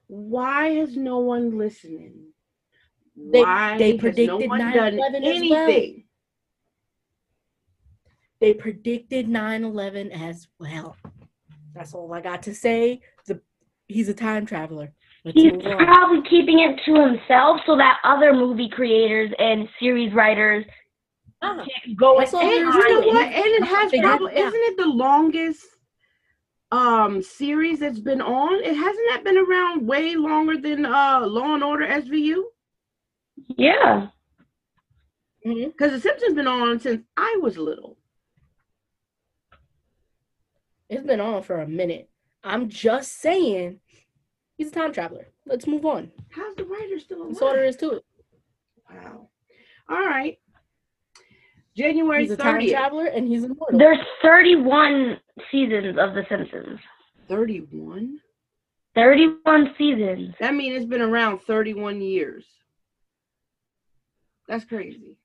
why 0.08 0.68
is 0.70 0.96
no 0.98 1.20
one 1.20 1.58
listening? 1.58 2.34
They- 3.16 3.42
why 3.42 3.78
they 3.78 3.92
has 3.92 4.00
predicted 4.00 4.28
no 4.28 4.38
one 4.48 4.60
9/11 4.60 4.74
done 4.74 5.00
as 5.00 5.50
well. 5.50 5.70
anything? 5.70 6.04
They 8.40 8.54
predicted 8.54 9.28
9/11 9.28 10.12
as 10.12 10.48
well. 10.60 10.96
That's 11.74 11.94
all 11.94 12.12
I 12.14 12.22
got 12.22 12.44
to 12.44 12.54
say. 12.56 13.02
The 13.26 13.42
he's 13.88 14.10
a 14.10 14.14
time 14.14 14.46
traveler. 14.46 14.94
Let's 15.26 15.40
He's 15.42 15.52
probably 15.62 16.22
keeping 16.30 16.60
it 16.60 16.80
to 16.86 16.94
himself 16.96 17.62
so 17.66 17.76
that 17.78 18.00
other 18.04 18.34
movie 18.34 18.70
creators 18.70 19.32
and 19.40 19.68
series 19.80 20.14
writers 20.14 20.66
Ah, 21.42 21.66
can 21.84 21.96
go 21.96 22.18
That's 22.18 22.34
all 22.34 22.42
And 22.42 22.52
and 22.52 22.74
you 22.74 22.90
know 22.90 23.08
what? 23.08 23.28
And 23.28 23.46
it 23.46 23.64
has 23.64 23.92
Figure 23.92 24.06
it 24.06 24.18
probably 24.18 24.34
isn't 24.34 24.54
it 24.56 24.78
the 24.78 24.88
longest 24.88 25.66
um 26.72 27.22
series 27.22 27.80
that's 27.80 28.00
been 28.00 28.22
on? 28.22 28.64
It 28.64 28.76
hasn't 28.76 29.08
that 29.10 29.24
been 29.24 29.38
around 29.38 29.88
way 29.88 30.16
longer 30.16 30.58
than 30.58 30.86
uh 30.86 31.26
Law 31.28 31.54
and 31.54 31.64
Order 31.64 31.86
SVU? 31.86 32.44
Yeah. 33.58 34.08
Because 35.44 35.92
the 35.92 36.00
Simpsons 36.00 36.34
been 36.34 36.48
on 36.48 36.80
since 36.80 37.04
I 37.16 37.38
was 37.42 37.58
little. 37.58 37.98
It's 40.90 41.06
been 41.06 41.20
on 41.20 41.44
for 41.44 41.62
a 41.62 41.68
minute. 41.68 42.10
I'm 42.44 42.70
just 42.70 43.20
saying 43.22 43.80
he's 44.58 44.70
a 44.70 44.72
time 44.72 44.94
traveler. 44.94 45.28
Let's 45.46 45.68
move 45.68 45.86
on. 45.86 46.12
How's 46.30 46.56
the 46.56 46.66
writer 46.66 47.00
still 47.00 47.20
alive? 47.20 47.30
That's 47.30 47.42
all 47.42 47.54
there 47.54 47.66
is 47.66 47.76
to 47.78 47.92
it. 47.92 48.06
Wow. 48.90 49.30
All 49.90 50.06
right. 50.06 50.38
January 51.78 52.24
He's 52.24 52.32
a 52.32 52.38
time 52.38 52.68
traveler 52.68 53.06
and 53.06 53.28
he's 53.28 53.44
immortal. 53.44 53.78
There's 53.78 54.00
31 54.24 55.20
seasons 55.52 55.98
of 56.00 56.16
The 56.16 56.26
Simpsons. 56.28 56.80
31? 57.28 58.20
31 58.96 59.76
seasons. 59.78 60.34
That 60.40 60.56
means 60.56 60.76
it's 60.76 60.86
been 60.86 61.02
around 61.02 61.40
31 61.44 62.02
years. 62.02 62.46
That's 64.48 64.66
crazy. 64.66 65.18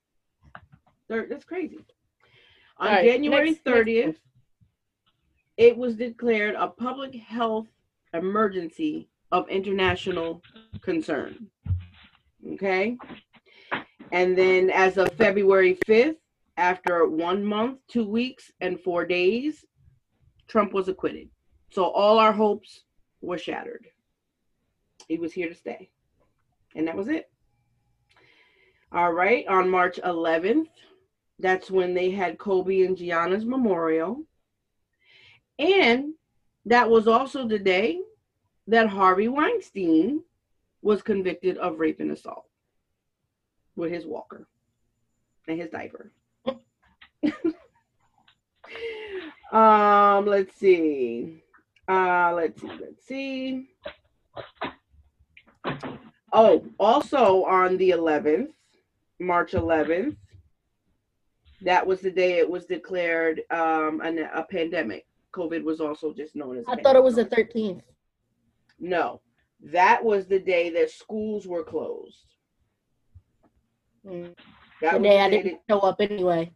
That's 1.08 1.44
crazy. 1.44 1.78
On 2.78 2.88
All 2.88 2.94
right, 2.94 3.04
January 3.04 3.50
next- 3.52 3.64
next 3.64 3.76
30th, 3.76 4.16
it 5.56 5.76
was 5.76 5.96
declared 5.96 6.54
a 6.54 6.68
public 6.68 7.14
health 7.14 7.68
emergency 8.12 9.08
of 9.30 9.48
international 9.48 10.42
concern. 10.82 11.48
Okay? 12.54 12.98
And 14.10 14.36
then 14.36 14.68
as 14.70 14.98
of 14.98 15.10
February 15.14 15.78
5th, 15.86 16.16
after 16.56 17.08
one 17.08 17.44
month, 17.44 17.78
two 17.88 18.06
weeks, 18.06 18.50
and 18.60 18.80
four 18.80 19.04
days, 19.06 19.64
Trump 20.48 20.72
was 20.72 20.88
acquitted. 20.88 21.28
So 21.70 21.84
all 21.84 22.18
our 22.18 22.32
hopes 22.32 22.82
were 23.20 23.38
shattered. 23.38 23.86
He 25.08 25.18
was 25.18 25.32
here 25.32 25.48
to 25.48 25.54
stay. 25.54 25.90
And 26.74 26.86
that 26.88 26.96
was 26.96 27.08
it. 27.08 27.30
All 28.92 29.12
right. 29.12 29.46
On 29.46 29.68
March 29.68 29.98
11th, 30.04 30.68
that's 31.38 31.70
when 31.70 31.94
they 31.94 32.10
had 32.10 32.38
Kobe 32.38 32.82
and 32.82 32.96
Gianna's 32.96 33.44
memorial. 33.44 34.24
And 35.58 36.14
that 36.66 36.88
was 36.88 37.08
also 37.08 37.46
the 37.46 37.58
day 37.58 38.00
that 38.66 38.88
Harvey 38.88 39.28
Weinstein 39.28 40.22
was 40.82 41.02
convicted 41.02 41.56
of 41.58 41.80
rape 41.80 42.00
and 42.00 42.10
assault 42.10 42.46
with 43.76 43.90
his 43.90 44.06
walker 44.06 44.46
and 45.48 45.60
his 45.60 45.70
diaper. 45.70 46.12
um, 49.52 50.26
let's 50.26 50.56
see. 50.56 51.42
Uh, 51.88 52.32
let's 52.34 52.60
see. 52.60 52.68
Let's 52.68 53.06
see. 53.06 53.68
Oh, 56.32 56.64
also 56.78 57.44
on 57.44 57.76
the 57.76 57.90
11th, 57.90 58.48
March 59.20 59.52
11th, 59.52 60.16
that 61.60 61.86
was 61.86 62.00
the 62.00 62.10
day 62.10 62.38
it 62.38 62.48
was 62.48 62.66
declared 62.66 63.42
um, 63.50 64.00
an, 64.00 64.28
a 64.34 64.42
pandemic. 64.42 65.06
COVID 65.32 65.62
was 65.62 65.80
also 65.80 66.12
just 66.12 66.34
known 66.34 66.58
as. 66.58 66.64
I 66.68 66.76
thought 66.76 66.96
it 66.96 67.02
was 67.02 67.16
the 67.16 67.24
13th. 67.24 67.82
No, 68.80 69.20
that 69.62 70.02
was 70.02 70.26
the 70.26 70.38
day 70.38 70.70
that 70.70 70.90
schools 70.90 71.46
were 71.46 71.62
closed. 71.62 72.34
Mm. 74.06 74.34
That 74.80 74.94
The 74.94 74.98
day 74.98 75.20
I 75.20 75.30
didn't 75.30 75.60
show 75.70 75.78
up 75.80 76.00
anyway. 76.00 76.52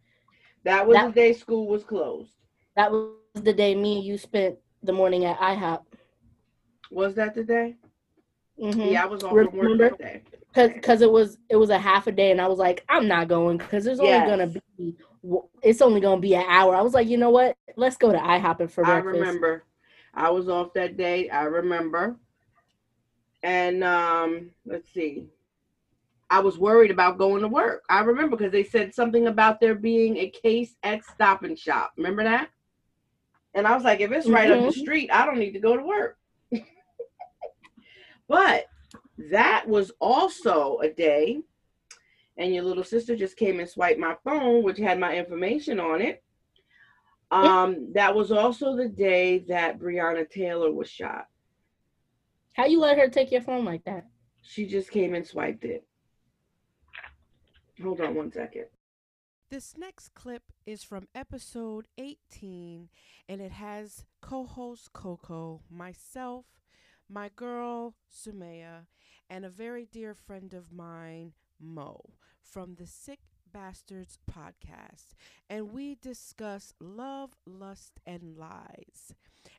That, 0.67 0.87
was 0.87 0.95
that- 0.95 1.07
the 1.07 1.11
day 1.13 1.33
school 1.33 1.67
was 1.67 1.83
closed. 1.83 2.31
That 2.75 2.91
was 2.91 3.09
the 3.33 3.53
day 3.53 3.73
me 3.73 3.95
and 3.97 4.03
you 4.05 4.17
spent 4.17 4.57
the 4.83 4.93
morning 4.93 5.25
at 5.25 5.37
IHOP. 5.39 5.81
Was 6.91 7.15
that 7.15 7.33
the 7.33 7.43
day? 7.43 7.75
Mm-hmm. 8.61 8.81
Yeah, 8.81 9.03
I 9.03 9.05
was 9.07 9.23
off 9.23 9.31
from 9.31 9.55
work 9.55 9.77
that 9.79 9.97
day. 9.97 10.21
Cause, 10.53 10.71
cause 10.81 11.01
it 11.01 11.11
was 11.11 11.37
it 11.49 11.55
was 11.55 11.69
a 11.69 11.77
half 11.77 12.07
a 12.07 12.11
day, 12.11 12.31
and 12.31 12.41
I 12.41 12.47
was 12.47 12.57
like, 12.59 12.83
I'm 12.89 13.07
not 13.07 13.27
going 13.27 13.57
because 13.57 13.83
there's 13.83 13.99
only 13.99 14.11
Yes. 14.11 14.27
gonna 14.27 14.47
be 14.47 14.95
it's 15.61 15.81
only 15.81 15.99
gonna 16.01 16.21
be 16.21 16.35
an 16.35 16.45
hour. 16.47 16.75
I 16.75 16.81
was 16.81 16.93
like, 16.93 17.07
you 17.07 17.17
know 17.17 17.29
what? 17.29 17.55
Let's 17.75 17.97
go 17.97 18.11
to 18.11 18.17
IHOP 18.17 18.59
and 18.61 18.71
for 18.71 18.85
I 18.85 19.01
breakfast. 19.01 19.19
remember. 19.19 19.63
I 20.13 20.29
was 20.31 20.49
off 20.49 20.73
that 20.73 20.97
day. 20.97 21.29
I 21.29 21.43
remember. 21.43 22.15
And 23.43 23.83
um, 23.83 24.51
let's 24.65 24.89
see. 24.91 25.27
I 26.29 26.39
was 26.39 26.57
worried 26.57 26.91
about 26.91 27.17
going 27.17 27.41
to 27.41 27.47
work. 27.47 27.83
I 27.89 28.01
remember 28.01 28.35
because 28.35 28.51
they 28.51 28.63
said 28.63 28.93
something 28.93 29.27
about 29.27 29.59
there 29.61 29.75
being 29.75 30.17
a 30.17 30.29
case 30.29 30.75
at 30.83 31.05
Stop 31.05 31.43
and 31.43 31.57
Shop. 31.57 31.93
Remember 31.97 32.23
that? 32.23 32.49
And 33.53 33.65
I 33.65 33.73
was 33.73 33.83
like, 33.85 34.01
if 34.01 34.11
it's 34.11 34.27
right 34.27 34.51
up 34.51 34.59
the 34.59 34.71
Mhm. 34.71 34.73
street, 34.73 35.09
I 35.11 35.25
don't 35.25 35.39
need 35.39 35.53
to 35.53 35.59
go 35.59 35.77
to 35.77 35.83
work. 35.83 36.17
but 38.27 38.65
that 39.17 39.67
was 39.67 39.91
also 40.01 40.79
a 40.79 40.89
day, 40.89 41.41
and 42.37 42.53
your 42.53 42.63
little 42.63 42.83
sister 42.83 43.15
just 43.15 43.37
came 43.37 43.59
and 43.59 43.69
swiped 43.69 43.99
my 43.99 44.15
phone, 44.23 44.63
which 44.63 44.77
had 44.77 44.99
my 44.99 45.15
information 45.15 45.79
on 45.79 46.01
it. 46.01 46.23
Um, 47.31 47.93
that 47.93 48.13
was 48.13 48.31
also 48.31 48.75
the 48.75 48.89
day 48.89 49.39
that 49.47 49.79
Breonna 49.79 50.29
Taylor 50.29 50.71
was 50.71 50.89
shot. 50.89 51.27
How 52.53 52.65
you 52.65 52.79
let 52.79 52.97
her 52.97 53.07
take 53.09 53.31
your 53.31 53.41
phone 53.41 53.65
like 53.65 53.83
that? 53.85 54.05
She 54.41 54.65
just 54.65 54.91
came 54.91 55.13
and 55.13 55.25
swiped 55.25 55.63
it. 55.63 55.86
Hold 57.81 58.01
on 58.01 58.15
one 58.15 58.31
second. 58.31 58.65
This 59.49 59.77
next 59.77 60.13
clip 60.13 60.43
is 60.65 60.83
from 60.83 61.07
episode 61.13 61.87
18, 61.97 62.89
and 63.29 63.41
it 63.41 63.51
has 63.51 64.05
co 64.21 64.45
host 64.45 64.91
Coco, 64.93 65.61
myself, 65.69 66.45
my 67.07 67.29
girl 67.35 67.95
Sumaya, 68.11 68.87
and 69.29 69.45
a 69.45 69.49
very 69.49 69.85
dear 69.85 70.13
friend 70.13 70.53
of 70.53 70.73
mine, 70.73 71.33
Mo, 71.59 72.13
from 72.41 72.75
the 72.75 72.87
Sick 72.87 73.19
Bastards 73.57 74.19
podcast. 74.31 75.15
And 75.49 75.73
we 75.73 75.95
discuss 75.95 76.75
love, 76.79 77.31
lust, 77.47 77.99
and 78.05 78.37
lies. 78.37 79.15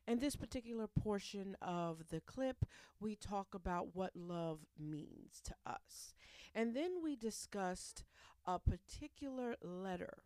In 0.07 0.19
this 0.19 0.37
particular 0.37 0.87
portion 0.87 1.57
of 1.61 2.07
the 2.09 2.21
clip, 2.21 2.63
we 3.01 3.17
talk 3.17 3.53
about 3.53 3.93
what 3.93 4.15
love 4.15 4.59
means 4.79 5.41
to 5.43 5.53
us. 5.65 6.13
And 6.55 6.73
then 6.73 7.03
we 7.03 7.17
discussed 7.17 8.05
a 8.47 8.57
particular 8.57 9.57
letter 9.61 10.19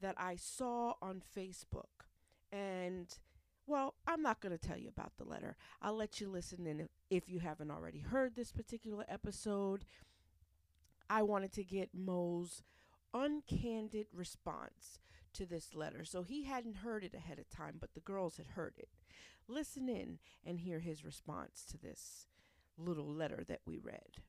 that 0.00 0.16
I 0.18 0.34
saw 0.34 0.94
on 1.00 1.22
Facebook. 1.36 2.08
And, 2.50 3.06
well, 3.68 3.94
I'm 4.04 4.22
not 4.22 4.40
going 4.40 4.58
to 4.58 4.68
tell 4.68 4.78
you 4.78 4.88
about 4.88 5.12
the 5.16 5.24
letter. 5.24 5.54
I'll 5.80 5.94
let 5.94 6.20
you 6.20 6.28
listen 6.28 6.66
in 6.66 6.88
if, 7.08 7.28
you 7.28 7.38
haven't 7.38 7.70
already 7.70 8.00
heard 8.00 8.34
this 8.34 8.50
particular 8.50 9.04
episode. 9.08 9.84
I 11.08 11.22
wanted 11.22 11.52
to 11.52 11.62
get 11.62 11.90
Mo's 11.94 12.62
uncandid 13.14 14.06
response 14.12 14.98
to 15.34 15.46
this 15.46 15.74
letter. 15.74 16.04
So 16.04 16.22
he 16.22 16.44
hadn't 16.44 16.76
heard 16.76 17.04
it 17.04 17.14
ahead 17.14 17.38
of 17.38 17.48
time, 17.48 17.76
but 17.80 17.94
the 17.94 18.00
girls 18.00 18.36
had 18.36 18.48
heard 18.48 18.74
it. 18.78 18.88
Listen 19.48 19.88
in 19.88 20.18
and 20.44 20.60
hear 20.60 20.78
his 20.80 21.04
response 21.04 21.64
to 21.70 21.78
this 21.78 22.26
little 22.78 23.06
letter 23.06 23.44
that 23.48 23.60
we 23.66 23.78
read. 23.78 24.22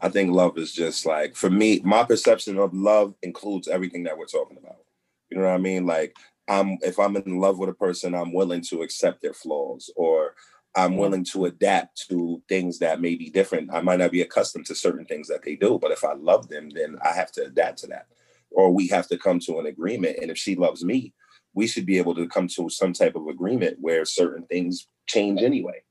I 0.00 0.08
think 0.08 0.32
love 0.32 0.58
is 0.58 0.72
just 0.72 1.06
like 1.06 1.34
for 1.34 1.50
me, 1.50 1.80
my 1.84 2.04
perception 2.04 2.58
of 2.58 2.74
love 2.74 3.14
includes 3.22 3.68
everything 3.68 4.04
that 4.04 4.16
we're 4.16 4.26
talking 4.26 4.58
about. 4.58 4.84
You 5.30 5.38
know 5.38 5.44
what 5.44 5.54
I 5.54 5.58
mean? 5.58 5.86
Like 5.86 6.16
I'm 6.48 6.78
if 6.82 6.98
I'm 6.98 7.16
in 7.16 7.40
love 7.40 7.58
with 7.58 7.68
a 7.68 7.74
person, 7.74 8.14
I'm 8.14 8.32
willing 8.32 8.62
to 8.70 8.82
accept 8.82 9.22
their 9.22 9.34
flaws 9.34 9.90
or 9.96 10.34
I'm 10.76 10.96
willing 10.96 11.24
to 11.32 11.46
adapt 11.46 12.08
to 12.08 12.42
things 12.48 12.78
that 12.78 13.00
may 13.00 13.16
be 13.16 13.30
different. 13.30 13.70
I 13.72 13.80
might 13.80 13.98
not 13.98 14.12
be 14.12 14.22
accustomed 14.22 14.66
to 14.66 14.74
certain 14.74 15.04
things 15.06 15.26
that 15.28 15.42
they 15.42 15.56
do, 15.56 15.78
but 15.80 15.90
if 15.90 16.04
I 16.04 16.12
love 16.12 16.48
them, 16.48 16.70
then 16.70 16.98
I 17.04 17.12
have 17.14 17.32
to 17.32 17.44
adapt 17.46 17.78
to 17.78 17.86
that. 17.88 18.06
Or 18.50 18.72
we 18.72 18.86
have 18.88 19.08
to 19.08 19.18
come 19.18 19.40
to 19.40 19.58
an 19.58 19.66
agreement. 19.66 20.18
And 20.20 20.30
if 20.30 20.38
she 20.38 20.54
loves 20.54 20.84
me, 20.84 21.14
we 21.54 21.66
should 21.66 21.86
be 21.86 21.98
able 21.98 22.14
to 22.14 22.28
come 22.28 22.46
to 22.48 22.68
some 22.68 22.92
type 22.92 23.16
of 23.16 23.26
agreement 23.26 23.78
where 23.80 24.04
certain 24.04 24.44
things 24.46 24.86
change 25.06 25.42
anyway 25.42 25.82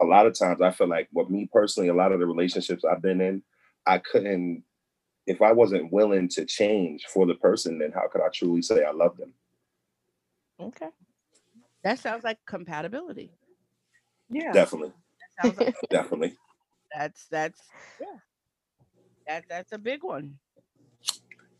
a 0.00 0.04
lot 0.04 0.26
of 0.26 0.38
times 0.38 0.60
I 0.60 0.70
feel 0.70 0.88
like 0.88 1.08
with 1.12 1.30
me 1.30 1.48
personally, 1.52 1.88
a 1.88 1.94
lot 1.94 2.12
of 2.12 2.20
the 2.20 2.26
relationships 2.26 2.84
I've 2.84 3.02
been 3.02 3.20
in, 3.20 3.42
I 3.86 3.98
couldn't, 3.98 4.64
if 5.26 5.40
I 5.40 5.52
wasn't 5.52 5.92
willing 5.92 6.28
to 6.30 6.44
change 6.44 7.04
for 7.06 7.26
the 7.26 7.34
person, 7.34 7.78
then 7.78 7.92
how 7.92 8.08
could 8.08 8.20
I 8.20 8.28
truly 8.32 8.62
say 8.62 8.84
I 8.84 8.92
love 8.92 9.16
them? 9.16 9.32
Okay. 10.60 10.88
That 11.82 11.98
sounds 11.98 12.24
like 12.24 12.38
compatibility. 12.46 13.30
Yeah. 14.30 14.52
Definitely, 14.52 14.92
like 15.42 15.74
definitely. 15.90 16.36
that's 16.94 17.26
that's 17.26 17.60
yeah. 18.00 18.18
That 19.26 19.44
that's 19.48 19.72
a 19.72 19.78
big 19.78 20.02
one. 20.02 20.34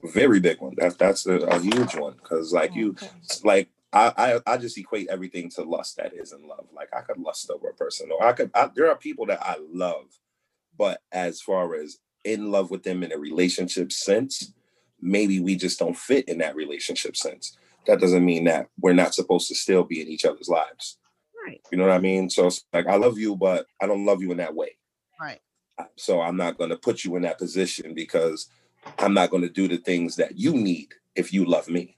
Very 0.02 0.40
big 0.40 0.60
one. 0.60 0.74
That's 0.76 0.96
that's 0.96 1.26
a, 1.26 1.36
a 1.38 1.60
huge 1.60 1.94
one. 1.96 2.16
Cause 2.22 2.52
like 2.52 2.72
oh, 2.72 2.76
you 2.76 2.96
like 3.42 3.68
I, 3.92 4.40
I 4.46 4.54
I 4.54 4.56
just 4.58 4.76
equate 4.76 5.08
everything 5.08 5.48
to 5.50 5.62
lust 5.62 5.96
that 5.96 6.12
is 6.14 6.32
in 6.32 6.46
love. 6.46 6.66
Like 6.74 6.88
I 6.94 7.00
could 7.00 7.18
lust 7.18 7.50
over 7.50 7.68
a 7.68 7.74
person, 7.74 8.10
or 8.10 8.24
I 8.26 8.32
could. 8.32 8.50
I, 8.54 8.70
there 8.74 8.90
are 8.90 8.96
people 8.96 9.26
that 9.26 9.42
I 9.42 9.56
love, 9.72 10.06
but 10.76 11.00
as 11.12 11.40
far 11.40 11.74
as 11.74 11.98
in 12.24 12.50
love 12.50 12.70
with 12.70 12.82
them 12.82 13.02
in 13.02 13.12
a 13.12 13.18
relationship 13.18 13.92
sense, 13.92 14.52
maybe 15.00 15.40
we 15.40 15.56
just 15.56 15.78
don't 15.78 15.96
fit 15.96 16.28
in 16.28 16.38
that 16.38 16.56
relationship 16.56 17.16
sense. 17.16 17.56
That 17.86 18.00
doesn't 18.00 18.24
mean 18.24 18.44
that 18.44 18.68
we're 18.80 18.94
not 18.94 19.14
supposed 19.14 19.48
to 19.48 19.54
still 19.54 19.84
be 19.84 20.00
in 20.00 20.08
each 20.08 20.24
other's 20.24 20.48
lives. 20.48 20.98
Right. 21.44 21.60
You 21.70 21.78
know 21.78 21.86
what 21.86 21.94
I 21.94 21.98
mean? 21.98 22.30
So 22.30 22.46
it's 22.46 22.64
like 22.72 22.86
I 22.86 22.96
love 22.96 23.18
you, 23.18 23.36
but 23.36 23.66
I 23.80 23.86
don't 23.86 24.06
love 24.06 24.22
you 24.22 24.30
in 24.30 24.38
that 24.38 24.54
way. 24.54 24.76
Right. 25.20 25.40
So 25.96 26.20
I'm 26.20 26.36
not 26.36 26.56
going 26.56 26.70
to 26.70 26.76
put 26.76 27.04
you 27.04 27.16
in 27.16 27.22
that 27.22 27.38
position 27.38 27.94
because 27.94 28.48
I'm 28.98 29.14
not 29.14 29.30
going 29.30 29.42
to 29.42 29.48
do 29.48 29.68
the 29.68 29.78
things 29.78 30.16
that 30.16 30.38
you 30.38 30.54
need 30.54 30.88
if 31.14 31.32
you 31.32 31.44
love 31.44 31.68
me. 31.68 31.96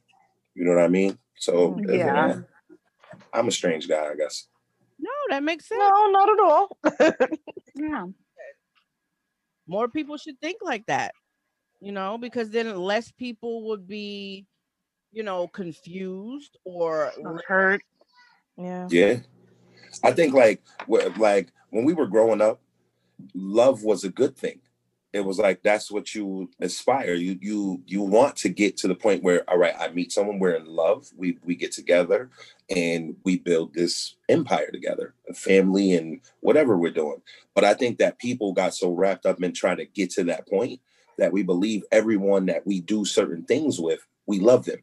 You 0.55 0.65
know 0.65 0.75
what 0.75 0.85
I 0.85 0.89
mean? 0.89 1.19
So 1.39 1.79
Yeah. 1.89 2.27
uh, 2.27 2.41
I'm 3.33 3.49
a 3.49 3.53
strange 3.53 3.89
guy, 3.89 4.09
I 4.11 4.15
guess. 4.17 4.49
No, 4.99 5.11
that 5.29 5.43
makes 5.43 5.69
sense. 5.69 5.79
No, 5.81 6.11
not 6.11 6.29
at 6.31 6.41
all. 6.41 6.79
Yeah. 7.79 8.07
More 9.67 9.87
people 9.89 10.17
should 10.17 10.41
think 10.41 10.61
like 10.63 10.87
that. 10.87 11.13
You 11.81 11.93
know, 11.93 12.17
because 12.17 12.49
then 12.49 12.75
less 12.75 13.13
people 13.13 13.69
would 13.69 13.87
be, 13.87 14.47
you 15.13 15.23
know, 15.23 15.47
confused 15.49 16.57
or 16.65 17.13
Hurt. 17.47 17.83
Yeah. 18.57 18.89
Yeah. 18.91 19.17
I 20.05 20.13
think 20.13 20.35
like 20.35 20.63
like 21.19 21.53
when 21.71 21.85
we 21.85 21.95
were 21.95 22.07
growing 22.07 22.41
up, 22.41 22.61
love 23.35 23.85
was 23.85 24.05
a 24.05 24.11
good 24.11 24.37
thing. 24.37 24.61
It 25.13 25.25
was 25.25 25.39
like 25.39 25.63
that's 25.63 25.91
what 25.91 26.15
you 26.15 26.51
aspire. 26.61 27.15
You 27.15 27.39
you 27.41 27.83
you 27.87 28.03
want 28.03 28.37
to 28.39 28.49
get 28.51 28.77
to 28.79 28.89
the 28.89 28.95
point 28.95 29.23
where 29.23 29.49
all 29.49 29.59
right, 29.59 29.75
I 29.79 29.89
meet 29.91 30.13
someone, 30.13 30.39
we're 30.39 30.57
in 30.57 30.67
love, 30.67 31.09
we 31.17 31.39
we 31.45 31.57
get 31.57 31.73
together 31.73 32.31
and 32.75 33.17
we 33.25 33.39
build 33.39 33.75
this 33.75 34.17
empire 34.29 34.71
together, 34.71 35.15
a 35.29 35.35
family 35.35 35.95
and 35.95 36.21
whatever 36.41 36.77
we're 36.79 36.93
doing. 36.93 37.23
But 37.55 37.65
I 37.65 37.75
think 37.75 37.99
that 37.99 38.19
people 38.19 38.53
got 38.53 38.75
so 38.75 38.91
wrapped 38.93 39.27
up 39.27 39.43
in 39.43 39.53
trying 39.53 39.79
to 39.79 39.87
get 39.87 40.11
to 40.13 40.25
that 40.25 40.49
point 40.49 40.81
that 41.19 41.33
we 41.33 41.43
believe 41.43 41.83
everyone 41.93 42.47
that 42.47 42.67
we 42.67 42.81
do 42.81 43.05
certain 43.05 43.45
things 43.45 43.81
with, 43.81 44.01
we 44.27 44.41
love 44.41 44.67
them. 44.67 44.81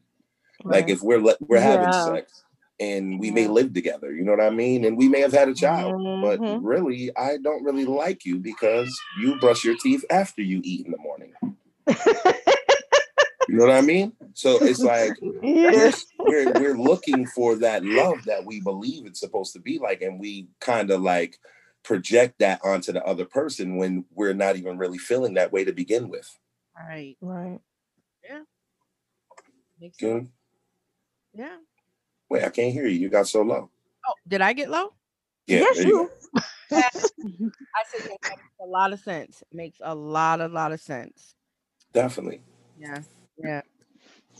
Like 0.64 0.88
if 0.90 1.02
we're 1.02 1.22
we're 1.40 1.60
having 1.60 1.92
Yeah. 1.92 1.92
sex 1.92 2.44
and 2.80 3.20
we 3.20 3.30
may 3.30 3.46
live 3.46 3.72
together, 3.72 4.12
you 4.12 4.24
know 4.24 4.32
what 4.32 4.40
I 4.40 4.50
mean? 4.50 4.84
And 4.84 4.96
we 4.96 5.08
may 5.08 5.20
have 5.20 5.32
had 5.32 5.48
a 5.48 5.54
child, 5.54 5.94
but 6.22 6.40
Mhm. 6.40 6.60
really, 6.62 7.10
I 7.16 7.36
don't 7.38 7.62
really 7.64 7.84
like 7.84 8.24
you 8.24 8.38
because 8.38 8.92
you 9.20 9.38
brush 9.38 9.64
your 9.64 9.76
teeth 9.82 10.04
after 10.10 10.42
you 10.42 10.60
eat 10.64 10.86
in 10.86 10.92
the 10.92 10.98
morning. 10.98 11.32
You 13.46 13.56
know 13.56 13.66
what 13.66 13.74
I 13.76 13.82
mean? 13.82 14.12
So 14.32 14.56
it's 14.64 14.80
like 14.80 15.12
yeah. 15.42 15.92
we're 16.18 16.52
we're 16.58 16.78
looking 16.78 17.26
for 17.26 17.56
that 17.56 17.84
love 17.84 18.24
that 18.24 18.44
we 18.44 18.60
believe 18.60 19.06
it's 19.06 19.20
supposed 19.20 19.52
to 19.52 19.60
be 19.60 19.78
like, 19.78 20.00
and 20.02 20.18
we 20.18 20.48
kind 20.60 20.90
of 20.90 21.02
like 21.02 21.38
project 21.82 22.38
that 22.38 22.60
onto 22.64 22.90
the 22.92 23.04
other 23.04 23.26
person 23.26 23.76
when 23.76 24.06
we're 24.14 24.32
not 24.32 24.56
even 24.56 24.78
really 24.78 24.96
feeling 24.98 25.34
that 25.34 25.52
way 25.52 25.64
to 25.64 25.72
begin 25.72 26.08
with. 26.08 26.26
right. 26.76 27.16
Right. 27.20 27.60
Makes 29.80 29.98
sense. 29.98 30.30
Yeah. 31.34 31.56
Wait, 32.34 32.42
I 32.42 32.48
can't 32.48 32.72
hear 32.72 32.84
you. 32.84 32.98
You 32.98 33.08
got 33.08 33.28
so 33.28 33.42
low. 33.42 33.70
Oh, 34.08 34.14
did 34.26 34.40
I 34.40 34.54
get 34.54 34.68
low? 34.68 34.92
Yeah, 35.46 35.60
yes, 35.60 35.78
you 35.78 35.86
you. 35.86 36.10
I 36.72 36.90
said 36.90 37.10
yeah, 37.22 38.16
that 38.22 38.30
makes 38.30 38.42
a 38.60 38.66
lot 38.66 38.92
of 38.92 38.98
sense. 38.98 39.44
Makes 39.52 39.78
a 39.80 39.94
lot, 39.94 40.40
a 40.40 40.48
lot 40.48 40.72
of 40.72 40.80
sense. 40.80 41.36
Definitely. 41.92 42.40
Yeah, 42.76 43.02
yeah. 43.38 43.60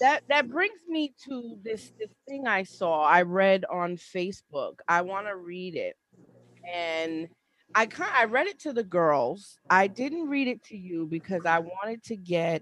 That 0.00 0.24
that 0.28 0.50
brings 0.50 0.80
me 0.88 1.14
to 1.26 1.57
this 1.62 1.92
this 1.96 2.11
thing 2.26 2.48
I 2.48 2.64
saw. 2.64 3.04
I 3.04 3.22
read 3.22 3.64
on 3.70 3.96
Facebook. 3.96 4.80
I 4.88 5.02
want 5.02 5.28
to 5.28 5.37
read 5.37 5.76
it, 5.76 5.96
and 6.74 7.28
I 7.76 7.87
kind 7.87 8.11
I 8.12 8.24
read 8.24 8.48
it 8.48 8.59
to 8.62 8.72
the 8.72 8.83
girls. 8.83 9.61
I 9.70 9.87
didn't 9.87 10.28
read 10.28 10.48
it 10.48 10.64
to 10.64 10.76
you 10.76 11.07
because 11.07 11.46
I 11.46 11.61
wanted 11.61 12.02
to 12.07 12.16
get 12.16 12.61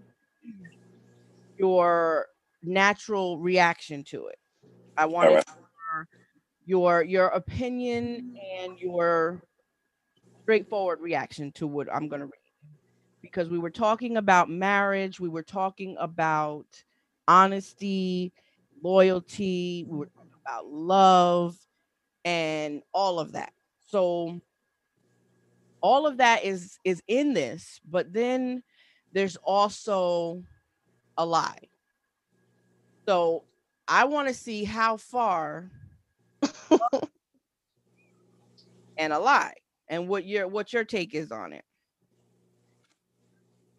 your 1.57 2.27
natural 2.63 3.39
reaction 3.39 4.05
to 4.05 4.27
it. 4.27 4.37
I 4.97 5.07
wanted 5.07 5.35
right. 5.35 5.45
your, 5.95 6.09
your 6.65 7.03
your 7.03 7.27
opinion 7.29 8.37
and 8.61 8.79
your 8.79 9.43
straightforward 10.43 11.01
reaction 11.01 11.53
to 11.53 11.67
what 11.67 11.93
I'm 11.93 12.09
going 12.09 12.21
to 12.21 12.27
read 12.27 12.33
because 13.23 13.49
we 13.49 13.59
were 13.59 13.71
talking 13.71 14.17
about 14.17 14.51
marriage, 14.51 15.21
we 15.21 15.29
were 15.29 15.45
talking 15.45 15.97
about 15.99 16.67
honesty, 17.29 18.33
loyalty, 18.83 19.87
we 19.89 19.97
were 19.97 20.07
talking 20.07 20.31
about 20.45 20.67
love 20.67 21.57
and 22.25 22.83
all 22.93 23.21
of 23.21 23.33
that. 23.33 23.53
So 23.89 24.41
all 25.81 26.07
of 26.07 26.19
that 26.19 26.45
is 26.45 26.79
is 26.85 27.03
in 27.07 27.33
this, 27.33 27.81
but 27.89 28.13
then 28.13 28.63
there's 29.13 29.37
also 29.37 30.43
a 31.17 31.25
lie. 31.25 31.69
So 33.07 33.45
I 33.95 34.05
want 34.05 34.27
to 34.27 34.33
see 34.33 34.65
how 34.65 34.97
far 34.97 35.71
and 38.97 39.13
a 39.13 39.19
lie 39.19 39.53
and 39.87 40.09
what 40.09 40.25
your 40.25 40.49
what 40.49 40.73
your 40.73 40.83
take 40.83 41.15
is 41.15 41.31
on 41.31 41.53
it. 41.53 41.63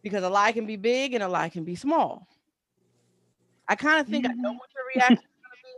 Because 0.04 0.24
a 0.24 0.30
lie 0.30 0.52
can 0.52 0.68
be 0.68 0.76
big 0.76 1.16
and 1.16 1.24
a 1.24 1.28
lie 1.28 1.50
can 1.50 1.64
be 1.64 1.74
small. 1.74 2.28
I 3.68 3.74
kind 3.74 4.02
of 4.02 4.08
think 4.08 4.28
I 4.28 4.34
know 4.34 4.52
mm-hmm. 4.52 4.58
what 4.60 4.70
your 4.76 4.84
reaction 4.96 5.18
is 5.18 5.42
gonna 5.42 5.56
be, 5.64 5.74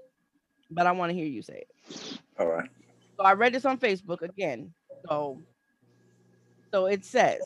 but 0.70 0.86
I 0.86 0.92
want 0.92 1.12
to 1.12 1.16
hear 1.16 1.28
you 1.28 1.42
say 1.42 1.64
it. 1.64 2.20
All 2.38 2.48
right. 2.48 2.70
So 3.16 3.24
I 3.24 3.32
read 3.36 3.54
this 3.54 3.64
on 3.64 3.78
Facebook 3.78 4.22
again. 4.22 4.74
So 5.08 5.42
so 6.74 6.88
it 6.88 7.06
says, 7.06 7.40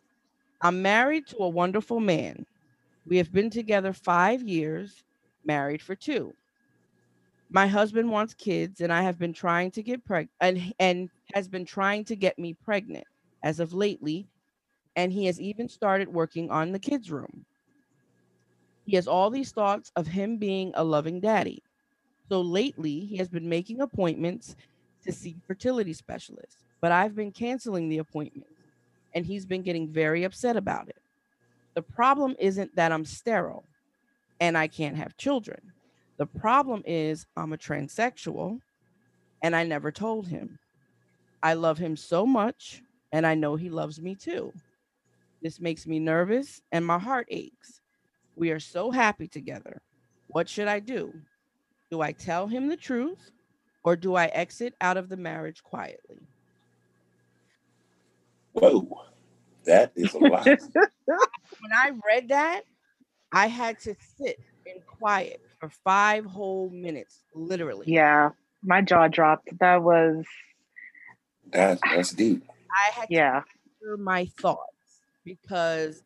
I'm 0.59 0.81
married 0.81 1.27
to 1.27 1.37
a 1.37 1.49
wonderful 1.49 1.99
man. 1.99 2.47
We 3.05 3.17
have 3.17 3.31
been 3.31 3.51
together 3.51 3.93
5 3.93 4.41
years, 4.41 5.03
married 5.45 5.83
for 5.83 5.93
2. 5.93 6.33
My 7.49 7.67
husband 7.67 8.11
wants 8.11 8.33
kids 8.33 8.81
and 8.81 8.93
I 8.93 9.01
have 9.01 9.17
been 9.17 9.33
trying 9.33 9.71
to 9.71 9.83
get 9.83 10.05
pregnant 10.05 10.31
and 10.39 10.73
and 10.79 11.09
has 11.33 11.47
been 11.47 11.65
trying 11.65 12.05
to 12.05 12.15
get 12.15 12.37
me 12.37 12.53
pregnant 12.53 13.05
as 13.43 13.59
of 13.59 13.73
lately 13.73 14.27
and 14.95 15.11
he 15.11 15.25
has 15.25 15.39
even 15.39 15.67
started 15.69 16.09
working 16.09 16.51
on 16.51 16.71
the 16.71 16.79
kids 16.79 17.11
room. 17.11 17.45
He 18.85 18.95
has 18.95 19.07
all 19.07 19.29
these 19.29 19.51
thoughts 19.51 19.91
of 19.95 20.07
him 20.07 20.37
being 20.37 20.71
a 20.75 20.83
loving 20.83 21.19
daddy. 21.19 21.63
So 22.27 22.41
lately, 22.41 23.01
he 23.01 23.17
has 23.17 23.29
been 23.29 23.49
making 23.49 23.81
appointments 23.81 24.55
to 25.03 25.11
see 25.11 25.37
fertility 25.47 25.93
specialists, 25.93 26.63
but 26.81 26.91
I've 26.91 27.15
been 27.15 27.31
canceling 27.31 27.89
the 27.89 27.99
appointments 27.99 28.51
and 29.13 29.25
he's 29.25 29.45
been 29.45 29.63
getting 29.63 29.91
very 29.91 30.23
upset 30.23 30.57
about 30.57 30.89
it. 30.89 30.97
The 31.75 31.81
problem 31.81 32.35
isn't 32.39 32.75
that 32.75 32.91
I'm 32.91 33.05
sterile 33.05 33.63
and 34.39 34.57
I 34.57 34.67
can't 34.67 34.97
have 34.97 35.17
children. 35.17 35.73
The 36.19 36.25
problem 36.25 36.83
is 36.85 37.25
I'm 37.37 37.53
a 37.53 37.57
transsexual 37.57 38.59
and 39.41 39.55
I 39.55 39.63
never 39.63 39.89
told 39.89 40.27
him. 40.27 40.59
I 41.41 41.53
love 41.53 41.77
him 41.77 41.95
so 41.95 42.25
much 42.25 42.83
and 43.13 43.25
I 43.25 43.35
know 43.35 43.55
he 43.55 43.69
loves 43.69 44.01
me 44.01 44.15
too. 44.15 44.51
This 45.41 45.61
makes 45.61 45.87
me 45.87 45.97
nervous 45.97 46.61
and 46.73 46.85
my 46.85 46.99
heart 46.99 47.27
aches. 47.29 47.79
We 48.35 48.51
are 48.51 48.59
so 48.59 48.91
happy 48.91 49.29
together. 49.29 49.81
What 50.27 50.49
should 50.49 50.67
I 50.67 50.79
do? 50.79 51.13
Do 51.89 52.01
I 52.01 52.11
tell 52.11 52.47
him 52.47 52.67
the 52.67 52.75
truth 52.75 53.31
or 53.85 53.95
do 53.95 54.15
I 54.15 54.25
exit 54.25 54.73
out 54.81 54.97
of 54.97 55.07
the 55.07 55.15
marriage 55.15 55.63
quietly? 55.63 56.19
Whoa. 58.51 59.05
That 59.63 59.93
is 59.95 60.13
a 60.13 60.19
lot. 60.19 60.45
When 61.61 61.73
I 61.73 61.91
read 62.05 62.27
that, 62.29 62.63
I 63.31 63.47
had 63.47 63.79
to 63.79 63.95
sit 64.17 64.39
in 64.65 64.81
quiet 64.85 65.41
for 65.59 65.69
five 65.83 66.25
whole 66.25 66.69
minutes, 66.69 67.23
literally. 67.33 67.85
yeah, 67.87 68.29
my 68.63 68.81
jaw 68.81 69.07
dropped. 69.07 69.49
That 69.59 69.83
was 69.83 70.25
That, 71.51 71.79
that's 71.83 72.11
deep. 72.11 72.43
I 72.71 72.91
had 72.91 73.11
to 73.13 73.13
yeah. 73.15 73.41
clear 73.79 73.97
my 73.97 74.25
thoughts 74.25 75.01
because 75.25 76.03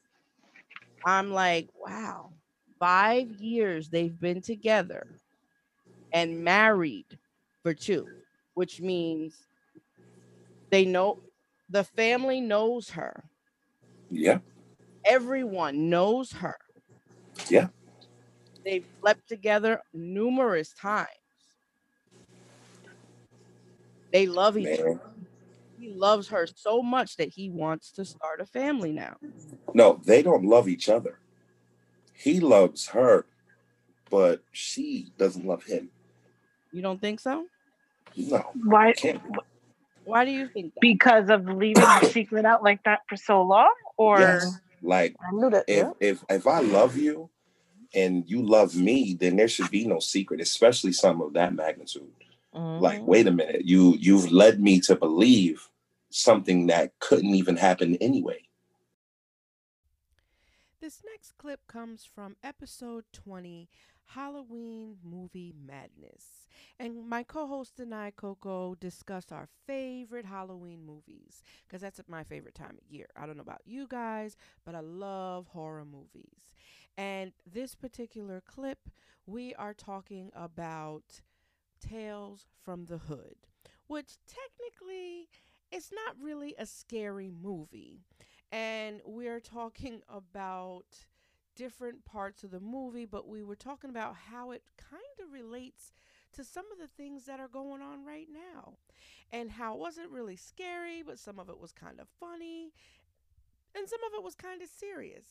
I'm 1.05 1.31
like, 1.31 1.69
wow, 1.75 2.31
five 2.79 3.29
years 3.41 3.89
they've 3.89 4.17
been 4.19 4.41
together 4.41 5.07
and 6.13 6.43
married 6.43 7.19
for 7.61 7.73
two, 7.73 8.07
which 8.53 8.79
means 8.81 9.35
they 10.71 10.85
know 10.85 11.19
the 11.69 11.83
family 11.83 12.41
knows 12.41 12.91
her. 12.91 13.25
Yeah. 14.09 14.39
Everyone 15.05 15.89
knows 15.89 16.31
her. 16.33 16.57
Yeah. 17.49 17.67
They've 18.65 18.85
slept 19.01 19.27
together 19.27 19.81
numerous 19.93 20.73
times. 20.73 21.07
They 24.11 24.27
love 24.27 24.57
each 24.57 24.79
other. 24.79 25.01
He 25.79 25.93
loves 25.93 26.29
her 26.29 26.47
so 26.55 26.81
much 26.81 27.17
that 27.17 27.29
he 27.29 27.49
wants 27.49 27.91
to 27.93 28.05
start 28.05 28.39
a 28.41 28.45
family 28.45 28.91
now. 28.91 29.17
No, 29.73 29.99
they 30.05 30.21
don't 30.21 30.45
love 30.45 30.69
each 30.69 30.87
other. 30.87 31.19
He 32.13 32.39
loves 32.39 32.87
her, 32.89 33.25
but 34.09 34.43
she 34.51 35.11
doesn't 35.17 35.45
love 35.45 35.63
him. 35.63 35.89
You 36.71 36.81
don't 36.83 37.01
think 37.01 37.19
so? 37.19 37.45
No. 38.15 38.51
Why? 38.63 38.93
Why 40.05 40.25
do 40.25 40.31
you 40.31 40.47
think 40.47 40.73
that? 40.73 40.81
Because 40.81 41.29
of 41.29 41.45
leaving 41.45 41.81
the 41.81 42.09
secret 42.11 42.45
out 42.45 42.63
like 42.63 42.83
that 42.83 42.99
for 43.09 43.15
so 43.17 43.41
long, 43.41 43.73
or 43.97 44.19
Yes. 44.19 44.59
Like 44.81 45.15
I 45.21 45.31
knew 45.31 45.49
that. 45.49 45.65
if 45.67 45.77
Yeah. 45.77 45.91
if 45.99 46.23
if 46.29 46.45
I 46.45 46.59
love 46.59 46.97
you 46.97 47.29
and 47.93 48.23
you 48.29 48.41
love 48.43 48.75
me, 48.75 49.13
then 49.19 49.35
there 49.37 49.47
should 49.47 49.69
be 49.71 49.85
no 49.85 49.99
secret, 49.99 50.41
especially 50.41 50.93
some 50.93 51.21
of 51.21 51.33
that 51.33 51.53
magnitude. 51.55 52.11
Like, 52.77 53.01
Mhm. 53.01 53.07
wait 53.07 53.27
a 53.27 53.31
minute, 53.31 53.65
you 53.65 53.95
you've 53.99 54.31
led 54.31 54.59
me 54.61 54.79
to 54.81 54.95
believe 54.95 55.69
something 56.09 56.67
that 56.67 56.97
couldn't 56.99 57.35
even 57.35 57.57
happen 57.57 57.95
anyway. 57.97 58.41
This 60.79 61.01
next 61.05 61.37
clip 61.37 61.67
comes 61.67 62.05
from 62.05 62.35
episode 62.43 63.05
20, 63.13 63.69
Halloween 64.05 64.97
Movie 65.03 65.53
Madness. 65.55 66.47
And 66.79 67.07
my 67.07 67.23
co 67.23 67.47
host 67.47 67.79
and 67.79 67.93
I, 67.93 68.11
Coco, 68.11 68.75
discuss 68.75 69.31
our 69.31 69.47
favorite 69.65 70.25
Halloween 70.25 70.85
movies 70.85 71.41
because 71.67 71.81
that's 71.81 72.01
my 72.07 72.23
favorite 72.23 72.55
time 72.55 72.77
of 72.81 72.89
year. 72.91 73.07
I 73.15 73.25
don't 73.25 73.37
know 73.37 73.41
about 73.43 73.61
you 73.65 73.87
guys, 73.87 74.35
but 74.65 74.75
I 74.75 74.79
love 74.81 75.47
horror 75.47 75.85
movies. 75.85 76.53
And 76.97 77.31
this 77.51 77.75
particular 77.75 78.41
clip, 78.41 78.89
we 79.25 79.53
are 79.55 79.73
talking 79.73 80.29
about 80.35 81.21
Tales 81.79 82.45
from 82.63 82.85
the 82.85 82.97
Hood, 82.97 83.35
which 83.87 84.17
technically 84.27 85.29
it's 85.71 85.91
not 85.91 86.15
really 86.21 86.53
a 86.57 86.65
scary 86.65 87.31
movie. 87.31 88.01
And 88.51 89.01
we're 89.05 89.39
talking 89.39 90.01
about 90.09 91.05
different 91.55 92.05
parts 92.05 92.43
of 92.43 92.51
the 92.51 92.59
movie, 92.59 93.05
but 93.05 93.27
we 93.27 93.43
were 93.43 93.55
talking 93.55 93.89
about 93.89 94.15
how 94.29 94.51
it 94.51 94.63
kind 94.77 95.03
of 95.23 95.31
relates 95.31 95.91
to 96.33 96.43
some 96.43 96.65
of 96.71 96.79
the 96.79 96.87
things 96.87 97.25
that 97.25 97.39
are 97.39 97.47
going 97.47 97.81
on 97.81 98.05
right 98.05 98.27
now. 98.31 98.73
And 99.31 99.51
how 99.51 99.73
it 99.73 99.79
wasn't 99.79 100.11
really 100.11 100.35
scary, 100.35 101.01
but 101.03 101.17
some 101.17 101.39
of 101.39 101.49
it 101.49 101.59
was 101.59 101.71
kind 101.71 101.99
of 101.99 102.07
funny, 102.19 102.71
and 103.75 103.89
some 103.89 104.03
of 104.03 104.13
it 104.13 104.23
was 104.23 104.35
kind 104.35 104.61
of 104.61 104.69
serious. 104.69 105.25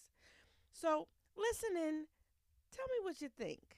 So, 0.72 1.06
listen 1.36 1.76
in, 1.76 2.06
tell 2.70 2.86
me 2.88 3.04
what 3.04 3.20
you 3.20 3.28
think. 3.28 3.76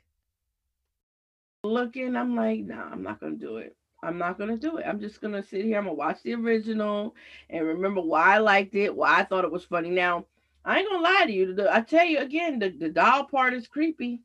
Looking, 1.64 2.16
I'm 2.16 2.34
like, 2.36 2.60
nah, 2.60 2.90
I'm 2.90 3.02
not 3.02 3.20
gonna 3.20 3.36
do 3.36 3.56
it. 3.58 3.76
I'm 4.02 4.18
not 4.18 4.38
gonna 4.38 4.56
do 4.56 4.76
it. 4.78 4.84
I'm 4.86 5.00
just 5.00 5.20
gonna 5.20 5.42
sit 5.42 5.64
here. 5.64 5.78
I'm 5.78 5.84
gonna 5.84 5.94
watch 5.94 6.22
the 6.22 6.34
original 6.34 7.14
and 7.50 7.66
remember 7.66 8.00
why 8.00 8.34
I 8.36 8.38
liked 8.38 8.74
it, 8.74 8.94
why 8.94 9.18
I 9.20 9.24
thought 9.24 9.44
it 9.44 9.52
was 9.52 9.64
funny. 9.64 9.90
Now, 9.90 10.26
I 10.64 10.78
ain't 10.80 10.88
gonna 10.90 11.02
lie 11.02 11.24
to 11.26 11.32
you. 11.32 11.54
the- 11.54 11.74
I 11.74 11.80
tell 11.82 12.04
you 12.04 12.18
again, 12.18 12.58
the, 12.58 12.70
the 12.70 12.88
doll 12.90 13.24
part 13.24 13.54
is 13.54 13.66
creepy 13.68 14.22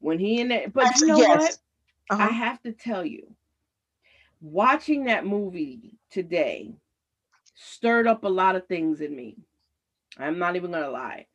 when 0.00 0.18
he 0.18 0.40
in 0.40 0.48
there. 0.48 0.68
But 0.68 0.96
you 0.96 1.06
know 1.06 1.20
Yes. 1.20 1.22
what? 1.22 1.58
I 2.18 2.28
Uh-huh. 2.28 2.32
have 2.32 2.62
to 2.62 2.72
tell 2.72 3.04
you, 3.04 3.34
watching 4.40 5.04
that 5.04 5.26
movie 5.26 5.98
today 6.10 6.74
stirred 7.54 8.06
up 8.06 8.24
a 8.24 8.28
lot 8.28 8.56
of 8.56 8.66
things 8.66 9.00
in 9.00 9.14
me. 9.14 9.36
I'm 10.18 10.38
not 10.38 10.56
even 10.56 10.72
gonna 10.72 10.90
lie. 10.90 11.26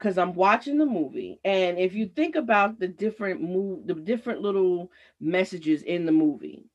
Because 0.00 0.18
I'm 0.18 0.34
watching 0.34 0.78
the 0.78 0.86
movie, 0.86 1.40
and 1.44 1.78
if 1.78 1.94
you 1.94 2.08
think 2.08 2.36
about 2.36 2.80
the 2.80 2.88
different 2.88 3.42
move, 3.42 3.86
the 3.86 3.94
different 3.94 4.42
little 4.42 4.92
messages 5.20 5.82
in 5.84 6.06
the 6.06 6.12
movie, 6.12 6.66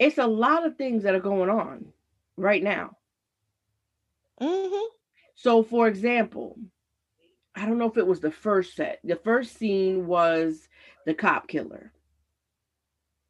it's 0.00 0.18
a 0.18 0.26
lot 0.26 0.66
of 0.66 0.76
things 0.76 1.04
that 1.04 1.14
are 1.14 1.20
going 1.20 1.50
on 1.50 1.92
right 2.36 2.62
now. 2.62 2.96
hmm 4.40 4.88
So, 5.34 5.62
for 5.62 5.88
example, 5.88 6.58
I 7.56 7.66
don't 7.66 7.78
know 7.78 7.88
if 7.88 7.96
it 7.98 8.06
was 8.06 8.20
the 8.20 8.30
first 8.32 8.74
set. 8.76 9.00
The 9.04 9.16
first 9.16 9.56
scene 9.56 10.06
was 10.06 10.68
the 11.06 11.14
cop 11.14 11.48
killer. 11.48 11.92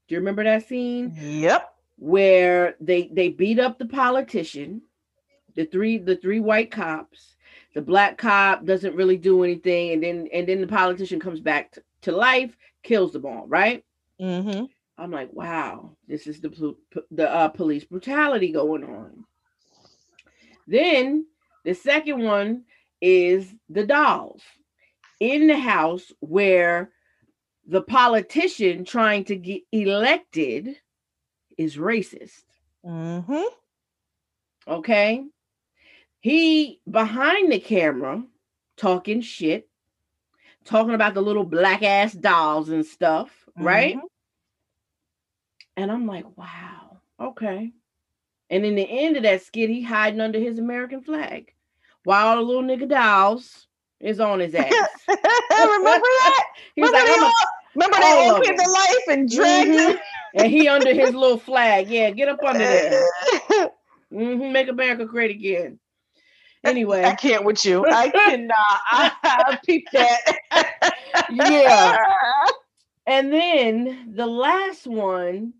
Do 0.09 0.15
you 0.15 0.21
remember 0.21 0.45
that 0.45 0.65
scene 0.67 1.15
Yep. 1.17 1.75
where 1.97 2.77
they 2.81 3.09
they 3.13 3.29
beat 3.31 3.59
up 3.61 3.79
the 3.79 3.87
politician, 3.87 4.83
the 5.55 5.65
three 5.67 5.99
the 5.99 6.17
three 6.17 6.41
white 6.41 6.71
cops. 6.71 7.37
The 7.75 7.83
black 7.83 8.19
cop 8.19 8.65
doesn't 8.65 8.97
really 8.97 9.17
do 9.17 9.45
anything, 9.45 9.93
and 9.93 10.03
then 10.03 10.29
and 10.33 10.49
then 10.49 10.61
the 10.61 10.67
politician 10.67 11.21
comes 11.21 11.41
back 11.41 11.73
to, 11.73 11.83
to 12.03 12.13
life, 12.13 12.57
kills 12.83 13.13
them 13.13 13.27
all. 13.27 13.47
Right? 13.47 13.85
hmm 14.19 14.65
I'm 14.99 15.11
like, 15.11 15.33
wow, 15.33 15.97
this 16.09 16.27
is 16.27 16.41
the 16.41 16.77
the 17.11 17.31
uh, 17.31 17.49
police 17.49 17.85
brutality 17.85 18.53
going 18.53 18.85
on. 18.85 19.25
Then 20.67 21.27
the 21.65 21.75
second 21.75 22.23
one 22.23 22.65
is 23.01 23.55
the 23.69 23.87
dolls 23.87 24.43
in 25.21 25.47
the 25.47 25.59
house 25.59 26.13
where 26.21 26.91
the 27.67 27.83
politician 27.83 28.85
trying 28.85 29.25
to 29.25 29.37
get 29.37 29.63
elected 29.73 30.77
is 31.57 31.77
racist. 31.77 32.43
mm-hmm. 32.85 33.43
Okay. 34.67 35.25
He 36.21 36.81
behind 36.91 37.51
the 37.51 37.59
camera 37.61 38.23
talking 38.77 39.21
shit, 39.21 39.69
talking 40.65 40.95
about 40.95 41.15
the 41.15 41.23
little 41.23 41.45
black 41.45 41.83
ass 41.83 42.13
dolls 42.13 42.69
and 42.69 42.85
stuff, 42.85 43.31
right? 43.57 43.97
Mhm. 43.97 44.03
And 45.77 45.91
I'm 45.91 46.07
like, 46.07 46.27
wow, 46.37 46.99
okay. 47.19 47.73
And 48.51 48.65
in 48.67 48.75
the 48.75 48.83
end 48.89 49.17
of 49.17 49.23
that 49.23 49.43
skit, 49.43 49.71
he 49.71 49.83
hiding 49.83 50.21
under 50.21 50.39
his 50.39 50.59
American 50.59 51.01
flag 51.01 51.55
while 52.05 52.37
the 52.37 52.43
little 52.43 52.63
nigga 52.63 52.89
dolls 52.89 53.67
is 54.01 54.21
on 54.21 54.41
his 54.41 54.55
ass. 54.57 54.67
remember 55.09 55.19
that? 55.89 56.45
He's 56.77 56.85
remember 56.85 57.11
like, 57.13 57.21
a- 57.23 57.33
remember 57.75 57.97
they 57.97 58.03
all 58.05 58.31
all 58.31 58.37
of 58.37 58.43
came 58.45 58.57
to 58.57 58.63
them. 58.63 58.73
life 58.73 59.09
and 59.09 59.31
dragged 59.31 59.71
Mhm. 59.71 59.99
and 60.35 60.47
he 60.53 60.69
under 60.69 60.93
his 60.95 61.15
little 61.15 61.39
flag. 61.39 61.89
Yeah, 61.89 62.11
get 62.11 62.29
up 62.29 62.45
under 62.45 62.59
there. 62.67 63.71
hmm 64.13 64.53
make 64.53 64.69
America 64.69 65.05
great 65.07 65.31
again. 65.31 65.80
I 66.65 67.15
can't 67.15 67.45
with 67.45 67.65
you. 67.65 67.85
I 67.87 68.11
cannot. 68.11 68.57
I, 68.59 69.13
I 69.23 69.59
peep 69.65 69.87
that. 69.93 70.19
yeah. 71.31 71.97
And 73.07 73.33
then 73.33 74.13
the 74.15 74.27
last 74.27 74.87
one, 74.87 75.55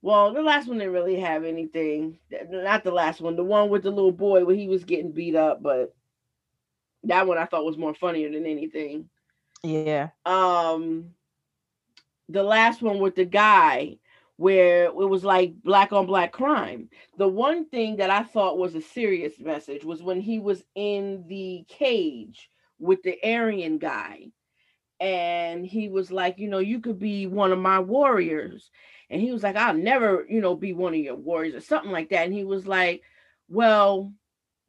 well, 0.00 0.32
the 0.32 0.40
last 0.40 0.66
one 0.66 0.78
didn't 0.78 0.94
really 0.94 1.20
have 1.20 1.44
anything. 1.44 2.18
Not 2.48 2.84
the 2.84 2.90
last 2.90 3.20
one, 3.20 3.36
the 3.36 3.44
one 3.44 3.68
with 3.68 3.82
the 3.82 3.90
little 3.90 4.12
boy 4.12 4.44
where 4.46 4.56
he 4.56 4.66
was 4.66 4.84
getting 4.84 5.12
beat 5.12 5.34
up, 5.34 5.62
but 5.62 5.94
that 7.02 7.26
one 7.26 7.36
I 7.36 7.44
thought 7.44 7.66
was 7.66 7.76
more 7.76 7.92
funnier 7.92 8.30
than 8.30 8.46
anything. 8.46 9.10
Yeah. 9.62 10.10
Um 10.24 11.10
the 12.30 12.42
last 12.42 12.80
one 12.80 12.98
with 12.98 13.14
the 13.16 13.26
guy 13.26 13.98
where 14.36 14.86
it 14.86 14.94
was 14.94 15.24
like 15.24 15.54
black 15.62 15.92
on 15.92 16.06
black 16.06 16.32
crime. 16.32 16.88
The 17.18 17.28
one 17.28 17.68
thing 17.68 17.96
that 17.96 18.10
I 18.10 18.24
thought 18.24 18.58
was 18.58 18.74
a 18.74 18.80
serious 18.80 19.38
message 19.38 19.84
was 19.84 20.02
when 20.02 20.20
he 20.20 20.38
was 20.38 20.62
in 20.74 21.24
the 21.28 21.64
cage 21.68 22.50
with 22.78 23.02
the 23.02 23.16
Aryan 23.24 23.78
guy 23.78 24.26
and 25.00 25.64
he 25.66 25.88
was 25.88 26.10
like, 26.10 26.38
you 26.38 26.48
know, 26.48 26.58
you 26.58 26.80
could 26.80 26.98
be 26.98 27.26
one 27.26 27.52
of 27.52 27.58
my 27.58 27.78
warriors. 27.78 28.70
And 29.10 29.20
he 29.20 29.32
was 29.32 29.42
like, 29.42 29.56
I'll 29.56 29.74
never, 29.74 30.24
you 30.28 30.40
know, 30.40 30.56
be 30.56 30.72
one 30.72 30.94
of 30.94 31.00
your 31.00 31.16
warriors 31.16 31.54
or 31.54 31.60
something 31.60 31.92
like 31.92 32.08
that. 32.10 32.24
And 32.24 32.32
he 32.32 32.44
was 32.44 32.66
like, 32.66 33.02
Well, 33.48 34.12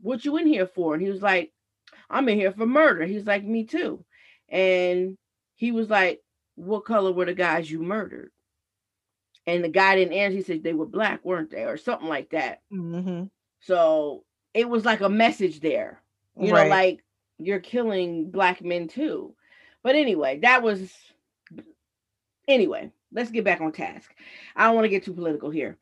what 0.01 0.26
you 0.26 0.38
in 0.38 0.45
here 0.45 0.68
for? 0.68 0.93
And 0.93 1.01
he 1.01 1.09
was 1.09 1.22
like, 1.22 1.51
I'm 2.09 2.28
in 2.30 2.38
here 2.38 2.51
for 2.51 2.66
murder. 2.66 3.05
He's 3.05 3.26
like, 3.26 3.43
Me 3.43 3.63
too. 3.63 4.03
And 4.49 5.18
he 5.55 5.72
was 5.72 5.89
like, 5.89 6.22
What 6.55 6.86
color 6.86 7.11
were 7.11 7.26
the 7.26 7.34
guys 7.34 7.72
you 7.72 7.82
murdered? 7.82 8.32
And 9.48 9.64
the 9.64 9.70
guy 9.70 9.96
didn't 9.96 10.14
answer. 10.14 10.38
He 10.38 10.43
said 10.43 10.64
they 10.64 10.74
were 10.74 10.86
black, 10.86 11.24
weren't 11.26 11.52
they? 11.52 11.64
Or 11.64 11.78
something 11.78 12.08
like 12.08 12.30
that. 12.32 12.62
hmm 12.72 13.30
So 13.62 14.24
it 14.54 14.70
was 14.70 14.86
like 14.86 15.02
a 15.02 15.10
message 15.10 15.60
there. 15.62 16.02
You 16.39 16.52
Right. 16.52 16.54
know, 16.54 16.66
like 16.66 17.04
you're 17.38 17.60
killing 17.60 18.32
black 18.32 18.62
men 18.64 18.88
too. 18.88 19.36
But 19.84 19.96
anyway, 19.96 20.39
that 20.39 20.64
was 20.64 20.93
anyway, 22.48 22.91
let's 23.12 23.32
get 23.32 23.43
back 23.43 23.62
on 23.62 23.72
task. 23.72 24.14
I 24.56 24.66
don't 24.66 24.76
want 24.76 24.86
to 24.86 24.89
get 24.89 25.04
too 25.04 25.14
political 25.14 25.50
here. 25.50 25.78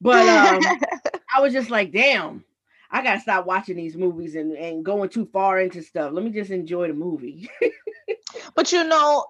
But 0.00 0.28
um 0.28 0.80
I 1.34 1.40
was 1.40 1.52
just 1.52 1.70
like, 1.70 1.92
damn, 1.92 2.44
I 2.90 3.02
gotta 3.02 3.20
stop 3.20 3.46
watching 3.46 3.76
these 3.76 3.96
movies 3.96 4.34
and, 4.36 4.52
and 4.52 4.84
going 4.84 5.08
too 5.10 5.26
far 5.32 5.60
into 5.60 5.82
stuff. 5.82 6.12
Let 6.12 6.24
me 6.24 6.30
just 6.30 6.50
enjoy 6.50 6.88
the 6.88 6.94
movie. 6.94 7.48
but 8.54 8.72
you 8.72 8.84
know, 8.84 9.26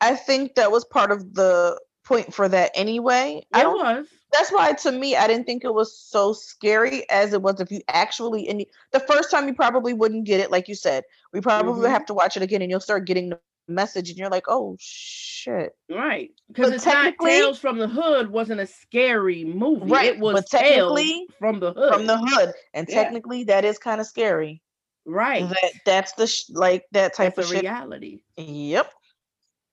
I 0.00 0.14
think 0.14 0.54
that 0.54 0.70
was 0.70 0.84
part 0.84 1.10
of 1.10 1.34
the 1.34 1.80
point 2.06 2.32
for 2.32 2.48
that 2.48 2.70
anyway. 2.74 3.44
I 3.52 3.62
don't 3.62 3.78
was. 3.78 4.06
that's 4.32 4.50
why 4.52 4.72
to 4.72 4.92
me 4.92 5.16
I 5.16 5.26
didn't 5.26 5.44
think 5.44 5.64
it 5.64 5.74
was 5.74 5.98
so 5.98 6.32
scary 6.32 7.08
as 7.10 7.32
it 7.32 7.42
was 7.42 7.60
if 7.60 7.70
you 7.70 7.80
actually 7.88 8.48
and 8.48 8.60
you- 8.60 8.66
the 8.92 9.00
first 9.00 9.30
time 9.30 9.46
you 9.48 9.54
probably 9.54 9.92
wouldn't 9.92 10.24
get 10.24 10.40
it 10.40 10.50
like 10.50 10.68
you 10.68 10.74
said 10.74 11.04
we 11.32 11.40
probably 11.40 11.72
would 11.72 11.88
Mhm. 11.88 11.90
have 11.90 12.06
to 12.06 12.14
watch 12.14 12.36
it 12.36 12.42
again 12.42 12.62
and 12.62 12.70
you'll 12.70 12.80
start 12.80 13.06
getting 13.06 13.30
the 13.30 13.40
message 13.68 14.08
and 14.08 14.18
you're 14.18 14.30
like 14.30 14.44
oh 14.48 14.76
shit 14.80 15.74
Right. 15.90 16.30
Because 16.48 16.72
it's 16.72 16.86
not 16.86 17.14
Tales 17.20 17.58
from 17.58 17.78
the 17.78 17.88
Hood 17.88 18.30
wasn't 18.30 18.60
a 18.60 18.66
scary 18.66 19.44
movie. 19.44 19.90
Right, 19.90 20.06
It 20.14 20.18
was 20.20 20.34
but 20.34 20.46
Tales 20.48 20.62
technically, 20.92 21.26
from 21.38 21.58
the 21.60 21.72
Hood. 21.72 21.92
from 21.92 22.06
the 22.06 22.16
hood 22.18 22.52
and 22.74 22.86
Yeah. 22.88 22.94
technically 23.02 23.44
that 23.44 23.64
is 23.64 23.78
kind 23.78 24.00
of 24.00 24.06
scary 24.06 24.62
right. 25.04 25.48
that 25.48 25.72
that's 25.84 26.12
the 26.12 26.26
sh- 26.28 26.44
like 26.50 26.84
that 26.92 27.14
type 27.14 27.34
That's 27.34 27.48
of 27.48 27.54
shit 27.54 27.62
reality. 27.64 28.20
yep 28.36 28.92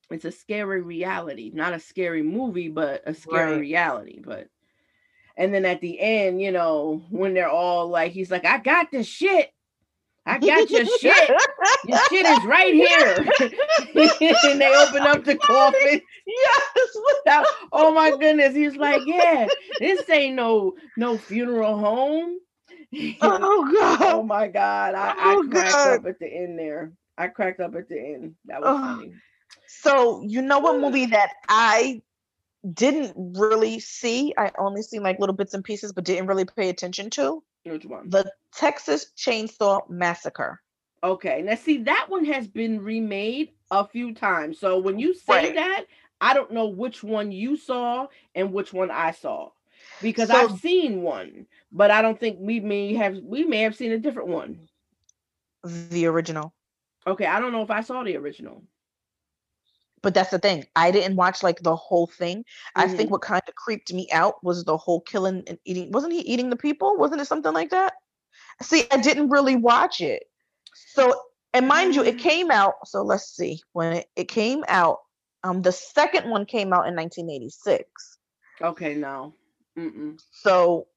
It's 0.10 0.26
a 0.26 0.32
scary 0.32 0.82
reality, 0.82 1.52
not 1.54 1.74
a 1.74 1.80
scary 1.80 2.22
movie, 2.24 2.70
but 2.70 3.04
a 3.06 3.14
scary 3.14 3.54
Right. 3.54 3.60
reality. 3.60 4.22
But 4.24 4.48
and 5.38 5.54
then 5.54 5.66
at 5.66 5.82
the 5.82 6.00
end, 6.00 6.42
you 6.42 6.52
know, 6.52 7.04
when 7.10 7.34
they're 7.34 7.50
all 7.50 7.88
like, 7.88 8.12
he's 8.12 8.30
like, 8.32 8.46
"I 8.46 8.60
got 8.60 8.92
the 8.92 9.04
shit. 9.04 9.52
I 10.26 10.40
got 10.40 10.70
your 10.70 10.86
shit. 10.86 11.32
Your 11.88 11.98
shit 12.10 12.26
is 12.28 12.46
right 12.46 12.74
here." 12.74 13.26
and 13.96 14.62
they 14.62 14.76
open 14.76 15.06
up 15.08 15.24
the 15.24 15.36
coffin. 15.36 16.02
yes 16.28 16.98
Now, 17.26 17.46
oh 17.72 17.94
my 17.94 18.12
goodness, 18.12 18.56
he's 18.56 18.76
like, 18.76 19.04
"Yeah, 19.06 19.48
this 19.80 20.10
ain't 20.10 20.36
no 20.36 20.76
no 20.96 21.18
funeral 21.18 21.78
home." 21.78 22.38
Oh, 23.22 23.40
oh 23.42 23.72
god 23.74 24.00
oh 24.02 24.24
my 24.24 24.48
god, 24.48 24.94
I, 24.96 25.16
I 25.18 25.36
Oh, 25.38 25.44
cracked 25.50 25.86
God. 25.86 26.00
up 26.00 26.06
at 26.06 26.20
the 26.20 26.28
end 26.28 26.60
there. 26.60 26.92
I 27.18 27.28
cracked 27.28 27.60
up 27.60 27.76
at 27.76 27.90
the 27.90 28.00
end. 28.00 28.36
That 28.46 28.62
was 28.62 28.70
Ugh. 28.70 28.98
funny. 28.98 29.14
So 29.82 30.22
you 30.24 30.42
know 30.42 30.60
what 30.60 30.80
movie 30.80 31.08
that 31.08 31.34
I 31.50 32.02
didn't 32.74 33.14
really 33.38 33.80
see? 33.80 34.34
I 34.38 34.52
only 34.58 34.82
seen 34.82 35.04
like 35.04 35.20
little 35.20 35.36
bits 35.36 35.54
and 35.54 35.64
pieces, 35.64 35.92
but 35.92 36.06
didn't 36.06 36.28
really 36.28 36.46
pay 36.46 36.70
attention 36.70 37.10
to 37.12 37.44
Which 37.64 37.86
one? 37.86 38.10
the 38.10 38.32
Texas 38.56 39.12
Chainsaw 39.18 39.90
Massacre. 39.90 40.62
Okay, 41.04 41.42
now 41.42 41.56
see 41.56 41.80
that 41.80 42.06
one 42.08 42.24
has 42.26 42.48
been 42.48 42.82
remade 42.82 43.50
a 43.72 43.86
few 43.86 44.14
times. 44.14 44.58
So 44.60 44.80
when 44.80 45.00
you 45.00 45.14
say 45.14 45.48
Right. 45.48 45.56
that, 45.56 45.86
I 46.22 46.34
don't 46.34 46.52
know 46.52 46.68
which 46.68 47.04
one 47.04 47.32
you 47.34 47.58
saw 47.58 48.08
and 48.36 48.54
which 48.54 48.72
one 48.72 48.90
I 48.90 49.12
saw, 49.12 49.50
because 50.02 50.30
So- 50.30 50.36
I've 50.36 50.60
seen 50.60 51.02
one, 51.02 51.46
but 51.74 51.92
I 51.92 52.02
don't 52.02 52.18
think 52.18 52.38
we 52.40 52.62
may 52.62 52.94
have 52.94 53.18
we 53.18 53.44
may 53.44 53.64
have 53.64 53.76
seen 53.76 53.92
a 53.92 54.00
different 54.00 54.30
one. 54.30 54.70
The 55.64 56.06
original. 56.06 56.54
Okay, 57.06 57.26
I 57.26 57.40
don't 57.42 57.52
know 57.52 57.64
if 57.64 57.72
I 57.72 57.82
saw 57.82 58.04
the 58.04 58.16
original. 58.16 58.64
But 60.04 60.14
that's 60.14 60.30
the 60.30 60.38
thing. 60.40 60.66
I 60.76 60.92
didn't 60.92 61.16
watch 61.16 61.42
like 61.42 61.62
the 61.64 61.76
whole 61.76 62.08
thing. 62.08 62.44
I 62.76 62.88
Mhm. 62.88 62.96
think 62.98 63.12
what 63.12 63.22
kind 63.22 63.42
of 63.48 63.56
creeped 63.56 63.92
me 63.94 64.08
out 64.12 64.44
was 64.44 64.64
the 64.66 64.78
whole 64.78 65.02
killing 65.02 65.44
and 65.48 65.58
eating. 65.66 65.92
Wasn't 65.92 66.14
he 66.14 66.20
eating 66.20 66.50
the 66.50 66.58
people? 66.58 66.98
Wasn't 66.98 67.22
it 67.22 67.26
something 67.26 67.54
like 67.54 67.70
that? 67.72 67.94
See, 68.62 68.84
I 68.92 68.98
didn't 68.98 69.30
really 69.30 69.56
watch 69.56 70.02
it. 70.02 70.24
So, 70.94 71.20
and 71.54 71.68
mind 71.68 71.96
you, 71.96 72.04
it 72.04 72.18
Mm. 72.18 72.20
came 72.20 72.52
out. 72.52 72.76
So 72.86 73.02
let's 73.02 73.36
see 73.36 73.62
when 73.72 73.94
it, 73.94 74.08
it 74.16 74.28
came 74.28 74.64
out. 74.68 75.00
Um, 75.44 75.62
the 75.62 75.72
second 75.72 76.30
one 76.30 76.46
came 76.46 76.74
out 76.74 76.88
in 76.88 76.96
1986. 76.96 78.20
Okay, 78.62 78.96
no. 78.96 79.34
Mm-mm. 79.78 80.20
So 80.32 80.88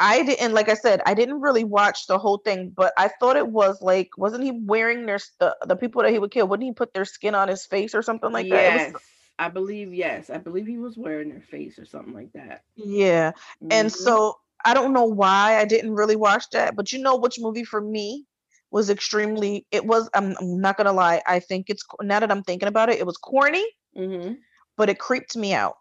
I 0.00 0.24
didn't, 0.24 0.54
like 0.54 0.68
I 0.68 0.74
said, 0.74 1.02
I 1.06 1.14
didn't 1.14 1.40
really 1.42 1.64
watch 1.64 2.06
the 2.08 2.18
whole 2.18 2.38
thing, 2.38 2.72
but 2.76 2.92
I 2.98 3.08
thought 3.08 3.36
it 3.36 3.48
was 3.48 3.82
like, 3.82 4.10
wasn't 4.18 4.44
he 4.44 4.52
wearing 4.52 5.06
their 5.06 5.20
the, 5.40 5.56
the 5.66 5.76
people 5.76 6.02
that 6.02 6.12
he 6.12 6.18
would 6.18 6.32
kill? 6.32 6.48
Wouldn't 6.48 6.66
he 6.66 6.72
put 6.72 6.94
their 6.94 7.04
skin 7.04 7.34
on 7.34 7.48
his 7.48 7.66
face 7.66 7.94
or 7.94 8.02
something 8.02 8.32
like 8.32 8.48
that? 8.50 8.66
Yes, 8.66 8.92
was, 8.92 9.02
I 9.38 9.48
believe 9.48 9.94
yes. 9.94 10.30
I 10.30 10.38
believe 10.38 10.66
he 10.66 10.78
was 10.78 10.96
wearing 10.98 11.30
their 11.30 11.40
face 11.42 11.78
or 11.78 11.86
something 11.86 12.14
like 12.14 12.32
that. 12.32 12.64
yeah. 12.76 13.32
And 13.70 13.90
Mhm. 13.90 13.92
so 13.92 14.36
I 14.64 14.74
don't 14.74 14.92
know 14.92 15.04
why 15.04 15.58
I 15.58 15.64
didn't 15.64 15.94
really 15.94 16.16
watch 16.16 16.44
that, 16.52 16.76
but 16.76 16.92
you 16.92 17.00
know 17.00 17.16
which 17.16 17.38
movie 17.40 17.64
for 17.64 17.80
me 17.80 18.26
was 18.70 18.90
extremely, 18.90 19.66
it 19.72 19.84
was, 19.86 20.08
I'm, 20.14 20.34
I'm 20.40 20.60
not 20.60 20.76
gonna 20.76 20.92
lie, 20.92 21.22
I 21.26 21.40
think 21.40 21.70
it's, 21.70 21.84
now 22.02 22.20
that 22.20 22.30
I'm 22.30 22.42
thinking 22.42 22.68
about 22.68 22.90
it, 22.90 22.98
it 22.98 23.06
was 23.06 23.16
corny, 23.18 23.66
Mhm. 23.94 24.42
but 24.76 24.88
it 24.88 24.98
creeped 24.98 25.36
me 25.36 25.52
out. 25.54 25.76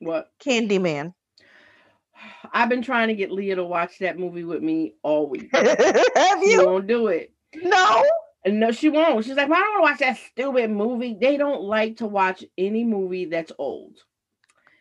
What? 0.00 0.32
Candyman. 0.40 1.14
I've 2.52 2.68
been 2.68 2.82
trying 2.82 3.08
to 3.08 3.14
get 3.14 3.30
Leah 3.30 3.56
to 3.56 3.64
watch 3.64 3.98
that 3.98 4.18
movie 4.18 4.44
with 4.44 4.62
me 4.62 4.94
all 5.02 5.28
week. 5.28 5.50
Have 5.54 6.42
She 6.42 6.52
you? 6.52 6.66
won't 6.66 6.86
do 6.86 7.08
it. 7.08 7.32
No. 7.54 8.04
No, 8.46 8.72
she 8.72 8.88
won't. 8.88 9.24
She's 9.24 9.36
like, 9.36 9.48
"Well, 9.48 9.58
I 9.58 9.62
don't 9.62 9.80
want 9.82 9.98
to 9.98 10.04
watch 10.04 10.16
that 10.16 10.22
stupid 10.30 10.70
movie. 10.70 11.16
They 11.20 11.36
don't 11.36 11.62
like 11.62 11.96
to 11.98 12.06
watch 12.06 12.44
any 12.56 12.84
movie 12.84 13.26
that's 13.26 13.52
old. 13.58 13.98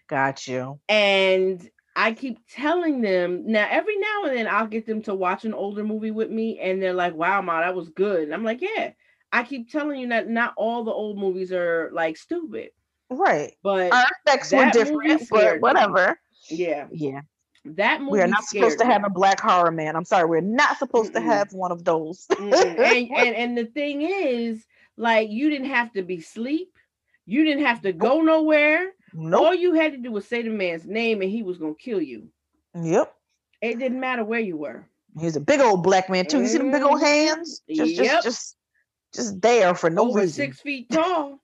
Got 0.08 0.48
you. 0.48 0.80
And 0.88 1.68
I 1.96 2.14
keep 2.14 2.40
telling 2.50 3.02
them 3.02 3.44
now, 3.48 3.68
every 3.70 3.98
now 3.98 4.26
and 4.26 4.38
then 4.38 4.48
I'll 4.48 4.68
get 4.68 4.86
them 4.86 5.02
to 5.04 5.16
watch 5.16 5.44
an 5.44 5.54
older 5.54 5.84
movie 5.84 6.12
with 6.12 6.30
me, 6.30 6.60
and 6.60 6.82
they're 6.82 6.94
like, 6.94 7.16
Wow, 7.16 7.42
Ma, 7.42 7.62
that 7.62 7.76
was 7.76 7.90
good. 7.90 8.24
And 8.24 8.34
I'm 8.34 8.44
like, 8.44 8.62
Yeah. 8.62 8.92
I 9.34 9.44
keep 9.44 9.70
telling 9.70 10.00
you 10.00 10.08
that 10.10 10.30
not 10.30 10.54
all 10.56 10.86
the 10.86 10.92
old 10.92 11.18
movies 11.18 11.52
are 11.52 11.90
like 11.94 12.16
stupid. 12.16 12.70
Right. 13.10 13.54
But 13.64 13.92
Our 13.92 14.06
effects 14.26 14.54
were 14.54 14.70
different, 14.72 15.30
but 15.62 15.76
me. 15.76 16.14
Yeah, 16.50 16.88
Yeah. 16.91 17.22
that 17.66 18.00
movie 18.02 18.12
We 18.14 18.22
are 18.22 18.28
not 18.28 18.43
supposed 18.43 18.80
to 18.80 18.86
have 18.86 19.04
a 19.06 19.10
black 19.10 19.39
horror 19.39 19.72
man. 19.72 19.95
I'm 19.95 20.06
sorry, 20.06 20.28
we're 20.28 20.41
not 20.41 20.78
supposed 20.78 21.14
to 21.14 21.20
Mm-mm. 21.20 21.24
have 21.26 21.54
one 21.54 21.72
of 21.72 21.84
those. 21.84 22.26
And, 22.39 22.54
and 22.54 23.36
and 23.36 23.58
the 23.58 23.66
thing 23.66 24.02
is, 24.02 24.66
like, 24.98 25.30
you 25.30 25.50
didn't 25.50 25.70
have 25.70 25.91
to 25.93 26.02
be 26.04 26.22
sleep, 26.22 26.78
you 27.26 27.43
didn't 27.43 27.66
have 27.66 27.82
to 27.82 27.93
go 27.93 28.22
nowhere. 28.22 28.91
nope. 29.14 29.41
All 29.41 29.54
you 29.54 29.74
had 29.74 29.91
to 29.93 29.98
do 29.98 30.12
was 30.12 30.28
say 30.28 30.41
the 30.41 30.50
man's 30.50 30.86
name, 30.86 31.22
and 31.22 31.30
he 31.32 31.43
was 31.43 31.58
gonna 31.58 31.76
kill 31.76 32.02
you. 32.02 32.30
Yep. 32.82 33.14
It 33.62 33.80
didn't 33.80 34.00
matter 34.00 34.24
where 34.24 34.39
you 34.39 34.58
were. 34.58 34.88
He's 35.20 35.36
a 35.36 35.39
big 35.41 35.60
old 35.62 35.82
black 35.84 36.10
man 36.10 36.28
too. 36.28 36.41
You 36.41 36.48
see 36.48 36.60
them 36.60 36.72
big 36.72 36.84
old 36.84 37.02
Mhm. 37.02 37.06
hands? 37.06 37.62
Just, 37.74 37.91
Yep. 37.95 38.06
just, 38.06 38.24
just, 38.24 38.56
just 39.16 39.41
there 39.41 39.74
for 39.74 39.89
no 39.89 40.10
Over 40.10 40.20
reason. 40.22 40.45
six 40.45 40.62
feet 40.62 40.89
tall. 40.91 41.39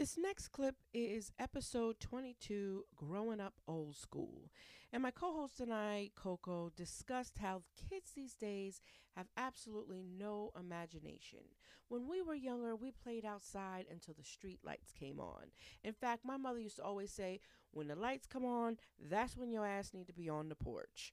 This 0.00 0.16
next 0.16 0.48
clip 0.48 0.76
is 0.94 1.30
episode 1.38 2.00
22 2.00 2.86
Growing 2.96 3.38
Up 3.38 3.52
Old 3.68 3.94
School. 3.94 4.50
And 4.94 5.02
my 5.02 5.10
co 5.10 5.34
host 5.34 5.60
and 5.60 5.74
I, 5.74 6.08
Coco, 6.16 6.72
discussed 6.74 7.36
how 7.36 7.64
kids 7.76 8.12
these 8.16 8.34
days 8.34 8.80
have 9.14 9.26
absolutely 9.36 10.02
no 10.02 10.52
imagination. 10.58 11.40
When 11.88 12.08
we 12.08 12.22
were 12.22 12.34
younger, 12.34 12.74
we 12.74 12.92
played 12.92 13.26
outside 13.26 13.84
until 13.90 14.14
the 14.14 14.24
street 14.24 14.60
lights 14.64 14.90
came 14.90 15.20
on. 15.20 15.50
In 15.84 15.92
fact, 15.92 16.24
my 16.24 16.38
mother 16.38 16.60
used 16.60 16.76
to 16.76 16.82
always 16.82 17.12
say, 17.12 17.38
when 17.70 17.86
the 17.86 17.94
lights 17.94 18.26
come 18.26 18.46
on, 18.46 18.78
that's 18.98 19.36
when 19.36 19.52
your 19.52 19.66
ass 19.66 19.92
need 19.92 20.06
to 20.06 20.14
be 20.14 20.30
on 20.30 20.48
the 20.48 20.54
porch. 20.54 21.12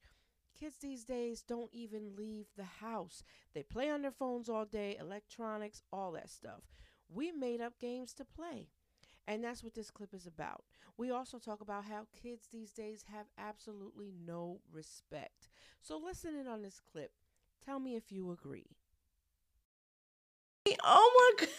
Kids 0.58 0.78
these 0.78 1.04
days 1.04 1.42
don't 1.42 1.74
even 1.74 2.16
leave 2.16 2.46
the 2.56 2.64
house. 2.64 3.22
They 3.54 3.64
play 3.64 3.90
on 3.90 4.02
their 4.02 4.12
phones 4.12 4.48
all 4.48 4.64
day, 4.64 4.96
electronics, 4.98 5.84
all 5.92 6.14
that 6.14 6.30
stuff. 6.30 6.62
We 7.10 7.34
made 7.34 7.60
up 7.60 7.80
games 7.80 8.14
to 8.14 8.24
play. 8.24 8.70
And 9.28 9.44
that's 9.44 9.64
what 9.64 9.76
this 9.76 9.92
clip 9.92 10.14
is 10.14 10.26
about. 10.26 10.64
We 10.98 11.12
also 11.12 11.38
talk 11.38 11.62
about 11.62 11.86
how 11.86 12.08
kids 12.22 12.48
these 12.52 12.72
days 12.72 13.04
have 13.12 13.28
absolutely 13.38 14.14
no 14.26 14.60
respect. 14.72 15.50
So 15.82 15.98
listen 15.98 16.36
in 16.36 16.48
on 16.48 16.62
this 16.62 16.82
clip. 16.92 17.12
Tell 17.64 17.80
me 17.80 17.96
if 17.96 18.12
you 18.12 18.32
agree. 18.32 18.68
Oh 20.84 21.34
my 21.38 21.46
god. 21.46 21.54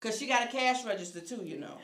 Cause 0.00 0.18
she 0.18 0.26
got 0.26 0.48
a 0.48 0.52
cash 0.52 0.84
register 0.84 1.20
too, 1.20 1.42
you 1.44 1.58
know. 1.58 1.78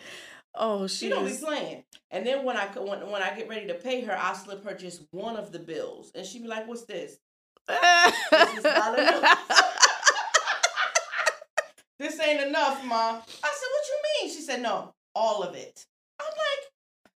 Oh, 0.55 0.87
She 0.87 1.07
she 1.07 1.09
don't 1.09 1.27
be 1.27 1.37
playing. 1.37 1.85
And 2.11 2.27
then 2.27 2.45
when 2.45 2.57
I 2.57 2.67
when 2.67 3.09
when 3.11 3.23
I 3.23 3.35
get 3.35 3.49
ready 3.49 3.67
to 3.69 3.75
pay 3.75 4.03
her, 4.03 4.17
I 4.19 4.35
slip 4.35 4.65
her 4.65 4.75
just 4.75 5.03
one 5.11 5.37
of 5.37 5.53
the 5.53 5.59
bills, 5.59 6.11
and 6.15 6.27
she 6.27 6.41
be 6.41 6.49
like, 6.49 6.67
"What's 6.67 6.85
this? 6.85 7.19
This 7.67 8.59
is 8.59 8.65
not 8.65 8.99
enough. 8.99 9.49
this 11.99 12.21
ain't 12.21 12.43
enough, 12.43 12.85
ma." 12.85 12.95
I 12.95 13.21
said, 13.21 13.33
"What 13.43 13.89
you 13.89 13.97
mean?" 14.21 14.35
She 14.35 14.43
said, 14.43 14.61
"No, 14.61 14.93
all 15.21 15.43
of 15.43 15.55
it." 15.55 15.85
I'm 16.19 16.27
like, 16.27 16.63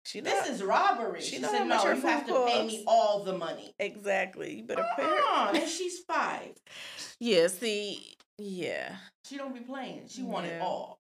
she 0.04 0.20
"This 0.20 0.46
know- 0.48 0.54
is 0.54 0.64
robbery." 0.64 1.22
she 1.22 1.38
She, 1.38 1.42
said, 1.44 1.66
"No, 1.66 1.84
you 1.84 2.02
have 2.02 2.28
to 2.28 2.46
pay 2.46 2.66
me 2.68 2.84
all 2.88 3.24
the 3.24 3.38
money." 3.38 3.74
exactly. 3.80 4.56
You 4.58 4.64
better 4.64 4.86
pay 4.96 5.04
her. 5.04 5.10
Uh-uh. 5.18 5.52
and 5.56 5.70
she's 5.70 6.00
five. 6.00 6.54
Yeah. 7.20 7.48
See. 7.48 8.16
Yeah. 8.38 8.96
She 9.26 9.38
don't 9.38 9.54
be 9.54 9.62
playing. 9.62 10.08
She 10.08 10.24
want 10.24 10.48
it 10.48 10.62
all. 10.62 11.00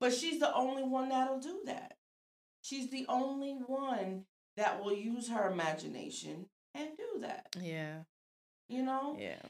But 0.00 0.12
she's 0.12 0.40
the 0.40 0.52
only 0.54 0.82
one 0.82 1.10
that'll 1.10 1.38
do 1.38 1.60
that. 1.66 1.92
She's 2.62 2.90
the 2.90 3.06
only 3.08 3.52
one 3.66 4.24
that 4.56 4.82
will 4.82 4.94
use 4.94 5.28
her 5.28 5.48
imagination 5.50 6.46
and 6.74 6.88
do 6.96 7.20
that. 7.20 7.46
Yeah. 7.60 7.98
You 8.68 8.82
know? 8.82 9.16
Yeah. 9.18 9.42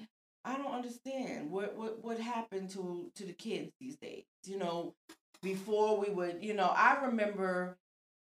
I 0.45 0.57
don't 0.57 0.73
understand 0.75 1.51
what 1.51 1.77
what 1.77 2.03
what 2.05 2.19
happened 2.19 2.71
to 2.71 3.11
to 3.15 3.25
the 3.25 3.33
kids 3.33 3.71
these 3.81 3.97
days. 3.97 4.25
You 4.45 4.59
know, 4.59 4.93
before 5.43 5.99
we 6.01 6.09
would, 6.13 6.39
you 6.43 6.55
know, 6.55 6.73
I 6.75 6.99
remember 7.07 7.77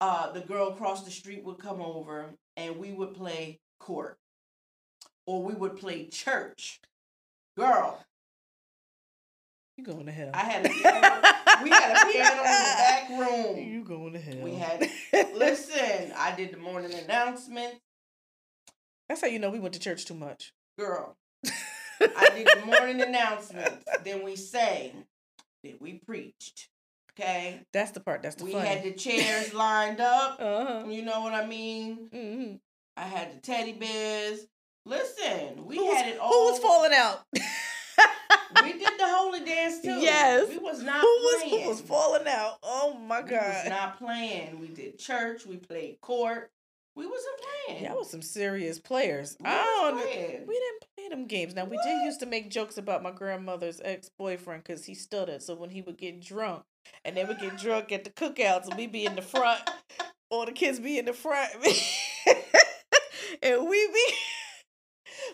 uh 0.02 0.32
the 0.32 0.42
girl 0.42 0.70
across 0.70 1.04
the 1.04 1.12
street 1.12 1.44
would 1.44 1.60
come 1.60 1.82
over 1.82 2.34
and 2.58 2.78
we 2.78 2.92
would 2.92 3.14
play 3.14 3.60
court 3.80 4.18
or 5.26 5.44
we 5.44 5.54
would 5.54 5.78
play 5.78 6.08
church. 6.08 6.80
Girl, 7.58 8.04
You 9.78 9.84
going 9.86 10.06
to 10.08 10.12
hell? 10.12 10.32
I 10.34 10.40
had 10.44 10.66
a 10.66 10.70
piano. 10.82 11.22
we 11.64 11.70
had 11.70 11.98
a 11.98 12.12
piano 12.12 12.42
in 12.42 12.44
the 12.44 12.76
back 12.78 13.10
room. 13.10 13.58
You 13.58 13.84
going 13.84 14.14
to 14.14 14.20
hell? 14.20 14.38
We 14.42 14.56
had 14.56 14.90
listen. 15.36 16.12
I 16.18 16.34
did 16.36 16.52
the 16.52 16.58
morning 16.58 16.94
announcement, 16.94 17.76
That's 19.08 19.22
how 19.22 19.28
you 19.28 19.40
know 19.40 19.50
we 19.52 19.60
went 19.60 19.74
to 19.76 19.80
church 19.80 20.06
too 20.06 20.16
much. 20.16 20.54
girl. 20.80 21.16
I 22.02 22.30
did 22.36 22.48
the 22.62 22.66
morning 22.66 23.02
announcements. 23.02 23.86
Then 24.04 24.24
we 24.24 24.36
sang. 24.36 25.06
Then 25.64 25.76
we 25.80 26.02
preached. 26.06 26.68
Okay. 27.20 27.62
That's 27.72 27.92
the 27.92 28.00
part. 28.00 28.24
That's 28.24 28.36
the 28.36 28.46
we 28.46 28.54
funny. 28.54 28.68
had 28.68 28.84
the 28.84 28.94
chairs 28.94 29.54
lined 29.54 30.02
up. 30.02 30.38
Uh-huh. 30.40 30.86
You 30.88 31.04
know 31.04 31.22
what 31.22 31.34
I 31.34 31.46
mean? 31.46 32.10
Mm-hmm. 32.14 32.56
I 32.98 33.04
had 33.04 33.34
the 33.36 33.40
teddy 33.40 33.74
bears. 33.74 34.46
Listen, 34.86 35.66
we 35.66 35.78
who 35.78 35.86
was, 35.86 35.98
had 35.98 36.08
it 36.10 36.20
all. 36.20 36.30
Who 36.32 36.52
was 36.52 36.60
falling 36.60 36.94
out? 36.94 37.22
We 38.62 38.74
did 38.74 39.00
the 39.00 39.08
holy 39.08 39.40
dance 39.44 39.82
too. 39.82 40.00
Yes. 40.00 40.50
We 40.50 40.58
was 40.58 40.84
not 40.84 41.02
who 41.02 41.08
was 41.08 41.44
playing. 41.44 41.64
who 41.64 41.70
was 41.70 41.82
falling 41.82 42.28
out? 42.28 42.58
Oh 42.62 42.94
my 42.94 43.22
God. 43.22 43.32
We 43.32 43.38
was 43.38 43.70
not 43.70 43.98
playing. 43.98 44.60
We 44.60 44.68
did 44.68 45.00
church. 45.00 45.46
We 45.46 45.58
played 45.58 46.00
court. 46.02 46.52
We 46.96 47.08
wasn't 47.08 47.36
playing. 47.66 47.86
Y'all 47.86 47.98
was 47.98 48.12
some 48.12 48.22
serious 48.22 48.80
players. 48.80 49.36
We 49.40 49.48
I 49.48 49.56
don't. 49.58 50.02
playing. 50.02 50.48
We 50.48 50.54
didn't 50.54 50.86
play 50.96 51.10
them 51.10 51.26
games. 51.26 51.56
Now 51.56 51.66
we 51.66 51.78
did 51.84 52.04
used 52.04 52.20
to 52.20 52.28
make 52.28 52.52
jokes 52.52 52.78
about 52.78 53.02
my 53.02 53.12
grandmother's 53.12 53.82
ex 53.84 54.10
boyfriend 54.18 54.64
because 54.64 54.86
he 54.86 54.94
stuttered. 54.94 55.42
So 55.42 55.56
when 55.56 55.72
he 55.72 55.82
would 55.82 55.98
get 55.98 56.22
drunk, 56.22 56.64
and 57.06 57.16
they 57.18 57.24
would 57.24 57.40
get 57.40 57.58
drunk 57.58 57.92
at 57.92 58.04
the 58.04 58.10
cookouts, 58.10 58.68
and 58.68 58.78
we 58.78 58.88
be 58.88 59.06
in 59.06 59.16
the 59.16 59.22
front, 59.22 59.62
or 60.30 60.46
the 60.46 60.52
kids 60.52 60.80
be 60.80 60.98
in 60.98 61.06
the 61.06 61.14
front, 61.14 61.50
and 63.44 63.68
we 63.68 63.88
be. 63.88 64.14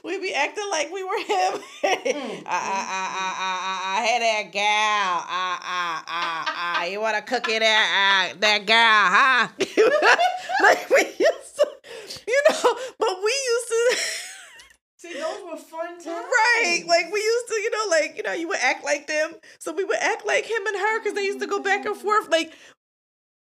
We 0.04 0.20
be 0.20 0.34
acting 0.34 0.68
like 0.70 0.92
we 0.92 1.04
were 1.04 1.18
him. 1.18 1.62
I, 1.84 2.44
I, 2.46 2.60
I, 2.86 3.04
I, 3.16 3.36
I, 3.40 4.00
I 4.00 4.06
had 4.06 4.22
that 4.22 4.52
gal. 4.54 5.26
I, 5.28 5.60
I, 5.62 6.04
I, 6.08 6.84
I, 6.84 6.88
you 6.88 7.02
want 7.02 7.18
to 7.18 7.22
cook 7.24 7.50
it 7.50 7.60
that, 7.60 8.32
uh, 8.34 8.38
that 8.40 8.66
gal, 8.66 9.10
huh? 9.10 9.48
like 10.64 10.90
we 10.90 11.04
used 11.20 11.56
to, 11.56 11.68
you 12.28 12.44
know, 12.50 12.76
but 12.98 13.18
we 13.24 13.32
used 13.32 13.68
to. 13.68 13.98
Were 15.50 15.58
fun 15.58 15.94
times. 15.94 16.06
Right, 16.06 16.84
like 16.88 17.12
we 17.12 17.20
used 17.20 17.48
to, 17.48 17.56
you 17.56 17.72
know, 17.72 17.86
like 17.90 18.18
you 18.18 18.24
know, 18.24 18.34
you 18.34 18.48
would 18.50 18.60
act 18.62 18.84
like 18.84 19.08
them, 19.08 19.34
so 19.58 19.74
we 19.74 19.84
would 19.84 19.98
act 20.00 20.26
like 20.26 20.46
him 20.46 20.66
and 20.68 20.76
her 20.76 21.00
because 21.00 21.14
they 21.16 21.24
used 21.24 21.40
to 21.40 21.48
go 21.48 21.60
back 21.60 21.86
and 21.86 21.96
forth, 21.96 22.30
like 22.30 22.54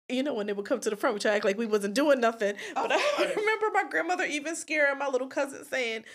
you 0.10 0.24
know, 0.24 0.34
when 0.34 0.48
they 0.48 0.54
would 0.54 0.66
come 0.66 0.80
to 0.80 0.90
the 0.90 0.96
front, 0.96 1.16
we 1.16 1.20
try 1.20 1.36
act 1.36 1.46
like 1.46 1.58
we 1.58 1.66
wasn't 1.66 1.94
doing 1.94 2.20
nothing. 2.20 2.56
But 2.74 2.92
I 2.92 2.98
course. 3.18 3.36
remember 3.36 3.68
my 3.74 3.84
grandmother 3.90 4.24
even 4.24 4.56
scaring 4.56 4.98
my 4.98 5.08
little 5.08 5.28
cousin 5.28 5.66
saying, 5.66 6.06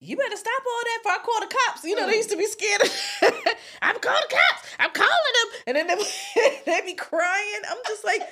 "You 0.00 0.16
better 0.16 0.36
stop 0.36 0.62
all 0.66 0.82
that 0.84 0.98
before 1.02 1.12
I 1.12 1.18
call 1.24 1.40
the 1.40 1.54
cops." 1.66 1.84
You 1.84 1.96
know, 1.96 2.06
they 2.06 2.16
used 2.16 2.30
to 2.30 2.36
be 2.36 2.46
mm. 2.46 2.48
scared. 2.48 3.56
I'm 3.82 3.98
calling 4.00 4.22
the 4.28 4.36
cops. 4.36 4.68
I'm 4.78 4.90
calling 4.90 5.10
them, 5.10 5.60
and 5.68 5.76
then 5.76 5.86
they 5.86 6.62
they 6.66 6.80
be 6.82 6.94
crying. 6.94 7.62
I'm 7.68 7.78
just 7.86 8.04
like. 8.04 8.22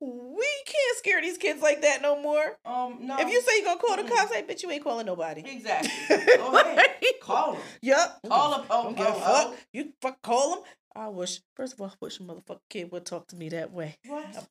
We 0.00 0.46
can't 0.66 0.98
scare 0.98 1.20
these 1.22 1.38
kids 1.38 1.62
like 1.62 1.82
that 1.82 2.02
no 2.02 2.20
more. 2.20 2.58
Um, 2.64 2.98
no. 3.00 3.16
If 3.18 3.28
you 3.30 3.40
say 3.40 3.52
you're 3.56 3.64
gonna 3.64 3.80
call 3.80 3.96
the 3.96 4.04
cops, 4.04 4.30
I 4.32 4.42
bet 4.42 4.62
you 4.62 4.70
ain't 4.70 4.84
calling 4.84 5.06
nobody. 5.06 5.42
exactly, 5.44 5.90
go 6.36 6.58
ahead, 6.58 6.90
call 7.22 7.52
them. 7.54 7.62
Yup. 7.82 8.20
Call 8.28 8.50
them. 8.58 8.66
Oh, 8.68 8.82
Don't 8.84 8.98
oh, 9.00 9.04
fuck. 9.14 9.22
oh. 9.24 9.54
You 9.72 9.92
fuck 10.02 10.20
call 10.22 10.50
them. 10.56 10.64
I 10.94 11.08
wish. 11.08 11.40
First 11.54 11.74
of 11.74 11.80
all, 11.80 11.88
I 11.88 11.92
wish 12.00 12.20
a 12.20 12.22
motherfucking 12.22 12.58
kid 12.70 12.92
would 12.92 13.06
talk 13.06 13.26
to 13.28 13.36
me 13.36 13.48
that 13.50 13.72
way. 13.72 13.96
What? 14.06 14.46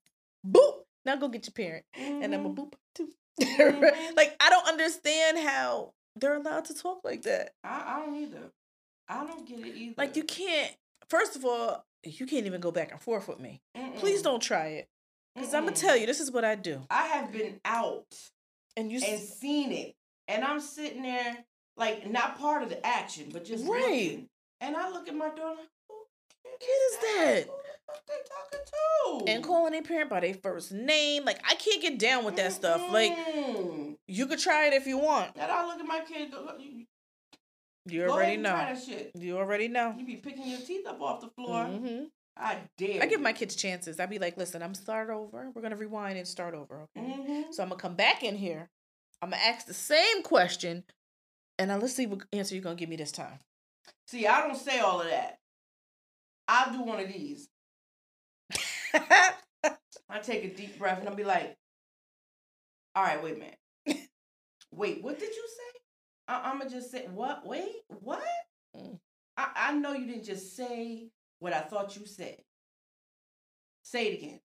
Boop. 0.47 0.73
Now 1.05 1.15
go 1.17 1.27
get 1.27 1.45
your 1.45 1.53
parent, 1.53 1.85
and 1.95 2.33
I'm 2.33 2.45
a 2.45 2.49
Mhm. 2.49 2.55
boop 2.55 2.73
too. 2.95 3.09
Mhm. 3.41 4.15
like 4.15 4.35
I 4.39 4.49
don't 4.49 4.67
understand 4.67 5.37
how 5.39 5.93
they're 6.15 6.35
allowed 6.37 6.65
to 6.65 6.73
talk 6.73 7.01
like 7.03 7.21
that. 7.23 7.51
I, 7.63 7.97
I 8.01 8.05
don't 8.05 8.15
either. 8.15 8.51
I 9.07 9.25
don't 9.27 9.47
get 9.47 9.59
it 9.59 9.75
either. 9.75 9.93
Like 9.97 10.15
you 10.15 10.23
can't. 10.23 10.75
First 11.09 11.35
of 11.35 11.45
all, 11.45 11.85
you 12.03 12.25
can't 12.25 12.47
even 12.47 12.61
go 12.61 12.71
back 12.71 12.91
and 12.91 12.99
forth 13.01 13.27
with 13.27 13.39
me. 13.39 13.61
Please 13.97 14.21
Mm-mm. 14.21 14.23
don't 14.23 14.39
try 14.41 14.67
it, 14.67 14.87
because 15.35 15.53
I'm 15.53 15.65
gonna 15.65 15.75
tell 15.75 15.95
you 15.97 16.05
this 16.05 16.19
is 16.19 16.31
what 16.31 16.43
I 16.45 16.55
do. 16.55 16.81
I 16.89 17.07
have 17.07 17.31
been 17.31 17.59
out 17.65 18.05
And 18.77 18.91
you, 18.91 18.97
and 18.97 19.21
s- 19.21 19.37
seen 19.39 19.71
it, 19.71 19.95
and 20.27 20.43
I'm 20.43 20.59
sitting 20.59 21.01
there 21.03 21.37
like 21.77 22.09
not 22.09 22.39
part 22.39 22.63
of 22.63 22.69
the 22.69 22.85
action, 22.85 23.29
but 23.31 23.45
just 23.45 23.65
Right. 23.65 23.81
looking. 23.81 24.29
And 24.61 24.75
I 24.77 24.89
look 24.89 25.07
at 25.07 25.15
my 25.15 25.27
daughter. 25.29 25.57
like, 25.59 25.67
Who 26.43 26.49
kid 26.59 26.67
is 26.69 26.97
that? 26.97 27.43
Who 27.47 27.51
the 27.51 27.77
fuck 27.85 28.05
they 28.07 28.13
talking 28.29 29.25
to? 29.25 29.31
And 29.31 29.43
calling 29.43 29.75
a 29.75 29.81
parent 29.81 30.09
by 30.09 30.21
their 30.21 30.33
first 30.33 30.71
name. 30.71 31.25
Like, 31.25 31.39
I 31.49 31.55
can't 31.55 31.81
get 31.81 31.99
down 31.99 32.23
with 32.23 32.37
that 32.37 32.53
stuff. 32.53 32.81
Like, 32.91 33.11
you 34.07 34.25
could 34.27 34.39
try 34.39 34.67
it 34.67 34.73
if 34.73 34.87
you 34.87 34.97
want. 34.97 35.35
that 35.35 35.49
I 35.49 35.65
look 35.65 35.79
at 35.79 35.85
my 35.85 35.99
kid. 36.01 36.33
You, 37.87 38.05
already 38.09 38.33
and 38.35 38.43
know. 38.43 38.49
Try 38.51 38.73
that 38.73 38.83
shit. 38.83 39.11
You 39.15 39.37
already 39.37 39.67
know. 39.67 39.93
You 39.97 40.05
be 40.05 40.15
picking 40.15 40.47
your 40.47 40.59
teeth 40.59 40.87
up 40.87 41.01
off 41.01 41.21
the 41.21 41.27
floor. 41.29 41.65
hmm 41.65 42.03
I 42.37 42.57
dare. 42.77 43.01
I 43.01 43.05
give 43.05 43.21
my 43.21 43.33
kids 43.33 43.55
chances. 43.55 43.99
I'd 43.99 44.09
be 44.09 44.19
like, 44.19 44.35
listen, 44.37 44.61
I'm 44.61 44.73
start 44.73 45.09
over. 45.09 45.49
We're 45.53 45.61
gonna 45.61 45.77
rewind 45.77 46.17
and 46.17 46.27
start 46.27 46.53
over. 46.53 46.87
Okay. 46.97 47.05
hmm 47.11 47.41
So 47.51 47.63
I'm 47.63 47.69
gonna 47.69 47.79
come 47.79 47.95
back 47.95 48.23
in 48.23 48.35
here. 48.35 48.69
I'm 49.21 49.29
gonna 49.29 49.41
ask 49.41 49.65
the 49.65 49.73
same 49.73 50.21
question, 50.23 50.83
and 51.57 51.69
now 51.69 51.77
let's 51.77 51.93
see 51.93 52.05
what 52.05 52.23
answer 52.33 52.55
you're 52.55 52.63
gonna 52.63 52.75
give 52.75 52.89
me 52.89 52.97
this 52.97 53.11
time. 53.11 53.39
See, 54.07 54.27
I 54.27 54.45
don't 54.45 54.57
say 54.57 54.79
all 54.79 55.01
of 55.01 55.07
that. 55.07 55.39
I'll 56.47 56.71
do 56.73 56.81
one 56.83 56.99
of 56.99 57.07
these. 57.07 57.47
I 58.93 60.19
take 60.21 60.43
a 60.43 60.53
deep 60.53 60.77
breath 60.77 60.99
and 60.99 61.09
I'll 61.09 61.15
be 61.15 61.23
like, 61.23 61.55
all 62.95 63.03
right, 63.03 63.21
wait 63.23 63.35
a 63.35 63.39
minute. 63.39 64.07
wait, 64.71 65.03
what 65.03 65.19
did 65.19 65.29
you 65.29 65.47
say? 65.47 65.79
I- 66.27 66.49
I'm 66.49 66.59
going 66.59 66.69
to 66.69 66.75
just 66.75 66.91
say, 66.91 67.07
what? 67.11 67.45
Wait, 67.45 67.71
what? 67.87 68.23
Mm. 68.77 68.99
I-, 69.37 69.51
I 69.55 69.73
know 69.73 69.93
you 69.93 70.05
didn't 70.05 70.25
just 70.25 70.55
say 70.55 71.09
what 71.45 71.53
I 71.53 71.61
thought 71.61 71.95
you 71.95 72.07
said. 72.07 72.37
Say 73.83 74.07
it 74.07 74.17
again. 74.17 74.39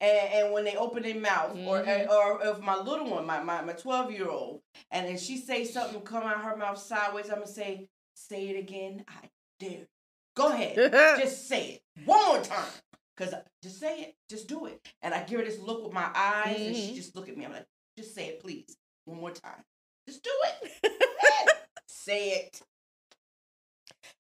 And, 0.00 0.32
and 0.34 0.52
when 0.52 0.64
they 0.64 0.76
open 0.76 1.02
their 1.02 1.18
mouth, 1.18 1.56
or 1.66 1.82
Mhm. 1.82 2.08
or 2.08 2.46
if 2.46 2.60
my 2.60 2.76
little 2.76 3.10
one, 3.10 3.26
my 3.26 3.42
my 3.42 3.60
my 3.62 3.72
twelve 3.72 4.12
year 4.12 4.28
old, 4.28 4.60
and 4.92 5.08
then 5.08 5.18
she 5.18 5.36
say 5.36 5.64
something 5.64 6.00
come 6.02 6.22
out 6.22 6.42
her 6.44 6.56
mouth 6.56 6.78
sideways, 6.78 7.26
I'm 7.28 7.36
gonna 7.40 7.46
say, 7.48 7.88
say 8.14 8.48
it 8.50 8.58
again. 8.58 9.04
I 9.08 9.30
dare. 9.58 9.88
Go 10.36 10.52
ahead, 10.52 10.76
just 11.20 11.48
say 11.48 11.70
it 11.96 12.06
one 12.06 12.24
more 12.26 12.40
time. 12.40 12.70
Cause 13.16 13.32
I- 13.34 13.42
just 13.62 13.80
say 13.80 14.00
it, 14.02 14.16
just 14.28 14.46
do 14.46 14.66
it. 14.66 14.80
And 15.02 15.12
I 15.12 15.24
give 15.24 15.40
her 15.40 15.44
this 15.44 15.58
look 15.58 15.82
with 15.84 15.92
my 15.92 16.08
eyes, 16.14 16.60
and 16.60 16.76
she 16.76 16.92
Mhm. 16.92 16.94
just 16.94 17.16
look 17.16 17.28
at 17.28 17.36
me. 17.36 17.44
I'm 17.46 17.52
like, 17.52 17.66
just 17.98 18.14
say 18.14 18.28
it, 18.28 18.40
please, 18.40 18.76
one 19.06 19.18
more 19.18 19.30
time. 19.32 19.64
Just 20.06 20.22
do 20.22 20.30
it. 20.44 20.92
Say 21.88 22.30
it. 22.32 22.60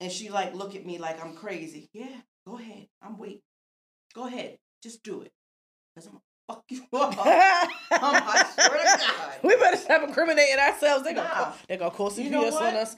And 0.03 0.11
she 0.11 0.31
like 0.31 0.53
look 0.55 0.75
at 0.75 0.85
me 0.85 0.99
like 0.99 1.25
I'm 1.25 1.35
crazy. 1.35 1.89
Yeah, 1.93 2.09
go 2.47 2.59
ahead. 2.59 2.89
I'm 3.01 3.17
waiting. 3.19 3.41
Go 4.15 4.27
ahead. 4.27 4.59
Just 4.83 5.03
do 5.05 5.23
it. 5.23 5.31
Cause 5.97 6.07
I'm 6.07 6.13
gonna 6.13 6.23
fuck 6.49 6.65
you 6.71 6.83
up. 6.93 7.15
I 7.19 8.45
swear 8.55 8.69
to 8.69 8.99
God. 9.07 9.33
we 9.45 9.57
better 9.57 9.77
stop 9.77 10.03
incriminating 10.03 10.59
ourselves. 10.59 11.05
They're 11.05 11.15
gonna 11.15 11.29
call, 11.29 11.55
they're 11.69 11.79
gonna 11.79 11.91
call 11.93 12.11
CPS 12.11 12.25
You 12.25 12.31
know 12.31 12.49
on 12.49 12.75
us. 12.75 12.97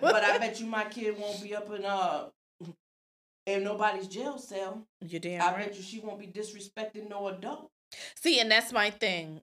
But 0.00 0.22
I 0.22 0.38
bet 0.38 0.60
you 0.60 0.66
my 0.66 0.84
kid 0.84 1.18
won't 1.18 1.42
be 1.42 1.56
up 1.56 1.68
in 1.74 1.84
uh 1.84 2.28
in 3.46 3.64
nobody's 3.64 4.06
jail 4.06 4.38
cell. 4.38 4.86
you're 5.00 5.18
damn 5.18 5.42
I 5.42 5.46
right. 5.46 5.66
bet 5.66 5.76
you 5.76 5.82
she 5.82 5.98
won't 5.98 6.20
be 6.20 6.28
disrespecting 6.28 7.08
no 7.10 7.26
adult. 7.28 7.68
See, 8.14 8.38
and 8.38 8.48
that's 8.48 8.72
my 8.72 8.90
thing. 8.90 9.40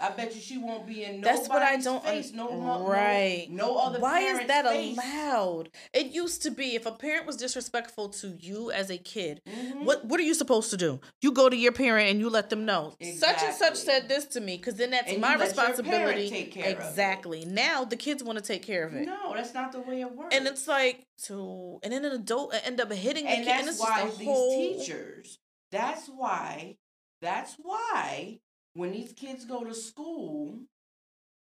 I 0.00 0.10
bet 0.10 0.34
you 0.34 0.40
she 0.40 0.56
won't 0.58 0.86
be 0.86 1.04
in 1.04 1.20
That's 1.20 1.48
what 1.48 1.62
I 1.62 1.76
don't 1.76 2.02
face. 2.02 2.32
no, 2.32 2.48
no, 2.48 2.86
right. 2.88 3.46
No, 3.50 3.76
other 3.76 4.00
Why 4.00 4.20
is 4.20 4.46
that 4.46 4.64
face. 4.66 4.96
allowed? 4.96 5.68
It 5.92 6.06
used 6.06 6.42
to 6.42 6.50
be 6.50 6.74
if 6.74 6.86
a 6.86 6.92
parent 6.92 7.26
was 7.26 7.36
disrespectful 7.36 8.08
to 8.20 8.36
you 8.40 8.70
as 8.70 8.88
a 8.90 8.96
kid, 8.98 9.42
Mhm. 9.46 9.84
what 9.84 10.04
what 10.06 10.18
are 10.18 10.22
you 10.24 10.34
supposed 10.34 10.70
to 10.70 10.76
do? 10.76 11.00
You 11.20 11.32
go 11.32 11.48
to 11.48 11.56
your 11.56 11.72
parent 11.72 12.08
and 12.10 12.18
you 12.20 12.30
let 12.30 12.50
them 12.50 12.64
know. 12.64 12.94
Such 13.00 13.42
and 13.42 13.54
such 13.54 13.76
said 13.76 14.08
this 14.08 14.24
to 14.26 14.40
me 14.40 14.56
because 14.56 14.76
then 14.76 14.90
that's 14.90 15.10
And 15.10 15.20
my 15.20 15.32
you 15.32 15.38
let 15.38 15.54
your 15.56 15.66
responsibility. 15.66 16.30
take 16.30 16.52
care 16.52 16.64
of 16.64 16.70
it. 16.70 16.88
exactly. 16.88 17.44
Now 17.44 17.84
the 17.84 17.96
kids 17.96 18.22
want 18.24 18.38
to 18.38 18.44
take 18.44 18.62
care 18.62 18.84
of 18.84 18.94
it. 18.94 19.06
No, 19.06 19.34
that's 19.34 19.52
not 19.54 19.72
the 19.72 19.80
way 19.80 20.00
it 20.00 20.10
works. 20.16 20.34
And 20.34 20.46
it's 20.46 20.66
like 20.66 21.06
so, 21.18 21.78
and 21.82 21.92
then 21.92 22.04
an 22.04 22.12
adult 22.12 22.54
end 22.64 22.80
up 22.80 22.90
hitting 22.92 23.24
the 23.24 23.30
and 23.30 23.44
kid, 23.44 23.50
and 23.52 23.66
that's 23.68 23.76
it's 23.76 23.80
why 23.84 24.04
these 24.16 24.26
whole. 24.26 24.78
teachers 24.78 25.38
that's 25.70 26.08
why 26.08 26.76
that's 27.20 27.54
why 27.62 28.38
when 28.80 28.92
these 28.92 29.12
kids 29.12 29.44
go 29.44 29.62
to 29.64 29.74
school 29.74 30.58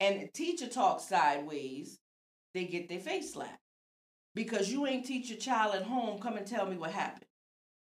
and 0.01 0.21
the 0.21 0.27
teacher 0.29 0.67
talks 0.67 1.05
sideways 1.09 1.99
they 2.55 2.65
get 2.65 2.89
their 2.89 2.99
face 3.01 3.33
slapped 3.33 3.59
because 4.35 4.73
you 4.73 4.87
ain't 4.87 5.07
teach 5.07 5.29
your 5.31 5.39
child 5.39 5.75
at 5.75 5.83
home 5.83 6.19
come 6.19 6.37
and 6.37 6.47
tell 6.47 6.67
me 6.67 6.77
what 6.77 6.91
happened 6.91 7.25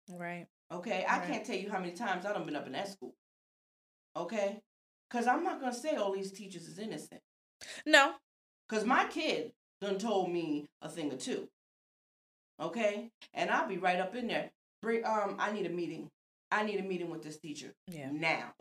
Right. 0.08 0.46
okay 0.72 1.04
i 1.08 1.18
can't 1.18 1.44
tell 1.44 1.56
you 1.56 1.70
how 1.70 1.80
many 1.80 1.92
times 1.92 2.24
i 2.24 2.32
done 2.32 2.46
been 2.46 2.54
up 2.56 2.66
in 2.66 2.72
that 2.72 2.88
school 2.88 3.14
okay 4.16 4.60
because 5.10 5.26
i'm 5.26 5.42
not 5.42 5.60
gonna 5.60 5.74
say 5.74 5.96
all 5.96 6.12
these 6.14 6.30
teachers 6.32 6.68
is 6.68 6.78
innocent 6.78 7.20
No. 7.84 8.12
because 8.68 8.84
my 8.84 9.04
kid 9.06 9.52
done 9.80 9.98
told 9.98 10.30
me 10.30 10.66
a 10.82 10.88
thing 10.88 11.12
or 11.12 11.16
two. 11.16 11.48
Okay? 12.60 13.10
And 13.34 13.50
I'll 13.50 13.68
be 13.68 13.76
right 13.78 14.00
up 14.00 14.14
in 14.16 14.26
there. 14.28 14.50
Bring 14.80 15.04
um 15.04 15.36
I 15.38 15.52
need 15.52 15.66
a 15.66 15.70
meeting. 15.70 16.08
I 16.50 16.62
need 16.64 16.80
a 16.80 16.82
meeting 16.82 17.10
with 17.10 17.22
this 17.22 17.38
teacher. 17.38 17.72
Yeah. 17.88 18.08
Now. 18.10 18.52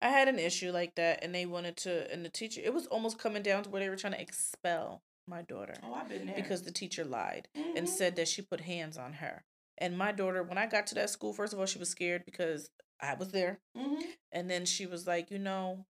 I 0.00 0.08
had 0.08 0.28
an 0.28 0.38
issue 0.38 0.70
like 0.72 0.94
that, 0.96 1.22
and 1.22 1.34
they 1.34 1.46
wanted 1.46 1.76
to, 1.78 2.10
and 2.12 2.24
the 2.24 2.28
teacher, 2.30 2.60
it 2.64 2.74
was 2.74 2.86
almost 2.86 3.18
coming 3.18 3.42
down 3.42 3.64
to 3.64 3.70
where 3.70 3.80
they 3.82 3.88
were 3.88 3.96
trying 3.96 4.14
to 4.14 4.20
expel 4.20 5.02
my 5.26 5.42
daughter 5.42 5.74
Oh, 5.84 5.94
I've 5.94 6.08
been 6.08 6.26
there. 6.26 6.34
because 6.36 6.62
the 6.62 6.72
teacher 6.72 7.04
lied 7.04 7.48
and 7.74 7.86
Mhm. 7.86 7.90
said 7.90 8.16
that 8.16 8.28
she 8.28 8.42
put 8.42 8.60
hands 8.60 8.96
on 8.96 9.14
her. 9.14 9.44
And 9.78 9.96
my 9.96 10.12
daughter, 10.12 10.42
when 10.42 10.58
I 10.58 10.66
got 10.66 10.86
to 10.88 10.94
that 10.96 11.10
school, 11.10 11.32
first 11.32 11.52
of 11.52 11.58
all, 11.58 11.66
she 11.66 11.78
was 11.78 11.88
scared 11.88 12.24
because 12.24 12.70
I 13.00 13.14
was 13.14 13.30
there. 13.32 13.60
Mhm. 13.76 14.02
And 14.32 14.50
then 14.50 14.66
she 14.66 14.86
was 14.86 15.06
like, 15.06 15.30
you 15.30 15.38
know, 15.38 15.86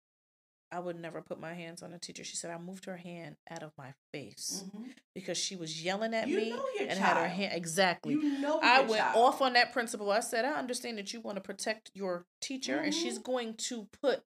I 0.72 0.80
would 0.80 1.00
never 1.00 1.22
put 1.22 1.40
my 1.40 1.54
hands 1.54 1.84
on 1.84 1.92
a 1.94 2.00
teacher. 2.00 2.24
She 2.24 2.36
said 2.38 2.50
I 2.50 2.58
moved 2.58 2.86
her 2.86 2.98
hand 2.98 3.36
out 3.50 3.62
of 3.62 3.72
my 3.78 3.94
face 4.14 4.64
Mhm. 4.74 4.94
because 5.14 5.38
she 5.38 5.56
was 5.56 5.84
yelling 5.84 6.14
at 6.14 6.28
You 6.30 6.38
me 6.38 6.54
and 6.80 6.98
had 6.98 7.18
her 7.18 7.28
hand 7.28 7.54
exactly. 7.54 8.14
You 8.14 8.40
know 8.40 8.60
I 8.62 8.82
went 8.82 9.02
child. 9.02 9.18
off 9.18 9.42
on 9.42 9.54
that 9.54 9.74
principle. 9.74 10.10
I 10.12 10.22
said, 10.22 10.46
I 10.46 10.54
understand 10.54 10.98
that 10.98 11.12
you 11.14 11.20
want 11.22 11.36
to 11.36 11.42
protect 11.42 11.92
your 11.94 12.26
teacher, 12.40 12.78
and 12.80 12.94
she's 12.94 13.16
Mm-hmm. 13.16 13.32
going 13.32 13.54
to 13.56 13.88
put 14.02 14.24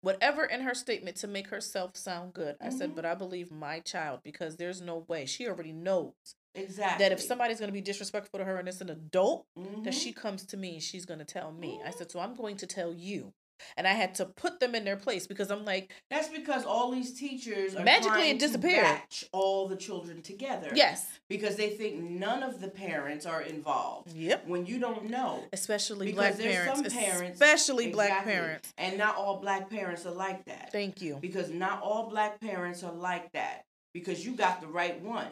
whatever 0.00 0.44
in 0.44 0.60
her 0.60 0.74
statement 0.74 1.16
to 1.16 1.26
make 1.26 1.48
herself 1.48 1.96
sound 1.96 2.32
good. 2.32 2.56
I 2.60 2.68
said, 2.70 2.90
Mhm. 2.90 2.94
but 2.94 3.04
I 3.04 3.14
believe 3.16 3.50
my 3.50 3.80
child 3.80 4.20
because 4.22 4.56
there's 4.56 4.80
no 4.80 4.98
way. 5.08 5.26
She 5.26 5.48
already 5.48 5.72
knows 5.72 6.14
Exactly. 6.54 7.04
that 7.04 7.10
if 7.10 7.20
somebody's 7.20 7.58
going 7.58 7.68
to 7.68 7.72
be 7.72 7.80
disrespectful 7.80 8.38
to 8.38 8.44
her 8.44 8.58
and 8.58 8.68
it's 8.68 8.80
an 8.80 8.90
adult, 8.90 9.48
that 9.56 9.64
Mhm. 9.64 9.92
she 9.92 10.12
comes 10.12 10.46
to 10.46 10.56
me 10.56 10.74
and 10.74 10.82
she's 10.82 11.04
going 11.04 11.18
to 11.18 11.24
tell 11.24 11.50
me. 11.50 11.82
I 11.84 11.90
said, 11.90 12.12
so 12.12 12.20
I'm 12.20 12.34
going 12.36 12.56
to 12.58 12.66
tell 12.68 12.94
you. 12.94 13.34
And 13.76 13.86
I 13.86 13.92
had 13.92 14.14
to 14.16 14.26
put 14.26 14.60
them 14.60 14.74
in 14.74 14.84
their 14.84 14.96
place 14.96 15.26
because 15.26 15.50
I'm 15.50 15.64
like, 15.64 15.92
That's 16.10 16.28
because 16.28 16.64
all 16.64 16.90
these 16.90 17.12
teachers 17.18 17.74
are 17.74 17.84
Magically, 17.84 18.30
it 18.30 18.38
disappeared. 18.38 18.82
batch 18.84 19.24
all 19.32 19.68
the 19.68 19.76
children 19.76 20.22
together. 20.22 20.70
yes, 20.74 21.06
Because 21.28 21.56
they 21.56 21.70
think 21.70 22.00
none 22.02 22.42
of 22.42 22.60
the 22.60 22.68
parents 22.68 23.26
are 23.26 23.42
involved. 23.42 24.12
yep. 24.12 24.46
When 24.46 24.66
you 24.66 24.78
don't 24.78 25.10
know. 25.10 25.44
Especially 25.52 26.06
Because 26.06 26.36
black 26.36 26.50
parents, 26.50 26.94
parents- 26.94 27.34
especially 27.40 27.90
black 27.90 28.24
parents. 28.24 28.72
And 28.78 28.98
not 28.98 29.16
all 29.16 29.38
black 29.40 29.70
parents 29.70 30.04
are 30.06 30.12
like 30.12 30.44
that. 30.46 30.70
Thank 30.72 31.00
you. 31.02 31.16
because 31.20 31.50
not 31.50 31.82
all 31.82 32.08
black 32.08 32.40
parents 32.40 32.82
are 32.82 32.92
like 32.92 33.32
that 33.32 33.64
because 33.92 34.24
you 34.24 34.32
got 34.34 34.60
the 34.60 34.66
right 34.66 35.00
one 35.00 35.28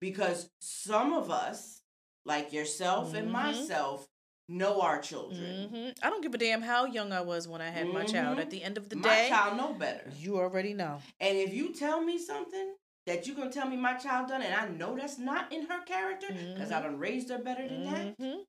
because 0.00 0.48
some 0.60 1.12
of 1.12 1.30
us 1.30 1.82
like 2.24 2.52
yourself 2.52 3.14
and 3.14 3.28
Mhm. 3.28 3.32
myself 3.32 4.06
know 4.48 4.80
our 4.82 5.00
children 5.00 5.68
hmm 5.72 5.88
I 6.02 6.10
don't 6.10 6.22
give 6.22 6.34
a 6.34 6.38
damn 6.38 6.62
how 6.62 6.84
young 6.84 7.12
I 7.12 7.22
was 7.22 7.48
when 7.48 7.60
I 7.60 7.70
had 7.70 7.88
my 7.88 8.04
child. 8.04 8.38
At 8.38 8.50
the 8.50 8.62
end 8.62 8.76
of 8.76 8.88
the 8.90 8.96
my 8.96 9.02
day, 9.08 9.28
child 9.30 9.56
know 9.56 9.72
better 9.74 10.04
you 10.18 10.36
already 10.36 10.74
know. 10.74 11.00
and 11.20 11.36
if 11.38 11.52
you 11.54 11.72
tell 11.72 12.02
me 12.02 12.18
something 12.18 12.74
that 13.06 13.26
you're 13.26 13.36
gonna 13.36 13.50
tell 13.52 13.68
me 13.68 13.76
my 13.76 13.94
child 13.94 14.28
done 14.28 14.42
and 14.42 14.54
i 14.54 14.66
know 14.68 14.96
that's 14.96 15.18
not 15.18 15.52
in 15.52 15.66
her 15.66 15.82
character 15.84 16.28
because 16.28 16.70
i 16.70 16.78
Mhm. 16.80 16.82
done 16.84 16.98
raised 16.98 17.28
her 17.30 17.38
better 17.38 17.66
than 17.68 17.84
that 17.84 18.14
hmm 18.18 18.40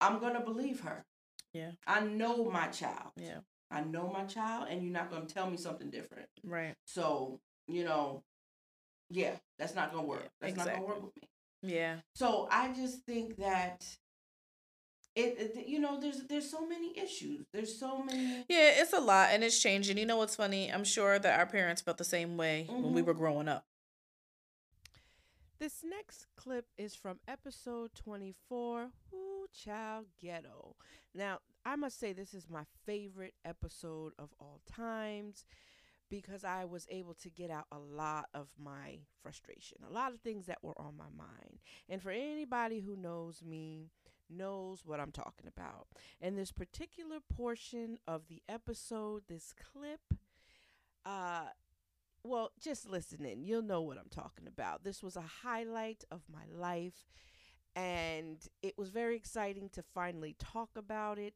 i'm 0.00 0.18
gonna 0.18 0.40
believe 0.40 0.80
her 0.80 1.04
Yeah. 1.52 1.72
i 1.86 2.00
know 2.00 2.44
my 2.50 2.68
child 2.68 3.12
Yeah. 3.16 3.40
i 3.70 3.80
know 3.80 4.08
my 4.12 4.24
child 4.24 4.68
and 4.70 4.82
you're 4.82 4.92
not 4.92 5.10
gonna 5.10 5.26
tell 5.26 5.50
me 5.50 5.56
something 5.56 5.90
different 5.90 6.28
Right. 6.44 6.74
so 6.86 7.40
you 7.66 7.84
know 7.84 8.22
yeah 9.10 9.34
that's 9.58 9.74
not 9.74 9.92
gonna 9.92 10.06
work 10.06 10.28
that's 10.40 10.56
not 10.56 10.66
gonna 10.66 10.82
work 10.86 11.02
with 11.02 11.16
me 11.16 11.28
Yeah. 11.62 11.96
So 12.14 12.48
I 12.50 12.72
just 12.72 13.04
think 13.04 13.36
that 13.36 13.84
it, 15.16 15.56
it 15.56 15.66
you 15.68 15.80
know 15.80 16.00
there's 16.00 16.22
there's 16.28 16.48
so 16.50 16.66
many 16.66 16.96
issues. 16.98 17.46
There's 17.52 17.78
so 17.78 18.02
many 18.02 18.44
Yeah, 18.48 18.80
it's 18.80 18.92
a 18.92 19.00
lot 19.00 19.30
and 19.32 19.42
it's 19.44 19.58
changing. 19.60 19.98
You 19.98 20.06
know 20.06 20.16
what's 20.16 20.36
funny? 20.36 20.72
I'm 20.72 20.84
sure 20.84 21.18
that 21.18 21.38
our 21.38 21.46
parents 21.46 21.82
felt 21.82 21.98
the 21.98 22.04
same 22.04 22.36
way 22.36 22.66
when 22.68 22.92
we 22.92 23.02
Mhm. 23.02 23.06
were 23.06 23.14
growing 23.14 23.48
up. 23.48 23.64
This 25.58 25.82
next 25.84 26.26
clip 26.36 26.66
is 26.78 26.94
from 26.94 27.20
episode 27.28 27.94
24, 27.94 28.90
Who 29.10 29.46
Child 29.52 30.06
Ghetto. 30.18 30.74
Now, 31.14 31.40
I 31.66 31.76
must 31.76 31.98
say 32.00 32.14
this 32.14 32.32
is 32.32 32.48
my 32.48 32.64
favorite 32.86 33.34
episode 33.44 34.14
of 34.18 34.30
all 34.40 34.62
times 34.66 35.44
because 36.08 36.44
I 36.44 36.64
was 36.64 36.86
able 36.90 37.12
to 37.14 37.28
get 37.28 37.50
out 37.50 37.66
a 37.70 37.78
lot 37.78 38.24
of 38.32 38.48
my 38.58 39.00
frustration, 39.22 39.78
a 39.88 39.92
lot 39.92 40.12
of 40.14 40.20
things 40.20 40.46
that 40.46 40.58
were 40.62 40.80
on 40.80 40.96
my 40.96 41.10
mind. 41.14 41.58
And 41.90 42.02
for 42.02 42.10
anybody 42.10 42.80
who 42.80 42.96
knows 42.96 43.42
me, 43.42 43.90
knows 44.30 44.82
what 44.84 45.00
I'm 45.00 45.12
talking 45.12 45.46
about. 45.46 45.88
And 46.20 46.38
this 46.38 46.52
particular 46.52 47.18
portion 47.20 47.98
of 48.06 48.28
the 48.28 48.42
episode, 48.48 49.22
this 49.28 49.52
clip, 49.52 50.00
uh 51.04 51.46
well, 52.22 52.50
just 52.60 52.86
listen 52.86 53.24
in. 53.24 53.44
You'll 53.44 53.62
know 53.62 53.80
what 53.80 53.96
I'm 53.96 54.10
talking 54.10 54.46
about. 54.46 54.84
This 54.84 55.02
was 55.02 55.16
a 55.16 55.22
highlight 55.42 56.04
of 56.10 56.20
my 56.30 56.44
life, 56.54 57.06
and 57.74 58.36
it 58.62 58.76
was 58.76 58.90
very 58.90 59.16
exciting 59.16 59.70
to 59.70 59.82
finally 59.82 60.36
talk 60.38 60.70
about 60.76 61.18
it. 61.18 61.34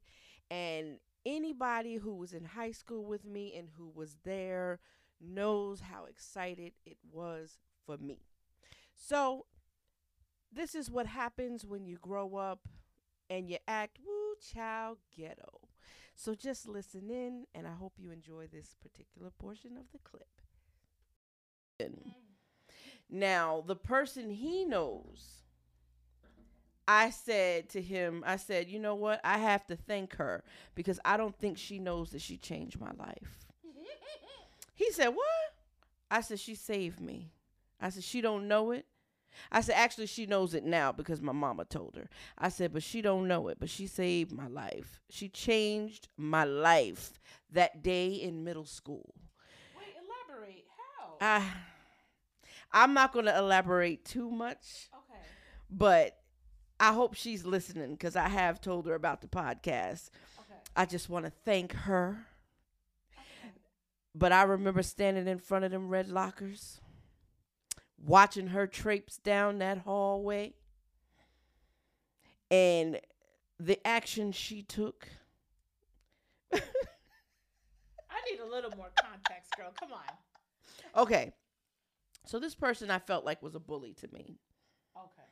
And 0.50 0.98
anybody 1.24 1.96
who 1.96 2.14
was 2.14 2.32
in 2.32 2.44
high 2.44 2.72
school 2.72 3.04
with 3.04 3.24
me 3.24 3.54
and 3.56 3.68
who 3.76 3.90
was 3.94 4.18
there 4.24 4.80
knows 5.20 5.80
how 5.80 6.04
excited 6.04 6.72
it 6.84 6.98
was 7.10 7.58
for 7.86 7.96
me. 7.96 8.18
So, 8.94 9.46
this 10.52 10.74
is 10.74 10.90
what 10.90 11.06
happens 11.06 11.64
when 11.64 11.84
you 11.86 11.96
grow 11.96 12.36
up 12.36 12.68
and 13.30 13.48
you 13.48 13.58
act 13.66 13.98
woo 14.04 14.34
chow 14.52 14.96
ghetto. 15.16 15.60
So 16.14 16.34
just 16.34 16.68
listen 16.68 17.10
in, 17.10 17.46
and 17.54 17.66
I 17.66 17.72
hope 17.72 17.94
you 17.98 18.10
enjoy 18.10 18.46
this 18.46 18.76
particular 18.80 19.30
portion 19.30 19.76
of 19.76 19.84
the 19.92 19.98
clip. 19.98 20.28
Now, 23.10 23.62
the 23.66 23.76
person 23.76 24.30
he 24.30 24.64
knows, 24.64 25.42
I 26.86 27.10
said 27.10 27.68
to 27.70 27.80
him, 27.80 28.22
I 28.26 28.36
said, 28.36 28.68
you 28.68 28.78
know 28.78 28.94
what? 28.94 29.20
I 29.24 29.38
have 29.38 29.66
to 29.66 29.76
thank 29.76 30.16
her 30.16 30.44
because 30.74 31.00
I 31.04 31.16
don't 31.16 31.36
think 31.36 31.58
she 31.58 31.78
knows 31.78 32.10
that 32.10 32.20
she 32.20 32.36
changed 32.36 32.80
my 32.80 32.92
life. 32.98 33.46
he 34.74 34.90
said, 34.92 35.08
what? 35.08 35.54
I 36.10 36.20
said, 36.20 36.38
she 36.38 36.54
saved 36.54 37.00
me. 37.00 37.32
I 37.80 37.90
said, 37.90 38.04
she 38.04 38.20
don't 38.20 38.48
know 38.48 38.70
it. 38.70 38.86
I 39.50 39.60
said, 39.60 39.74
actually, 39.76 40.06
she 40.06 40.26
knows 40.26 40.54
it 40.54 40.64
now 40.64 40.92
because 40.92 41.20
my 41.20 41.32
mama 41.32 41.64
told 41.64 41.96
her. 41.96 42.08
I 42.38 42.48
said, 42.48 42.72
but 42.72 42.82
she 42.82 43.02
don't 43.02 43.28
know 43.28 43.48
it, 43.48 43.58
but 43.60 43.70
she 43.70 43.86
saved 43.86 44.32
my 44.32 44.48
life. 44.48 45.00
She 45.10 45.28
changed 45.28 46.08
my 46.16 46.44
life 46.44 47.20
that 47.52 47.82
day 47.82 48.08
in 48.08 48.44
middle 48.44 48.64
school. 48.64 49.14
Wait, 49.76 49.94
elaborate. 49.96 50.64
How? 50.98 51.14
I, 51.20 51.44
I'm 52.72 52.94
not 52.94 53.12
going 53.12 53.26
to 53.26 53.36
elaborate 53.36 54.04
too 54.04 54.30
much, 54.30 54.90
okay. 54.92 55.22
but 55.70 56.18
I 56.80 56.92
hope 56.92 57.14
she's 57.14 57.44
listening 57.44 57.92
because 57.92 58.16
I 58.16 58.28
have 58.28 58.60
told 58.60 58.86
her 58.86 58.94
about 58.94 59.20
the 59.20 59.28
podcast. 59.28 60.10
Okay. 60.38 60.58
I 60.76 60.84
just 60.84 61.08
want 61.08 61.24
to 61.24 61.32
thank 61.44 61.72
her. 61.72 62.26
But 64.14 64.32
I 64.32 64.44
remember 64.44 64.82
standing 64.82 65.26
in 65.26 65.38
front 65.38 65.64
of 65.64 65.72
them 65.72 65.88
red 65.88 66.08
lockers, 66.08 66.80
watching 68.04 68.48
her 68.48 68.66
traipse 68.66 69.16
down 69.18 69.58
that 69.58 69.78
hallway, 69.78 70.52
and 72.50 73.00
the 73.58 73.84
action 73.86 74.32
she 74.32 74.62
took. 74.62 75.08
I 76.52 76.60
need 78.30 78.40
a 78.40 78.46
little 78.46 78.70
more 78.76 78.90
context, 79.00 79.52
girl. 79.56 79.72
Come 79.78 79.92
on. 79.92 81.02
Okay. 81.02 81.32
So 82.26 82.38
this 82.38 82.54
person 82.54 82.90
I 82.90 82.98
felt 82.98 83.24
like 83.24 83.42
was 83.42 83.54
a 83.54 83.60
bully 83.60 83.92
to 83.94 84.08
me, 84.12 84.38
Okay. 84.96 85.28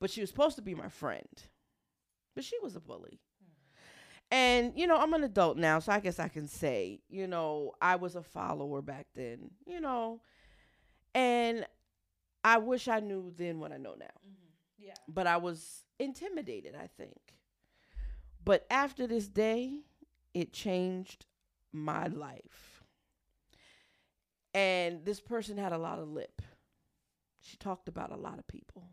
but 0.00 0.10
she 0.10 0.20
was 0.20 0.28
supposed 0.28 0.56
to 0.56 0.62
be 0.62 0.74
my 0.74 0.88
friend. 0.88 1.26
But 2.34 2.44
she 2.44 2.58
was 2.62 2.76
a 2.76 2.80
bully. 2.80 3.20
Hmm. 3.42 3.52
And, 4.30 4.72
you 4.76 4.86
know, 4.86 4.98
I'm 4.98 5.14
an 5.14 5.24
adult 5.24 5.56
now, 5.56 5.78
so 5.78 5.92
I 5.92 6.00
guess 6.00 6.18
I 6.18 6.28
can 6.28 6.46
say, 6.46 7.00
you 7.08 7.26
know, 7.26 7.72
I 7.80 7.96
was 7.96 8.16
a 8.16 8.22
follower 8.22 8.82
back 8.82 9.06
then, 9.14 9.50
you 9.66 9.80
know, 9.80 10.20
and 11.14 11.66
I 12.44 12.58
wish 12.58 12.88
I 12.88 13.00
knew 13.00 13.32
then 13.36 13.60
what 13.60 13.72
I 13.72 13.76
know 13.76 13.94
now. 13.98 14.06
Mm-hmm. 14.06 14.86
Yeah. 14.86 14.94
But 15.08 15.26
I 15.26 15.36
was 15.36 15.84
intimidated, 15.98 16.74
I 16.74 16.88
think. 16.96 17.20
But 18.44 18.66
after 18.70 19.06
this 19.06 19.28
day, 19.28 19.80
it 20.34 20.52
changed 20.52 21.26
my 21.72 22.06
life. 22.08 22.82
And 24.54 25.04
this 25.04 25.20
person 25.20 25.56
had 25.56 25.72
a 25.72 25.78
lot 25.78 25.98
of 25.98 26.08
lip. 26.08 26.42
She 27.40 27.56
talked 27.56 27.88
about 27.88 28.12
a 28.12 28.16
lot 28.16 28.38
of 28.38 28.46
people. 28.46 28.90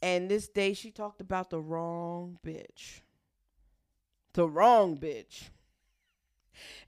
And 0.00 0.30
this 0.30 0.48
day 0.48 0.74
she 0.74 0.90
talked 0.90 1.20
about 1.20 1.50
the 1.50 1.60
wrong 1.60 2.38
bitch. 2.46 3.00
The 4.34 4.48
wrong 4.48 4.96
bitch. 4.96 5.48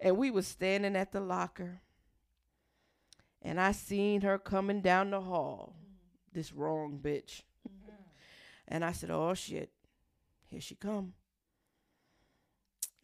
And 0.01 0.16
we 0.16 0.31
was 0.31 0.47
standing 0.47 0.95
at 0.97 1.12
the 1.12 1.20
locker. 1.20 1.81
And 3.43 3.61
I 3.61 3.72
seen 3.72 4.20
her 4.22 4.38
coming 4.38 4.80
down 4.80 5.11
the 5.11 5.20
hall. 5.20 5.74
Mm-hmm. 5.76 6.38
This 6.38 6.53
wrong 6.53 6.99
bitch. 7.03 7.43
Mm-hmm. 7.68 7.93
And 8.68 8.84
I 8.84 8.93
said, 8.93 9.11
"Oh 9.11 9.34
shit. 9.34 9.70
Here 10.49 10.61
she 10.61 10.74
come." 10.74 11.14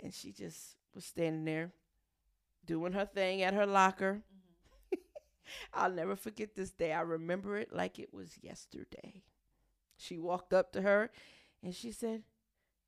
And 0.01 0.13
she 0.13 0.33
just 0.33 0.77
was 0.95 1.05
standing 1.05 1.45
there 1.45 1.73
doing 2.67 2.93
her 2.93 3.07
thing 3.07 3.43
at 3.43 3.55
her 3.55 3.67
locker. 3.67 4.23
Mm-hmm. 4.93 5.01
I'll 5.75 5.93
never 5.93 6.17
forget 6.17 6.55
this 6.55 6.71
day. 6.71 6.93
I 6.93 7.01
remember 7.01 7.57
it 7.57 7.73
like 7.73 7.99
it 7.99 8.13
was 8.13 8.39
yesterday. 8.43 9.23
She 9.97 10.19
walked 10.19 10.53
up 10.53 10.73
to 10.73 10.83
her 10.83 11.11
and 11.63 11.75
she 11.75 11.93
said, 11.93 12.23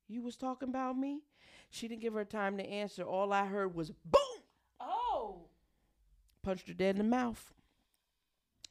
You 0.07 0.21
was 0.21 0.37
talking 0.37 0.69
about 0.69 0.97
me? 0.97 1.21
She 1.71 1.87
didn't 1.87 2.01
give 2.01 2.13
her 2.13 2.25
time 2.25 2.57
to 2.57 2.67
answer. 2.67 3.03
All 3.03 3.33
I 3.33 3.45
heard 3.45 3.75
was 3.75 3.91
boom! 3.91 4.28
Punched 6.49 6.67
her 6.67 6.73
dead 6.73 6.95
in 6.95 6.97
the 6.97 7.03
mouth. 7.03 7.53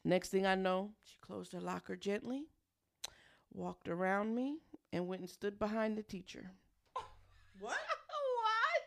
Next 0.04 0.30
thing 0.30 0.44
I 0.44 0.56
know, 0.56 0.90
she 1.04 1.16
closed 1.20 1.52
her 1.52 1.60
locker 1.60 1.94
gently, 1.94 2.46
walked 3.52 3.86
around 3.86 4.34
me, 4.34 4.56
and 4.92 5.06
went 5.06 5.20
and 5.20 5.30
stood 5.30 5.60
behind 5.60 5.96
the 5.96 6.02
teacher. 6.02 6.50
What? 7.60 7.70
what? 7.70 8.82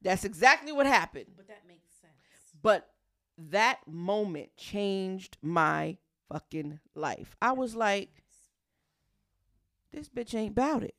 That's 0.00 0.24
exactly 0.24 0.70
what 0.70 0.86
happened. 0.86 1.32
But 1.36 1.48
that 1.48 1.62
makes 1.66 1.88
sense. 2.00 2.12
But 2.62 2.88
that 3.36 3.80
moment 3.88 4.56
changed 4.56 5.38
my 5.42 5.96
fucking 6.32 6.78
life. 6.94 7.34
I 7.42 7.50
was 7.50 7.74
like, 7.74 8.22
this 9.90 10.08
bitch 10.08 10.36
ain't 10.36 10.52
about 10.52 10.84
it. 10.84 10.94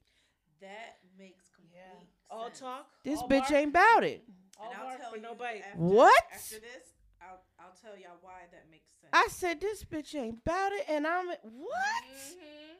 That 0.59 0.97
makes 1.17 1.47
complete 1.55 2.09
All 2.29 2.47
sense. 2.47 2.59
talk. 2.59 2.87
This 3.05 3.19
all 3.19 3.29
bitch 3.29 3.39
bark, 3.39 3.51
ain't 3.53 3.69
about 3.69 4.03
it. 4.03 4.25
All 4.59 4.69
and 4.71 4.79
I'll 4.79 4.85
bark, 4.85 4.97
tell 5.01 5.11
but 5.11 5.17
you 5.17 5.23
no 5.23 5.35
bite. 5.35 5.63
After, 5.67 5.77
What? 5.79 6.23
After 6.33 6.55
this, 6.59 6.93
I'll 7.21 7.41
I'll 7.59 7.75
tell 7.81 7.97
y'all 7.99 8.17
why 8.21 8.41
that 8.51 8.65
makes 8.69 8.85
sense. 9.01 9.09
I 9.13 9.27
said, 9.29 9.61
this 9.61 9.83
bitch 9.83 10.13
ain't 10.15 10.39
about 10.45 10.71
it. 10.73 10.85
And 10.89 11.05
I'm, 11.07 11.27
what? 11.27 12.03
Mhm. 12.11 12.75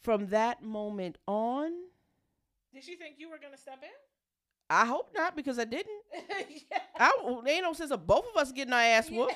From 0.00 0.26
that 0.28 0.62
moment 0.62 1.18
on, 1.26 1.70
Did 2.72 2.84
she 2.84 2.96
think 2.96 3.16
you 3.18 3.28
were 3.30 3.38
gonna 3.38 3.56
step 3.58 3.82
in? 3.82 3.88
I 4.70 4.84
hope 4.86 5.10
not 5.14 5.34
because 5.34 5.58
I 5.58 5.64
didn't. 5.64 6.02
yeah. 6.70 6.78
I 6.98 7.10
w- 7.22 7.42
ain't 7.48 7.62
no 7.62 7.72
sense 7.72 7.90
of 7.90 8.06
both 8.06 8.26
of 8.30 8.36
us 8.36 8.52
getting 8.52 8.72
our 8.74 8.80
ass 8.80 9.10
whooped. 9.10 9.34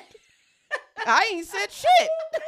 I 1.05 1.31
ain't 1.33 1.45
said 1.45 1.71
shit. 1.71 2.09
But 2.31 2.41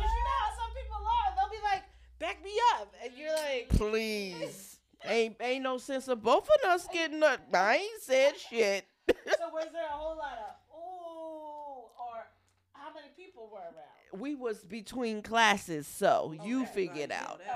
you 0.00 0.24
know 0.24 0.38
how 0.40 0.50
some 0.56 0.72
people 0.74 0.96
are. 0.96 1.34
They'll 1.36 1.50
be 1.50 1.62
like, 1.64 1.82
"Back 2.18 2.42
me 2.44 2.52
up," 2.74 2.94
and 3.02 3.12
you're 3.16 3.34
like, 3.34 3.68
Please. 3.70 4.67
Ain't 5.04 5.36
ain't 5.40 5.62
no 5.62 5.78
sense 5.78 6.08
of 6.08 6.22
both 6.22 6.48
of 6.62 6.70
us 6.70 6.88
getting 6.92 7.22
up. 7.22 7.40
I 7.54 7.76
ain't 7.76 8.02
said 8.02 8.36
shit. 8.36 8.84
"So 9.08 9.48
was 9.52 9.68
there 9.72 9.86
a 9.86 9.90
whole 9.90 10.16
lot 10.16 10.38
of 10.38 10.76
ooh, 10.76 11.88
or 11.98 12.26
how 12.72 12.92
many 12.92 13.08
people 13.16 13.48
were 13.52 13.58
around?" 13.58 14.20
we 14.20 14.34
was 14.34 14.64
between 14.64 15.22
classes, 15.22 15.86
so 15.86 16.34
you 16.42 16.62
Okay, 16.62 16.72
figure 16.72 17.02
it 17.04 17.10
Everybody 17.10 17.30
out. 17.30 17.40
Okay, 17.40 17.50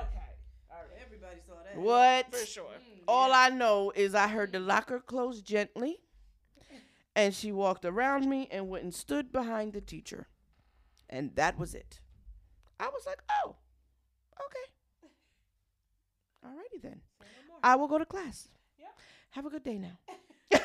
all 0.71 0.77
right, 0.79 1.03
Everybody 1.05 1.37
saw 1.47 1.55
that. 1.65 1.77
What? 1.77 2.31
for 2.35 2.47
sure. 2.47 2.65
Mm, 2.65 3.01
All 3.09 3.29
yeah. 3.29 3.39
I 3.39 3.49
know 3.51 3.91
is 3.95 4.15
I 4.15 4.29
heard 4.29 4.53
the 4.53 4.61
locker 4.61 5.01
close 5.01 5.41
gently, 5.43 5.99
and 7.17 7.35
she 7.35 7.53
walked 7.53 7.85
around 7.85 8.29
me 8.29 8.49
and 8.51 8.69
went 8.69 8.85
and 8.85 8.95
stood 8.95 9.33
behind 9.33 9.73
the 9.73 9.81
teacher, 9.81 10.29
and 11.11 11.35
that 11.37 11.59
was 11.59 11.75
it. 11.75 12.01
I 12.79 12.89
was 12.89 13.05
like, 13.07 13.23
oh, 13.45 13.57
okay, 14.41 14.73
alrighty 16.45 16.83
then. 16.83 17.01
Say 17.63 17.69
no 17.69 17.69
more. 17.69 17.73
I 17.73 17.77
will 17.77 17.89
go 17.89 17.99
to 17.99 18.05
class. 18.05 18.49
Yep. 18.79 18.89
Have 19.31 19.47
a 19.47 19.51
good 19.51 19.65
day 19.65 19.79
now. 19.79 19.99
Yeah. 20.53 20.59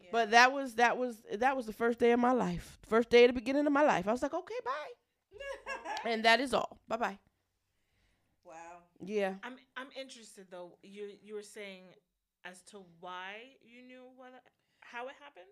Yeah. 0.00 0.08
But 0.12 0.30
that 0.30 0.52
was 0.52 0.74
that 0.74 0.96
was 0.96 1.16
that 1.32 1.56
was 1.56 1.66
the 1.66 1.72
first 1.72 1.98
day 1.98 2.12
of 2.12 2.20
my 2.20 2.32
life. 2.32 2.78
First 2.86 3.10
day 3.10 3.24
at 3.24 3.28
the 3.28 3.32
beginning 3.32 3.66
of 3.66 3.72
my 3.72 3.82
life. 3.82 4.06
I 4.06 4.12
was 4.12 4.22
like, 4.22 4.34
okay, 4.34 4.54
bye. 4.64 4.92
And 6.10 6.24
that 6.24 6.40
is 6.40 6.54
all. 6.54 6.78
Bye 6.86 6.96
bye. 6.96 7.18
wow. 8.44 8.86
Yeah. 9.04 9.34
I'm 9.42 9.56
I'm 9.76 9.88
interested 9.98 10.46
though. 10.50 10.78
You 10.82 11.10
you 11.22 11.34
were 11.34 11.42
saying 11.42 11.82
as 12.44 12.62
to 12.70 12.84
why 13.00 13.58
you 13.62 13.82
knew 13.82 14.04
what 14.16 14.30
how 14.80 15.08
it 15.08 15.14
happened. 15.20 15.50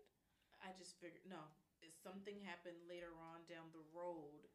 I 0.62 0.68
just 0.78 0.94
figured 1.00 1.26
no. 1.28 1.42
If 1.82 1.92
something 2.02 2.36
happened 2.44 2.76
later 2.88 3.12
on 3.18 3.42
down 3.50 3.66
the 3.72 3.82
road. 3.92 4.46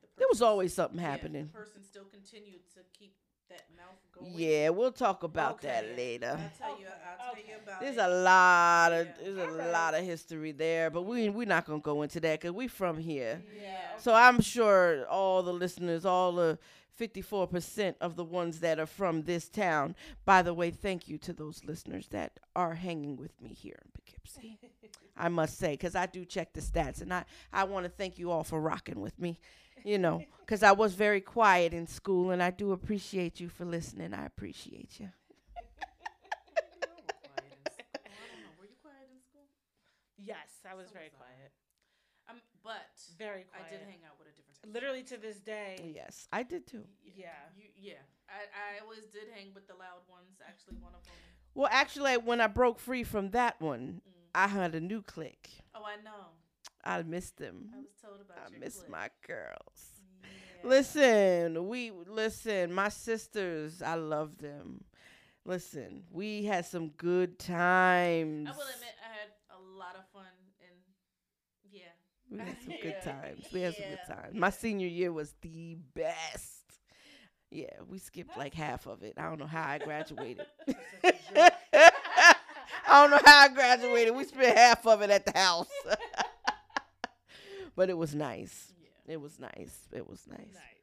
The 0.00 0.08
There 0.16 0.28
was 0.30 0.40
always 0.40 0.72
something 0.72 0.98
happening. 0.98 1.10
yeah, 1.34 1.40
happening. 1.42 1.46
the 1.52 1.58
person 1.58 1.82
still 1.82 2.04
continued 2.06 2.62
to 2.74 2.80
keep 2.96 3.14
that 3.50 3.64
mouth 3.76 3.98
going. 4.18 4.32
Yeah, 4.34 4.70
we'll 4.70 4.92
talk 4.92 5.22
about 5.22 5.60
that 5.62 5.96
later. 5.96 6.38
I'll 6.40 6.50
tell 6.68 6.80
you. 6.80 6.86
I'll 6.86 7.34
tell 7.34 7.36
you 7.44 7.54
about 7.62 7.80
There's 7.80 7.96
it. 7.96 8.00
a 8.04 8.08
lot 8.08 8.92
of 8.92 9.06
Yeah. 9.06 9.12
there's 9.22 9.36
a 9.36 9.42
Alright. 9.50 9.72
lot 9.72 9.94
of 9.94 10.04
history 10.04 10.52
there, 10.52 10.90
but 10.90 11.02
we 11.02 11.28
we're 11.28 11.46
not 11.46 11.66
gonna 11.66 11.80
go 11.80 12.02
into 12.02 12.20
that 12.20 12.40
because 12.40 12.52
we 12.52 12.66
from 12.68 12.98
here. 12.98 13.42
Yeah. 13.60 13.96
So 13.98 14.14
I'm 14.14 14.40
sure 14.40 15.06
all 15.08 15.42
the 15.42 15.52
listeners, 15.52 16.04
all 16.04 16.32
the 16.32 16.58
54% 16.98 17.94
of 18.02 18.16
the 18.16 18.24
ones 18.24 18.60
that 18.60 18.78
are 18.78 18.86
from 18.86 19.22
this 19.22 19.48
town. 19.48 19.94
By 20.26 20.42
the 20.42 20.52
way, 20.52 20.70
thank 20.70 21.08
you 21.08 21.16
to 21.18 21.32
those 21.32 21.64
listeners 21.64 22.08
that 22.08 22.38
are 22.54 22.74
hanging 22.74 23.16
with 23.16 23.40
me 23.40 23.50
here 23.54 23.78
in 23.82 23.90
Poughkeepsie. 23.92 24.58
I 25.16 25.28
must 25.28 25.58
say, 25.58 25.72
because 25.72 25.94
I 25.94 26.06
do 26.06 26.24
check 26.24 26.52
the 26.52 26.60
stats, 26.60 27.00
and 27.00 27.12
I, 27.12 27.24
I 27.52 27.64
want 27.64 27.84
to 27.84 27.90
thank 27.90 28.18
you 28.18 28.30
all 28.30 28.44
for 28.44 28.60
rocking 28.60 29.00
with 29.00 29.18
me, 29.18 29.38
you 29.84 29.98
know, 29.98 30.22
because 30.40 30.62
I 30.62 30.72
was 30.72 30.94
very 30.94 31.20
quiet 31.20 31.72
in 31.74 31.86
school, 31.86 32.30
and 32.30 32.42
I 32.42 32.50
do 32.50 32.72
appreciate 32.72 33.40
you 33.40 33.48
for 33.48 33.64
listening. 33.64 34.14
I 34.14 34.26
appreciate 34.26 34.98
you. 35.00 35.10
Yes, 40.18 40.60
I 40.70 40.74
was 40.74 40.86
So 40.88 40.94
very 40.94 41.06
was 41.08 41.14
I. 41.16 41.24
quiet. 41.24 41.52
Um, 42.28 42.36
but 42.62 42.92
Very 43.18 43.44
quiet. 43.48 43.64
I 43.64 43.68
quiet. 43.68 43.80
did 43.80 43.88
hang 43.88 44.02
out 44.06 44.18
with 44.18 44.28
a 44.28 44.34
different. 44.36 44.56
type 44.62 44.74
Literally 44.74 45.02
to 45.04 45.16
this 45.16 45.38
day. 45.40 45.92
Yes, 45.94 46.28
I 46.32 46.42
did 46.42 46.66
too. 46.66 46.84
Yeah. 47.02 47.28
You, 47.56 47.64
yeah. 47.76 48.04
I, 48.28 48.76
I 48.78 48.84
always 48.84 49.04
did 49.06 49.28
hang 49.34 49.52
with 49.54 49.66
the 49.66 49.74
loud 49.74 50.04
ones. 50.08 50.38
Actually, 50.46 50.76
one 50.80 50.92
of 50.94 51.02
them. 51.04 51.14
Well, 51.54 51.68
actually, 51.72 52.16
when 52.18 52.40
I 52.40 52.46
broke 52.46 52.78
free 52.78 53.02
from 53.02 53.30
that 53.30 53.60
one, 53.60 54.02
Mm. 54.06 54.12
I 54.32 54.46
had 54.46 54.76
a 54.76 54.80
new 54.80 55.02
clique. 55.02 55.50
Oh, 55.74 55.82
I 55.84 55.96
know. 56.04 56.30
I 56.84 57.02
missed 57.02 57.36
them. 57.36 57.70
I 57.74 57.78
was 57.78 57.90
told 58.02 58.20
about. 58.20 58.52
I 58.54 58.58
clip. 58.58 58.88
my 58.90 59.10
girls. 59.26 60.00
Yeah. 60.22 60.68
Listen, 60.68 61.68
we 61.68 61.90
listen, 62.06 62.72
my 62.72 62.88
sisters, 62.88 63.82
I 63.82 63.94
love 63.94 64.38
them. 64.38 64.84
Listen, 65.44 66.04
we 66.10 66.44
had 66.44 66.66
some 66.66 66.88
good 66.90 67.38
times. 67.38 68.48
I 68.48 68.52
will 68.52 68.60
admit, 68.62 68.94
I 69.02 69.12
had 69.12 69.30
a 69.58 69.78
lot 69.78 69.96
of 69.96 70.04
fun, 70.12 70.26
and 70.60 70.78
yeah. 71.72 71.82
we 72.30 72.38
had 72.38 72.56
some 72.62 72.74
good 72.82 73.02
times. 73.02 73.46
We 73.52 73.60
had 73.62 73.74
some 73.74 73.88
good 73.88 74.16
times. 74.16 74.34
My 74.34 74.50
senior 74.50 74.88
year 74.88 75.12
was 75.12 75.34
the 75.40 75.76
best. 75.94 76.60
Yeah, 77.50 77.66
we 77.88 77.98
skipped 77.98 78.36
like 78.38 78.54
half 78.54 78.86
of 78.86 79.02
it. 79.02 79.14
I 79.16 79.22
don't 79.22 79.40
know 79.40 79.46
how 79.46 79.68
I 79.68 79.78
graduated. 79.78 80.46
I 82.90 83.02
don't 83.02 83.10
know 83.10 83.20
how 83.24 83.44
I 83.44 83.48
graduated. 83.48 84.14
We 84.14 84.24
spent 84.24 84.56
half 84.56 84.86
of 84.86 85.02
it 85.02 85.10
at 85.10 85.24
the 85.24 85.36
house. 85.36 85.68
But 87.80 87.88
it 87.88 87.96
was 87.96 88.14
nice. 88.14 88.74
Yeah. 88.78 89.14
It 89.14 89.20
was 89.22 89.38
nice. 89.40 89.88
It 89.90 90.06
was 90.06 90.26
nice. 90.28 90.52
Nice. 90.52 90.82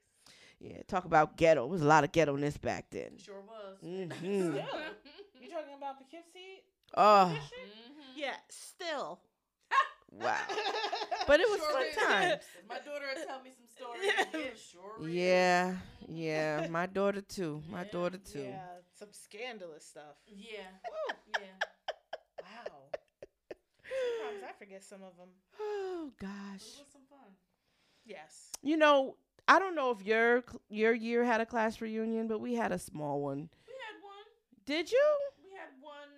Yeah, 0.59 0.81
talk 0.87 1.05
about 1.05 1.37
ghetto. 1.37 1.63
It 1.65 1.69
was 1.69 1.83
a 1.83 1.85
lot 1.85 2.03
of 2.03 2.11
ghetto-ness 2.11 2.57
back 2.57 2.85
then. 2.89 3.11
Sure 3.23 3.35
was. 3.45 3.77
hmm 3.83 4.09
Still. 4.09 4.53
You 5.39 5.47
talking 5.47 5.75
about 5.77 5.99
Poughkeepsie? 5.99 6.63
Oh, 6.97 7.29
Mhm. 7.29 8.17
Yeah, 8.17 8.33
still. 8.49 9.19
wow. 10.11 10.41
But 11.27 11.39
it 11.39 11.47
was 11.51 11.59
Sure 11.59 11.69
fun 11.71 11.85
is. 11.85 11.95
times. 11.97 12.41
My 12.67 12.79
daughter 12.79 13.05
will 13.13 13.25
tell 13.27 13.43
me 13.43 13.51
some 13.55 13.67
stories. 13.67 14.11
Yeah, 14.33 14.41
sure. 14.71 14.93
is. 14.97 15.13
Yeah, 15.13 15.75
yeah. 16.09 16.67
My 16.67 16.87
daughter 16.87 17.21
too. 17.21 17.61
My 17.69 17.79
Yeah, 17.85 17.91
daughter 17.91 18.17
too. 18.17 18.39
Yeah, 18.39 18.81
some 18.97 19.09
scandalous 19.11 19.85
stuff. 19.85 20.17
Yeah. 20.25 20.73
Yeah. 21.27 21.76
Wow. 23.97 24.29
Sometimes 24.29 24.43
I 24.49 24.53
forget 24.57 24.83
some 24.83 25.01
of 25.03 25.15
them. 25.17 25.29
Oh 25.59 26.11
It 26.13 26.21
gosh. 26.21 26.65
was 26.79 26.87
some 26.93 27.01
fun. 27.09 27.31
Yes. 28.05 28.51
You 28.61 28.77
know, 28.77 29.17
I 29.47 29.59
don't 29.59 29.75
know 29.75 29.91
if 29.91 30.01
your 30.05 30.43
your 30.69 30.93
year 30.93 31.23
had 31.25 31.41
a 31.41 31.45
class 31.45 31.81
reunion, 31.81 32.27
but 32.27 32.39
we 32.39 32.53
had 32.55 32.71
a 32.71 32.79
small 32.79 33.19
one. 33.21 33.49
We 33.67 33.73
had 33.75 33.97
one. 34.01 34.27
Did 34.65 34.91
you? 34.91 35.05
We 35.43 35.51
had 35.57 35.73
one 35.81 36.11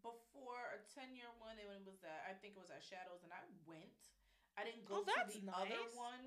before 0.00 0.62
a 0.72 0.80
ten 0.98 1.12
year 1.14 1.28
one, 1.40 1.56
and 1.60 1.68
it 1.68 1.82
was 1.84 2.00
at, 2.04 2.24
I 2.30 2.32
think 2.40 2.54
it 2.56 2.60
was 2.60 2.70
at 2.70 2.82
Shadows, 2.82 3.20
and 3.24 3.32
I 3.32 3.42
went. 3.68 3.84
I 4.56 4.64
didn't 4.64 4.86
go 4.88 5.02
Oh, 5.02 5.04
that's 5.04 5.34
to 5.34 5.40
the 5.44 5.52
other 5.52 5.68
nice. 5.68 5.96
one. 5.96 6.24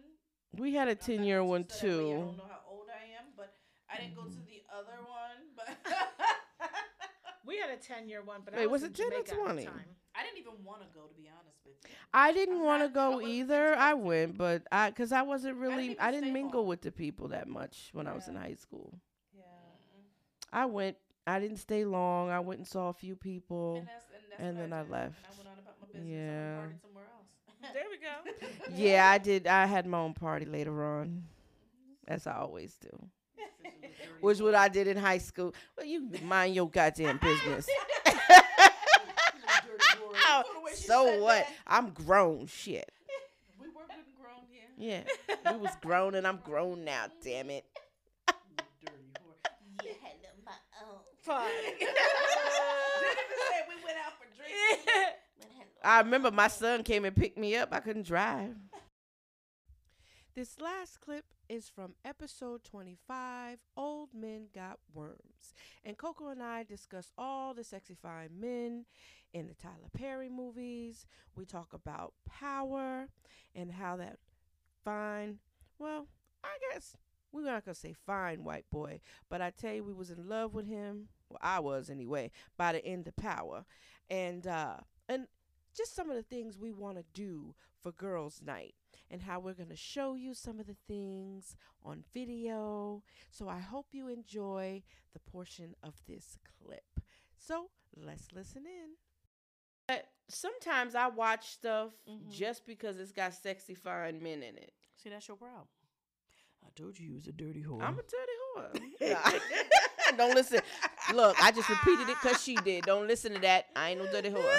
We 0.61 0.73
had 0.75 0.87
a 0.87 0.91
I'm 0.91 0.97
ten 0.97 1.23
year 1.23 1.43
one 1.43 1.67
say 1.69 1.87
that 1.87 1.97
way, 1.97 2.13
I 2.13 2.19
don't 2.21 2.37
know 2.37 2.49
how 2.51 2.61
old 2.69 2.87
I 2.91 3.03
am, 3.17 3.33
but 3.35 3.55
I 3.89 3.97
didn't 3.97 4.15
go 4.15 4.23
to 4.23 4.29
mm-hmm. 4.29 4.45
the 4.51 4.61
other 4.69 4.99
one. 5.07 5.55
But 5.55 5.69
We 7.47 7.57
had 7.57 7.69
a 7.69 7.77
10 7.77 8.09
year 8.09 8.21
one, 8.21 8.41
but 8.43 8.53
Wait, 8.55 8.63
I 8.63 8.65
was, 8.67 8.81
was 8.81 8.99
in 8.99 9.07
it 9.13 9.25
10 9.25 9.37
or 9.39 9.47
Jamaica 9.47 9.71
at 10.19 10.25
the 10.35 10.41
20? 10.41 10.43
time. 10.43 10.53
I 10.53 10.53
didn't 10.53 10.53
even 10.53 10.65
want 10.65 10.81
to 10.81 10.87
go, 10.93 11.05
to 11.07 11.13
be 11.15 11.29
honest 11.29 11.57
with 11.65 11.75
you. 11.83 11.89
I 12.13 12.31
didn't 12.33 12.61
want 12.63 12.81
to 12.83 12.89
not- 12.89 13.07
I 13.13 13.21
go 13.21 13.21
either. 13.27 13.75
I 13.75 13.93
went, 13.93 14.37
but 14.37 14.63
I 14.71 14.89
because 14.89 15.11
I 15.11 15.21
wasn't 15.21 15.57
really 15.57 15.85
even 15.85 15.97
I 15.99 16.11
didn't 16.11 16.25
stay 16.25 16.33
mingle 16.33 16.61
home. 16.61 16.69
with 16.69 16.81
the 16.81 16.91
people 16.91 17.29
that 17.29 17.47
much 17.47 17.89
when 17.93 18.07
I 18.07 18.13
was 18.13 18.27
in 18.27 18.35
high 18.35 18.55
school. 18.55 18.93
Yeah. 19.35 19.43
I 20.51 20.65
went. 20.65 20.97
I 21.25 21.39
didn't 21.39 21.57
stay 21.57 21.83
long. 21.83 22.29
I 22.29 22.39
went 22.39 22.59
and 22.59 22.67
saw 22.67 22.89
a 22.89 22.93
few 22.93 23.15
people. 23.15 23.77
And, 23.79 23.87
that's, 23.87 24.05
and, 24.13 24.23
that's 24.31 24.41
and 24.41 24.57
then 24.57 24.73
I, 24.73 24.79
I 24.79 24.83
left. 24.83 25.17
And 25.17 25.25
I 25.27 25.37
went 25.37 25.49
on 25.49 25.59
about 25.59 25.75
my 25.81 25.87
business. 25.87 26.09
Yeah. 26.09 26.55
I 26.57 26.67
went 26.67 26.81
somewhere 26.81 27.03
else. 27.03 27.73
There 27.73 27.83
we 27.89 27.97
go. 27.97 28.75
Yeah, 28.75 29.09
I 29.09 29.17
did. 29.17 29.45
I 29.47 29.65
had 29.65 29.85
my 29.87 29.97
own 29.99 30.13
party 30.13 30.45
later 30.45 30.83
on, 30.99 31.23
as 32.07 32.27
I 32.27 32.35
always 32.37 32.75
do. 32.77 32.89
Which 34.21 34.39
what 34.39 34.55
I 34.55 34.67
did 34.69 34.87
in 34.87 34.95
high 34.97 35.17
school. 35.17 35.53
Well, 35.75 35.85
you 35.85 36.09
mind 36.23 36.55
your 36.55 36.69
goddamn 36.69 37.17
business. 37.17 37.67
Oh, 40.29 40.43
so 40.73 41.21
what? 41.21 41.47
I'm 41.65 41.89
grown. 41.91 42.47
Shit. 42.47 42.91
We 43.59 43.67
were 43.67 43.81
good 43.87 44.05
grown 44.21 44.43
here. 44.51 45.05
Yeah, 45.25 45.51
we 45.53 45.57
was 45.59 45.75
grown 45.81 46.15
and 46.15 46.27
I'm 46.27 46.39
grown 46.43 46.83
now. 46.83 47.05
Damn 47.23 47.49
it. 47.49 47.65
Dirty 48.85 48.93
whore. 49.19 49.51
Yeah, 49.83 49.91
hello, 50.01 50.29
my 50.45 50.51
own. 50.85 50.99
Fuck. 51.21 51.47
Didn't 51.79 51.81
even 51.81 51.95
say 53.49 53.61
we 53.67 53.83
went 53.83 53.97
out 54.05 54.13
for 54.19 54.27
drinks. 54.35 54.83
But 54.85 55.87
I 55.87 55.99
remember 55.99 56.31
my 56.31 56.47
son 56.49 56.83
came 56.83 57.05
and 57.05 57.15
picked 57.15 57.37
me 57.37 57.55
up. 57.55 57.69
I 57.71 57.79
couldn't 57.79 58.05
drive. 58.05 58.55
This 60.35 60.59
last 60.61 61.01
clip 61.01 61.25
is 61.49 61.67
from 61.67 61.95
episode 62.05 62.63
25 62.63 63.57
Old 63.75 64.09
Men 64.13 64.47
Got 64.53 64.77
Worms. 64.93 65.55
And 65.83 65.97
Coco 65.97 66.27
and 66.27 66.43
I 66.43 66.63
discuss 66.63 67.11
all 67.17 67.55
the 67.55 67.63
sexy 67.63 67.95
fine 67.99 68.39
men 68.39 68.85
in 69.33 69.47
the 69.47 69.53
Tyler 69.53 69.89
Perry 69.93 70.29
movies. 70.29 71.05
We 71.35 71.45
talk 71.45 71.73
about 71.73 72.13
power 72.25 73.07
and 73.55 73.71
how 73.71 73.97
that 73.97 74.17
fine, 74.83 75.39
well, 75.79 76.07
I 76.43 76.57
guess 76.71 76.95
we're 77.31 77.43
not 77.43 77.65
going 77.65 77.75
to 77.75 77.79
say 77.79 77.93
fine 77.93 78.43
white 78.43 78.65
boy, 78.71 79.01
but 79.29 79.41
I 79.41 79.51
tell 79.51 79.73
you, 79.73 79.83
we 79.83 79.93
was 79.93 80.09
in 80.09 80.27
love 80.29 80.53
with 80.53 80.67
him. 80.67 81.09
Well, 81.29 81.39
I 81.41 81.59
was 81.59 81.89
anyway, 81.89 82.31
by 82.57 82.71
the 82.71 82.85
end 82.85 83.07
of 83.07 83.15
power. 83.15 83.65
And, 84.09 84.47
uh, 84.47 84.77
and 85.09 85.27
just 85.75 85.95
some 85.95 86.09
of 86.09 86.15
the 86.15 86.23
things 86.23 86.57
we 86.57 86.71
want 86.71 86.97
to 86.97 87.03
do 87.13 87.53
for 87.81 87.91
girls' 87.91 88.41
night 88.43 88.75
and 89.11 89.21
how 89.21 89.39
we're 89.39 89.53
going 89.53 89.69
to 89.69 89.75
show 89.75 90.15
you 90.15 90.33
some 90.33 90.59
of 90.59 90.67
the 90.67 90.75
things 90.87 91.55
on 91.83 92.03
video. 92.13 93.03
So 93.29 93.47
I 93.47 93.59
hope 93.59 93.87
you 93.91 94.07
enjoy 94.07 94.83
the 95.13 95.19
portion 95.19 95.75
of 95.83 95.95
this 96.07 96.37
clip. 96.59 97.01
So 97.37 97.69
let's 97.95 98.31
listen 98.33 98.63
in. 98.65 99.06
Sometimes 100.29 100.93
I 100.95 101.07
watch 101.07 101.47
stuff 101.51 101.91
Mhm. 102.09 102.29
just 102.31 102.65
because 102.65 102.99
it's 102.99 103.11
got 103.11 103.33
sexy 103.33 103.75
fine 103.75 104.21
men 104.21 104.43
in 104.43 104.57
it. 104.57 104.73
See, 104.97 105.09
that's 105.09 105.27
your 105.27 105.37
problem. 105.37 105.67
I 106.65 106.69
told 106.75 106.99
you 106.99 107.07
you 107.09 107.13
was 107.15 107.27
a 107.27 107.31
dirty 107.31 107.63
whore. 107.63 107.81
I'm 107.81 107.97
a 107.97 108.03
dirty 108.03 108.81
whore. 109.01 109.41
Don't 110.17 110.35
listen. 110.35 110.59
Look, 111.13 111.41
I 111.41 111.51
just 111.51 111.69
repeated 111.69 112.09
it 112.09 112.17
because 112.21 112.41
she 112.43 112.55
did. 112.55 112.83
Don't 112.85 113.07
listen 113.07 113.33
to 113.33 113.39
that. 113.39 113.67
I 113.75 113.91
ain't 113.91 114.01
no 114.03 114.11
dirty 114.11 114.29
whore. 114.29 114.57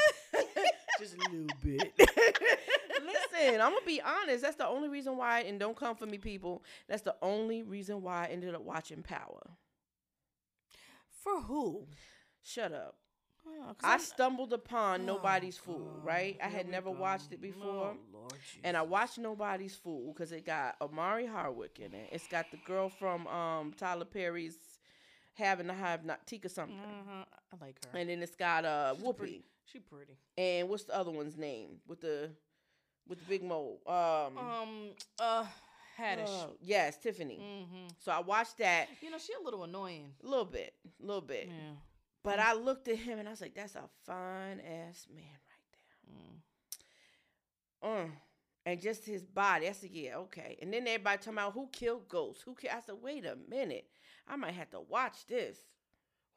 Just 0.98 1.14
a 1.14 1.30
little 1.30 1.46
bit. 1.62 1.92
Listen, 1.98 3.60
I'm 3.60 3.72
gonna 3.72 3.86
be 3.86 4.00
honest. 4.02 4.42
That's 4.42 4.56
the 4.56 4.66
only 4.66 4.88
reason 4.88 5.16
why, 5.16 5.40
and 5.40 5.58
don't 5.60 5.76
come 5.76 5.96
for 5.96 6.06
me, 6.06 6.18
people. 6.18 6.62
That's 6.88 7.02
the 7.02 7.14
only 7.22 7.62
reason 7.62 8.02
why 8.02 8.24
I 8.24 8.26
ended 8.28 8.54
up 8.54 8.62
watching 8.62 9.02
Power. 9.02 9.50
For 11.08 11.42
who? 11.42 11.86
Shut 12.42 12.72
up. 12.72 12.96
Oh, 13.60 13.74
'cause 13.74 13.76
I 13.84 13.90
I'm- 13.92 14.00
stumbled 14.00 14.52
upon 14.52 15.02
Oh, 15.02 15.14
Nobody's 15.14 15.56
Fool, 15.58 16.00
right? 16.02 16.36
I 16.42 16.48
had 16.48 16.68
never 16.68 16.90
go. 16.92 16.98
watched 17.00 17.32
it 17.32 17.40
before. 17.40 17.96
Oh, 17.96 17.98
Lord 18.12 18.32
And 18.64 18.76
I 18.76 18.82
watched 18.82 19.18
Nobody's 19.18 19.74
Fool 19.76 20.12
because 20.12 20.32
it 20.32 20.44
got 20.44 20.76
Omari 20.80 21.26
Hardwick 21.26 21.78
in 21.80 21.94
it. 21.94 22.08
It's 22.12 22.28
got 22.28 22.50
the 22.50 22.56
girl 22.58 22.88
from 22.88 23.26
um 23.26 23.72
Tyler 23.74 24.04
Perry's 24.04 24.58
Having 25.34 25.68
to 25.68 25.74
Have 25.74 26.04
Not 26.04 26.26
Tika 26.26 26.48
something. 26.48 26.78
Uh-huh. 26.78 27.24
I 27.52 27.64
like 27.64 27.76
her. 27.84 27.96
And 27.98 28.10
then 28.10 28.22
it's 28.22 28.34
got 28.36 28.64
uh 28.64 28.94
She's 28.94 29.04
Whoopi. 29.04 29.16
pretty. 29.16 29.44
She 29.66 29.78
pretty. 29.80 30.16
And 30.36 30.68
what's 30.68 30.84
the 30.84 30.94
other 30.96 31.10
one's 31.10 31.36
name? 31.36 31.80
With 31.86 32.00
the 32.00 32.30
with 33.06 33.18
the 33.20 33.24
big 33.26 33.42
mole. 33.42 33.80
Um, 33.86 34.36
Um. 34.38 34.90
Uh. 35.18 35.46
Haddish. 35.98 36.28
uh, 36.44 36.46
yes, 36.60 36.96
Tiffany. 36.98 37.38
mm-hmm. 37.40 37.88
So 37.98 38.12
I 38.12 38.20
watched 38.20 38.58
that 38.58 38.88
You 39.02 39.10
know 39.10 39.18
she 39.18 39.32
a 39.32 39.42
little 39.44 39.64
annoying. 39.64 40.14
a 40.22 40.26
little 40.28 40.44
bit, 40.44 40.72
a 41.02 41.04
little 41.04 41.20
bit. 41.22 41.48
Yeah. 41.48 41.72
But 42.22 42.38
I 42.40 42.52
looked 42.54 42.88
at 42.88 42.96
him 42.98 43.18
and 43.18 43.28
I 43.28 43.30
was 43.32 43.40
like, 43.40 43.54
"That's 43.54 43.74
a 43.74 43.88
fine 44.04 44.60
ass 44.60 45.06
man 45.14 45.24
right 45.50 46.14
Mm. 46.14 46.42
there." 47.82 47.90
Uh, 47.90 48.08
and 48.66 48.80
just 48.80 49.04
his 49.06 49.24
body. 49.24 49.68
I 49.68 49.72
said, 49.72 49.90
"Yeah, 49.90 50.16
okay." 50.18 50.58
And 50.60 50.72
then 50.72 50.86
everybody 50.86 51.18
talking 51.18 51.32
about 51.34 51.52
who 51.54 51.68
killed 51.68 52.08
Ghost. 52.08 52.42
Who? 52.42 52.54
killed? 52.54 52.74
I 52.74 52.80
said, 52.80 52.96
"Wait 53.00 53.24
a 53.24 53.36
minute. 53.36 53.88
I 54.26 54.36
might 54.36 54.54
have 54.54 54.70
to 54.70 54.80
watch 54.80 55.26
this." 55.26 55.58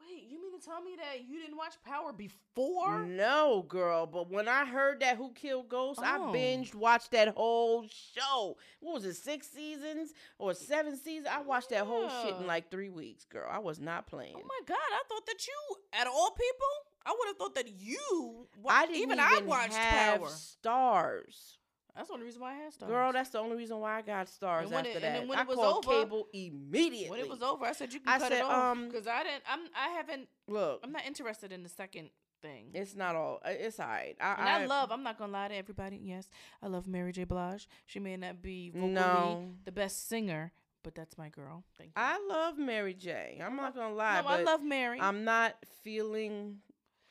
Wait, 0.07 0.23
you 0.29 0.41
mean 0.41 0.59
to 0.59 0.65
tell 0.65 0.81
me 0.81 0.91
that 0.97 1.27
you 1.27 1.39
didn't 1.39 1.57
watch 1.57 1.73
Power 1.85 2.11
before? 2.13 3.05
No, 3.05 3.65
girl. 3.67 4.05
But 4.07 4.29
when 4.29 4.47
I 4.47 4.65
heard 4.65 4.99
that 5.01 5.17
Who 5.17 5.31
Killed 5.33 5.69
Ghost, 5.69 5.99
I 6.01 6.17
Oh. 6.17 6.31
binged 6.33 6.73
watched 6.75 7.11
that 7.11 7.29
whole 7.29 7.85
show. 7.87 8.57
What 8.79 8.93
was 8.95 9.05
it, 9.05 9.15
six 9.15 9.47
seasons 9.47 10.11
or 10.37 10.53
seven 10.53 10.97
seasons? 10.97 11.27
I 11.31 11.41
watched 11.41 11.69
that 11.69 11.85
whole 11.85 12.09
shit 12.23 12.35
in 12.35 12.47
like 12.47 12.69
three 12.71 12.89
weeks, 12.89 13.25
girl. 13.25 13.47
I 13.49 13.59
was 13.59 13.79
not 13.79 14.07
playing. 14.07 14.33
Oh 14.35 14.41
my 14.43 14.59
god, 14.67 14.77
I 14.79 15.01
thought 15.07 15.25
that 15.27 15.45
you, 15.47 16.01
of 16.01 16.07
all 16.13 16.31
people, 16.31 16.67
I 17.05 17.15
would 17.17 17.27
have 17.27 17.37
thought 17.37 17.55
that 17.55 17.69
you. 17.79 18.47
Wa- 18.61 18.71
I 18.71 18.85
didn't 18.85 18.97
even, 18.97 19.19
even, 19.19 19.19
I 19.19 19.41
watched 19.45 19.73
have 19.75 20.19
Power. 20.21 20.29
stars. 20.29 21.57
That's 21.95 22.07
the 22.07 22.13
only 22.13 22.25
reason 22.25 22.41
why 22.41 22.51
I 22.53 22.55
had 22.55 22.73
stars. 22.73 22.89
Girl, 22.89 23.11
that's 23.13 23.29
the 23.31 23.39
only 23.39 23.57
reason 23.57 23.79
why 23.79 23.97
I 23.97 24.01
got 24.01 24.29
stars 24.29 24.63
And 24.65 24.71
when 24.71 24.85
after 24.85 24.89
it- 24.91 24.95
and 24.95 25.03
that. 25.03 25.19
then 25.19 25.27
when 25.27 25.37
I 25.39 25.41
it 25.41 25.47
was 25.47 25.57
called 25.57 25.85
over- 25.85 25.97
cable 26.03 26.27
immediately. 26.33 27.09
when 27.09 27.19
it 27.19 27.29
was 27.29 27.41
over. 27.41 27.65
I 27.65 27.73
said 27.73 27.93
you 27.93 27.99
can 27.99 28.09
I 28.09 28.17
cut 28.19 28.29
said, 28.31 28.37
it 28.39 28.43
off 28.43 28.53
um, 28.77 28.87
because 28.87 29.07
I 29.07 29.23
didn't. 29.23 29.43
I'm. 29.49 29.59
I 29.75 29.89
haven't. 29.89 30.27
Look, 30.47 30.79
I'm 30.83 30.91
not 30.91 31.05
interested 31.05 31.51
in 31.51 31.63
the 31.63 31.69
second 31.69 32.09
thing. 32.41 32.71
it's 32.73 32.95
not 32.95 33.15
all. 33.15 33.39
uh, 33.45 33.49
It's 33.51 33.79
all 33.79 33.87
right. 33.87 34.15
I, 34.19 34.31
And 34.33 34.49
I, 34.49 34.65
love. 34.65 34.91
I'm 34.91 35.03
not 35.03 35.17
gonna 35.17 35.31
lie 35.31 35.49
to 35.49 35.55
everybody. 35.55 35.97
Yes, 36.01 36.29
I 36.63 36.67
love 36.67 36.87
Mary 36.87 37.11
J. 37.11 37.23
Blige. 37.25 37.67
She 37.85 37.99
may 37.99 38.17
not 38.17 38.41
be 38.41 38.69
vocally 38.71 38.93
No. 38.93 39.49
the 39.65 39.71
best 39.71 40.07
singer, 40.09 40.51
but 40.83 40.95
that's 40.95 41.17
my 41.19 41.29
girl. 41.29 41.63
Thank 41.77 41.89
you. 41.89 41.93
I 42.01 42.19
love 42.27 42.57
Mary 42.57 42.93
J. 42.95 43.39
I'm 43.43 43.55
not 43.55 43.75
gonna 43.75 43.93
lie, 43.93 44.21
no, 44.21 44.27
I 44.27 44.41
love 44.41 44.63
Mary. 44.63 44.97
I'm, 44.99 45.17
I'm 45.17 45.23
not 45.23 45.55
feeling. 45.83 46.57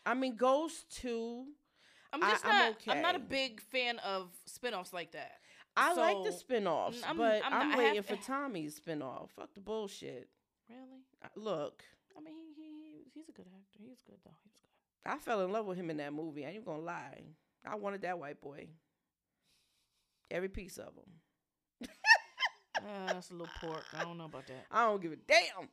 I 0.07 0.15
mean, 0.15 0.35
Ghost 0.37 0.91
too. 0.91 1.45
I- 2.13 2.31
just 2.31 2.45
I'm 2.47 2.51
not. 2.59 2.77
I'm 2.89 3.03
not 3.03 3.15
a 3.17 3.21
big 3.21 3.61
fan 3.61 3.99
of 4.01 4.31
spinoffs 4.49 4.93
like 4.93 5.13
that. 5.13 5.33
I 5.77 5.95
like 5.95 6.25
the 6.25 6.33
So, 6.33 6.45
spinoffs, 6.45 7.05
I'm- 7.07 7.17
but 7.17 7.43
I'm 7.45 7.53
I'm, 7.53 7.69
not- 7.69 7.75
I 7.77 7.79
waiting 7.79 7.97
have- 7.97 8.07
for 8.07 8.17
Tommy's 8.27 8.81
spinoff. 8.81 9.31
Fuck 9.31 9.55
the 9.55 9.61
bullshit. 9.61 10.29
Really? 10.69 11.05
Look, 11.37 11.83
I 12.17 12.21
mean, 12.21 12.35
he, 12.57 12.63
he 12.63 13.05
he's 13.15 13.29
a 13.29 13.33
good 13.33 13.47
actor. 13.47 13.79
He's 13.79 14.03
good 14.03 14.19
though. 14.25 14.31
He's 14.45 14.53
good. 14.57 15.11
I 15.13 15.19
fell 15.19 15.43
in 15.45 15.53
love 15.53 15.67
with 15.67 15.79
him 15.79 15.91
in 15.91 15.97
that 15.99 16.13
movie. 16.13 16.45
I 16.47 16.51
ain't 16.51 16.65
gonna 16.65 16.83
lie. 16.83 17.23
I 17.65 17.75
wanted 17.77 18.03
that 18.03 18.19
white 18.19 18.41
boy. 18.41 18.69
Every 20.31 20.49
piece 20.49 20.79
of 20.79 20.87
him. 20.95 21.21
Uh, 22.87 23.13
that's 23.13 23.31
a 23.31 23.35
little 23.35 23.49
pork. 23.61 23.85
I 23.99 24.05
don't 24.05 24.19
know 24.19 24.25
about 24.27 24.47
that. 24.49 24.67
I 24.71 24.85
don't 24.87 25.01
give 25.03 25.13
a 25.13 25.17
damn. 25.17 25.69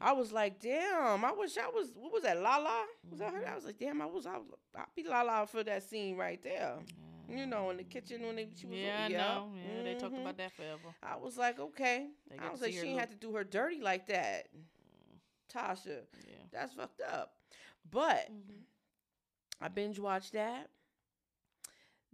I 0.00 0.12
was 0.12 0.32
like, 0.32 0.60
damn. 0.60 1.24
I 1.24 1.32
wish 1.32 1.56
I 1.58 1.68
was. 1.68 1.92
What 1.94 2.12
was 2.12 2.22
that? 2.24 2.40
Lala? 2.40 2.84
Was 3.10 3.20
that 3.20 3.32
her? 3.32 3.46
I 3.48 3.54
was 3.54 3.64
like, 3.64 3.78
damn. 3.78 4.00
I 4.02 4.06
was. 4.06 4.26
I 4.26 4.36
was. 4.38 4.46
I'd 4.76 4.84
be 4.96 5.04
Lala 5.04 5.46
for 5.46 5.62
that 5.64 5.82
scene 5.82 6.16
right 6.16 6.42
there. 6.42 6.74
You 7.28 7.46
know, 7.46 7.70
in 7.70 7.76
the 7.78 7.84
kitchen 7.84 8.22
when 8.26 8.36
they, 8.36 8.48
she 8.56 8.66
was. 8.66 8.76
Yeah, 8.76 9.04
I 9.04 9.08
yeah. 9.08 9.18
know. 9.18 9.48
Yeah, 9.76 9.82
they 9.84 9.94
talked 9.94 10.16
about 10.18 10.36
that 10.38 10.52
forever. 10.52 10.94
I 11.02 11.16
was 11.16 11.38
like, 11.38 11.58
okay. 11.60 12.08
I 12.38 12.50
was 12.50 12.60
like, 12.60 12.72
she 12.72 12.80
ain't 12.88 13.00
had 13.00 13.10
to 13.10 13.16
do 13.16 13.32
her 13.36 13.44
dirty 13.44 13.80
like 13.80 14.06
that. 14.08 14.48
Tasha, 15.54 16.00
Yeah. 16.26 16.34
that's 16.52 16.74
fucked 16.74 17.00
up. 17.02 17.32
But 17.90 18.28
Mm-hmm. 18.30 18.62
I 19.64 19.68
binge 19.68 19.98
watched 20.00 20.32
that. 20.32 20.68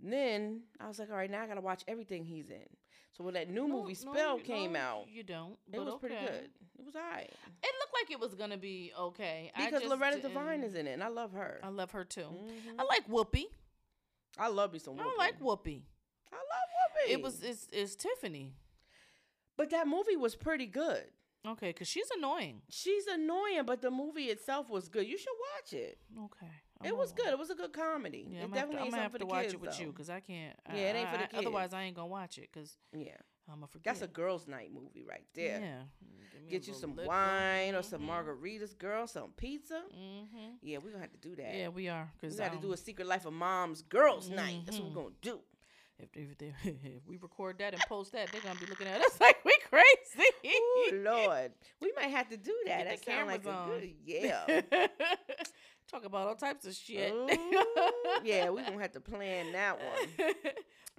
Then 0.01 0.62
I 0.78 0.86
was 0.86 0.99
like, 0.99 1.11
all 1.11 1.16
right, 1.16 1.30
now 1.30 1.42
I 1.42 1.46
gotta 1.46 1.61
watch 1.61 1.82
everything 1.88 2.24
he's 2.24 2.51
in. 2.51 2.66
So 3.18 3.24
when 3.24 3.34
that 3.34 3.50
new 3.50 3.66
No, 3.66 3.80
movie 3.82 3.96
no, 4.04 4.12
Spell 4.12 4.38
you- 4.38 4.44
came 4.44 4.72
no, 4.74 4.78
out, 4.78 5.08
You 5.08 5.24
don't. 5.24 5.58
it 5.72 5.80
was 5.80 5.96
pretty 5.98 6.14
good. 6.14 6.50
It 6.78 6.84
was 6.86 6.94
alright. 6.94 7.28
It 7.64 7.74
looked 7.80 7.92
like 7.92 8.10
it 8.12 8.20
was 8.20 8.36
gonna 8.36 8.56
be 8.56 8.92
okay. 8.96 9.50
I 9.56 9.66
Because 9.70 9.82
Loretta 9.84 10.20
Devine 10.20 10.62
is 10.62 10.76
in 10.76 10.86
it, 10.86 10.92
and 10.92 11.02
I 11.02 11.08
love 11.08 11.32
her. 11.32 11.58
I 11.64 11.68
love 11.68 11.90
her 11.90 12.04
too. 12.04 12.20
Mhm. 12.32 12.78
I 12.78 12.84
like 12.84 13.08
Whoopi. 13.08 13.46
I 14.38 14.46
love 14.46 14.72
me 14.72 14.78
some. 14.78 15.00
I 15.00 15.02
Whoopi. 15.02 15.18
like 15.18 15.40
Whoopi. 15.40 15.82
I 16.32 16.36
love 16.36 16.44
Whoopi. 16.46 17.10
It 17.10 17.20
was 17.20 17.42
it's, 17.42 17.66
it's 17.72 17.96
Tiffany. 17.96 18.54
but 19.56 19.70
that 19.70 19.88
movie 19.88 20.14
was 20.16 20.36
pretty 20.36 20.66
good. 20.66 21.10
Okay, 21.44 21.72
cause 21.72 21.88
she's 21.88 22.08
annoying. 22.16 22.62
She's 22.68 23.06
annoying, 23.08 23.64
but 23.64 23.80
the 23.80 23.90
movie 23.90 24.26
itself 24.26 24.68
was 24.70 24.88
good. 24.88 25.06
You 25.08 25.18
should 25.18 25.34
watch 25.56 25.72
it. 25.72 25.98
Okay, 26.24 26.52
it 26.84 26.96
was 26.96 27.12
good. 27.12 27.28
It 27.28 27.38
was 27.38 27.50
a 27.50 27.54
good 27.54 27.72
comedy. 27.72 28.26
Yeah, 28.30 28.40
it 28.40 28.44
I'm 28.44 28.50
gonna 28.50 28.60
have 28.60 28.70
to, 28.70 28.76
definitely 28.76 28.86
I'm 28.86 28.90
gonna 28.90 29.02
have 29.02 29.18
to 29.18 29.26
watch 29.26 29.42
kids, 29.42 29.54
it 29.54 29.60
with 29.60 29.70
though. 29.76 29.80
you 29.84 29.86
because 29.92 30.10
I 30.10 30.20
can't. 30.20 30.56
I- 30.66 30.76
Yeah, 30.76 30.90
it 30.90 30.96
ain't 30.96 31.10
for 31.10 31.18
the 31.18 31.36
I- 31.36 31.38
Otherwise. 31.40 31.72
I 31.74 31.82
ain't 31.82 31.96
gonna 31.96 32.06
watch 32.08 32.38
it 32.38 32.48
because 32.52 32.76
Yeah, 32.92 33.12
I'm 33.48 33.56
gonna 33.56 33.66
forget. 33.66 33.94
that's 33.94 34.02
a 34.02 34.06
girls' 34.08 34.46
night 34.46 34.70
movie 34.72 35.02
right 35.08 35.24
there. 35.34 35.60
Yeah. 35.60 35.82
A 36.46 36.50
Get 36.50 36.66
you 36.68 36.74
some 36.74 36.94
liquor. 36.96 37.08
wine 37.08 37.74
or 37.74 37.82
some 37.82 38.02
Mhm. 38.02 38.08
margaritas, 38.08 38.76
girl, 38.78 39.06
some 39.06 39.32
pizza. 39.32 39.82
Mm-hmm. 39.94 40.52
Yeah, 40.62 40.78
we're 40.78 40.90
gonna 40.92 41.02
have 41.02 41.12
to 41.12 41.18
do 41.18 41.34
that. 41.36 41.54
Yeah, 41.54 41.68
we 41.68 41.88
are. 41.88 42.10
Cause 42.20 42.32
we 42.32 42.38
got 42.38 42.50
to 42.50 42.56
um, 42.56 42.62
do 42.62 42.72
a 42.72 42.76
Secret 42.76 43.06
Life 43.06 43.26
of 43.26 43.34
Momz 43.34 43.82
Girls 43.88 44.30
Night. 44.30 44.62
That's 44.64 44.78
what 44.78 44.88
we're 44.88 44.94
gonna 45.02 45.14
do. 45.20 45.40
If, 45.98 46.10
if, 46.14 46.38
they, 46.38 46.54
if 46.64 47.06
we 47.08 47.16
record 47.16 47.58
that 47.58 47.74
and 47.74 47.82
post 47.88 48.12
that, 48.12 48.30
they're 48.30 48.40
gonna 48.40 48.58
be 48.60 48.66
looking 48.66 48.86
at 48.86 49.00
us 49.00 49.18
like 49.20 49.44
we 49.44 49.52
crazy. 49.68 50.30
Oh 50.46 50.90
Lord, 50.94 51.50
we 51.80 51.92
might 51.96 52.10
have 52.12 52.28
to 52.28 52.36
do 52.36 52.56
that. 52.66 52.84
That 52.84 52.98
the 53.04 53.10
sound 53.10 53.26
like 53.26 53.44
a 53.44 53.48
cameras 53.48 53.80
good 53.80 53.94
yeah. 54.06 54.60
Talk 55.91 56.05
about 56.05 56.26
all 56.28 56.34
types 56.34 56.66
of 56.66 56.74
shit. 56.74 57.12
Ooh, 57.12 57.28
yeah, 58.22 58.51
we're 58.51 58.62
gonna 58.64 58.80
have 58.82 58.93
to 58.93 59.01
plan 59.01 59.53
that 59.53 59.78
one. 59.78 60.09
but 60.18 60.34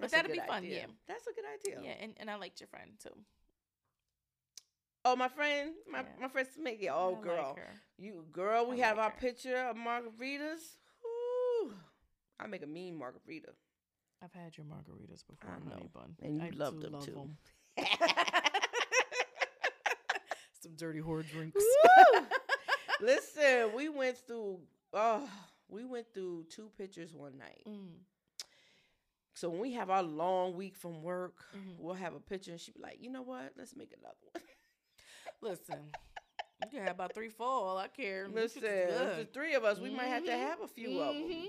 That's 0.00 0.12
a 0.12 0.16
that'll 0.16 0.32
be 0.32 0.38
fun, 0.40 0.64
idea. 0.64 0.78
yeah. 0.80 0.86
That's 1.06 1.26
a 1.26 1.32
good 1.32 1.44
idea. 1.78 1.80
Yeah, 1.90 1.96
and, 2.04 2.14
and 2.18 2.28
I 2.30 2.34
liked 2.36 2.60
your 2.60 2.66
friend 2.68 2.90
too. 3.02 3.10
Oh, 5.04 5.14
my 5.16 5.28
friend, 5.28 5.70
my 5.90 6.00
Yeah. 6.00 6.06
my 6.20 6.28
friend 6.28 6.48
Smith. 6.54 6.76
Yeah. 6.80 6.94
I 6.94 6.98
Oh, 6.98 7.10
like 7.12 7.22
girl, 7.22 7.58
you 7.98 8.24
girl. 8.32 8.66
We 8.68 8.82
I 8.82 8.86
have 8.88 8.96
like 8.96 9.04
our 9.06 9.10
her. 9.12 9.16
picture 9.20 9.56
of 9.56 9.76
margaritas. 9.76 10.76
Ooh, 11.06 11.72
I 12.40 12.46
make 12.48 12.62
a 12.62 12.66
mean 12.66 12.96
margarita, 12.98 13.50
I've 14.22 14.32
had 14.32 14.56
your 14.56 14.66
margaritas 14.66 15.24
before, 15.26 15.50
I 15.50 15.52
honey 15.70 15.82
know. 15.84 15.90
bun. 15.94 16.16
and 16.20 16.36
you 16.40 16.42
I 16.46 16.50
love 16.50 16.74
do 16.74 16.80
them 16.82 16.92
love 16.94 17.04
too. 17.06 17.16
'em. 17.20 17.36
Some 20.62 20.74
dirty 20.76 21.00
whore 21.00 21.26
drinks. 21.26 21.62
Listen, 23.00 23.70
we 23.74 23.88
went 23.88 24.18
through. 24.18 24.60
Oh, 24.92 25.28
we 25.68 25.84
went 25.84 26.06
through 26.12 26.46
two 26.50 26.70
pictures 26.76 27.14
one 27.14 27.38
night. 27.38 27.62
Mm. 27.66 27.98
So 29.34 29.48
when 29.48 29.60
we 29.60 29.72
have 29.74 29.88
our 29.90 30.02
long 30.02 30.54
week 30.56 30.74
from 30.76 31.02
work, 31.02 31.44
Mhm. 31.54 31.78
we'll 31.78 31.94
have 31.94 32.14
a 32.14 32.20
picture, 32.20 32.50
and 32.50 32.60
she'd 32.60 32.74
be 32.74 32.80
like, 32.80 33.00
"You 33.00 33.10
know 33.10 33.22
what? 33.22 33.52
Let's 33.56 33.74
make 33.76 33.92
another 33.96 34.16
one." 34.32 34.42
Listen, 35.40 35.92
you 36.62 36.68
can 36.70 36.80
have 36.82 36.90
about 36.96 37.14
three, 37.14 37.30
four. 37.30 37.46
All 37.46 37.78
I 37.78 37.88
care. 37.88 38.28
Listen, 38.28 38.62
pictures 38.62 38.90
it's 38.90 38.98
good. 38.98 39.18
the 39.28 39.32
three 39.32 39.54
of 39.54 39.64
us. 39.64 39.78
We 39.78 39.90
might 39.90 40.08
have 40.08 40.24
to 40.24 40.30
Mhm. 40.32 40.38
have 40.38 40.60
a 40.60 40.68
few 40.68 41.00
of 41.00 41.14
them. 41.14 41.48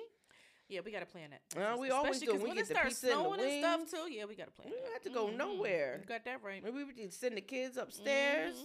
Yeah, 0.70 0.80
we 0.86 0.92
gotta 0.92 1.06
plan 1.06 1.34
it. 1.34 1.42
Uh, 1.58 1.76
we 1.78 1.90
always 1.90 2.22
do. 2.22 2.32
We 2.34 2.40
when 2.40 2.56
get 2.56 2.62
it 2.66 2.68
the 2.70 2.74
starts 2.76 3.02
pizza 3.02 3.08
and 3.08 3.20
the 3.20 3.24
snowing 3.36 3.40
and 3.66 3.90
stuff 3.90 4.06
too. 4.06 4.10
Yeah, 4.14 4.24
we 4.24 4.36
gotta 4.36 4.52
plan. 4.52 4.70
We 4.70 4.78
don't 4.78 4.94
have 4.94 5.02
to 5.04 5.10
go 5.10 5.28
Mhm. 5.28 5.36
nowhere. 5.36 5.98
You 6.00 6.06
got 6.06 6.24
that 6.24 6.42
right. 6.42 6.64
Maybe 6.64 6.84
we 6.86 6.94
just 6.94 7.20
send 7.20 7.36
the 7.36 7.42
kids 7.42 7.76
upstairs. 7.76 8.56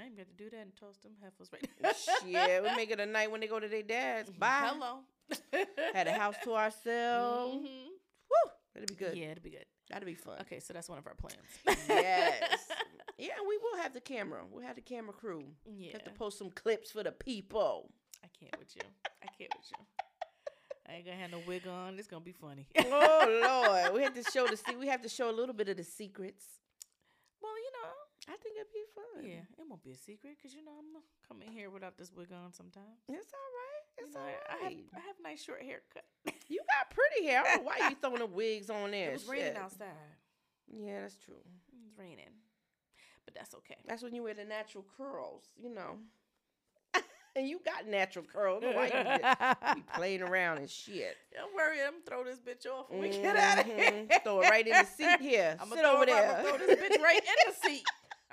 I 0.00 0.04
ain't 0.06 0.16
got 0.16 0.26
to 0.28 0.34
do 0.44 0.50
that 0.50 0.60
and 0.60 0.76
toast 0.76 1.02
them 1.02 1.12
heifers 1.22 1.50
right. 1.52 1.96
yeah, 2.26 2.60
we 2.60 2.74
make 2.76 2.90
it 2.90 3.00
a 3.00 3.06
night 3.06 3.30
when 3.30 3.40
they 3.40 3.46
go 3.46 3.58
to 3.60 3.68
their 3.68 3.82
dad's. 3.82 4.30
Bye. 4.30 4.70
Hello. 4.72 4.98
Had 5.94 6.06
a 6.08 6.12
house 6.12 6.34
to 6.44 6.54
ourselves. 6.54 7.56
Mhm. 7.56 7.64
Woo! 7.64 8.50
That'd 8.74 8.88
be 8.88 8.94
good. 8.94 9.16
Yeah, 9.16 9.26
it'd 9.32 9.42
be 9.42 9.50
good. 9.50 9.66
That'd 9.90 10.06
be 10.06 10.14
fun. 10.14 10.38
Okay, 10.42 10.60
so 10.60 10.72
that's 10.72 10.88
one 10.88 10.98
of 10.98 11.06
our 11.06 11.14
plans. 11.14 11.36
yes. 11.88 12.68
Yeah, 13.18 13.34
we 13.46 13.56
will 13.58 13.80
have 13.80 13.92
the 13.94 14.00
camera. 14.00 14.40
We'll 14.50 14.64
have 14.66 14.74
the 14.74 14.80
camera 14.80 15.12
crew. 15.12 15.44
Yeah. 15.64 15.92
Have 15.92 16.02
to 16.04 16.10
post 16.10 16.38
some 16.38 16.50
clips 16.50 16.90
for 16.90 17.04
the 17.04 17.12
people. 17.12 17.88
I 18.24 18.26
can't 18.40 18.58
with 18.58 18.74
you. 18.74 18.82
I 19.22 19.26
can't 19.38 19.50
with 19.56 19.70
you. 19.70 19.86
I 20.88 20.94
ain't 20.96 21.04
gonna 21.04 21.18
have 21.18 21.30
no 21.30 21.38
wig 21.46 21.68
on. 21.68 21.98
It's 22.00 22.08
gonna 22.08 22.24
be 22.24 22.32
funny. 22.32 22.66
oh 22.78 23.68
Lord, 23.84 23.94
we 23.94 24.02
have 24.02 24.14
to 24.14 24.24
show 24.28 24.48
the 24.48 24.56
se- 24.56 24.74
we 24.76 24.88
have 24.88 25.02
to 25.02 25.08
show 25.08 25.30
a 25.30 25.36
little 25.36 25.54
bit 25.54 25.68
of 25.68 25.76
the 25.76 25.84
secrets. 25.84 26.44
You 28.26 28.32
I 28.32 28.36
think 28.36 28.54
it'd 28.56 28.72
be 28.72 28.84
fun. 28.94 29.24
yeah, 29.24 29.44
it 29.58 29.64
won't 29.68 29.82
be 29.82 29.92
a 29.92 29.96
secret 29.96 30.36
because 30.36 30.54
you 30.54 30.64
know 30.64 30.72
I'm 30.78 30.92
gonna 30.92 31.04
come 31.26 31.42
in 31.42 31.52
here 31.52 31.70
without 31.70 31.96
this 31.98 32.12
wig 32.12 32.28
on 32.32 32.52
sometimes. 32.52 33.02
it's 33.08 33.32
all 33.32 33.50
right. 33.52 33.86
You 33.98 34.06
It's 34.06 34.14
know, 34.14 34.20
all 34.20 34.26
I- 34.26 34.54
I 34.54 34.56
have 34.56 34.72
right. 34.72 34.84
I 34.96 35.00
have 35.06 35.16
nice 35.22 35.42
short 35.42 35.62
haircut. 35.62 36.04
You 36.48 36.60
got 36.68 36.90
pretty 36.94 37.26
hair. 37.26 37.40
I 37.40 37.56
don't 37.56 37.64
know 37.64 37.70
why 37.70 37.88
you 37.88 37.96
throwing 38.00 38.18
the 38.18 38.26
wigs 38.26 38.70
on 38.70 38.90
there. 38.92 39.10
it 39.10 39.12
was 39.14 39.26
raining 39.28 39.56
outside. 39.56 39.88
Yeah, 40.72 41.00
that's 41.02 41.16
true. 41.16 41.34
It's 41.86 41.98
raining, 41.98 42.30
but 43.24 43.34
that's 43.34 43.54
okay. 43.56 43.76
That's 43.86 44.02
when 44.02 44.14
you 44.14 44.22
wear 44.22 44.34
the 44.34 44.44
natural 44.44 44.84
curls, 44.96 45.44
you 45.56 45.68
know. 45.74 45.98
and 47.36 47.48
you 47.48 47.60
got 47.64 47.86
natural 47.86 48.24
curls. 48.24 48.62
Why 48.62 48.86
you 49.74 49.74
be 49.74 49.82
playing 49.96 50.22
around 50.22 50.58
and 50.58 50.70
shit? 50.70 51.16
Don't 51.34 51.54
worry, 51.54 51.78
I'm 51.86 52.02
throw 52.06 52.24
this 52.24 52.38
bitch 52.38 52.70
off 52.70 52.90
when 52.90 53.00
we 53.00 53.08
get 53.10 53.36
out 53.36 53.58
of 53.60 53.66
here. 53.66 54.06
Mhm. 54.08 54.22
Throw 54.22 54.40
it 54.42 54.50
right 54.50 54.66
in 54.66 54.72
the 54.72 54.84
seat 54.84 55.20
here. 55.20 55.56
I'm 55.60 55.68
Sit 55.68 55.84
over 55.84 56.06
there. 56.06 56.36
I'm 56.36 56.44
gonna 56.44 56.58
throw 56.58 56.66
this 56.66 56.78
bitch 56.78 57.00
right 57.02 57.20
in 57.22 57.52
the 57.52 57.68
seat. 57.68 57.84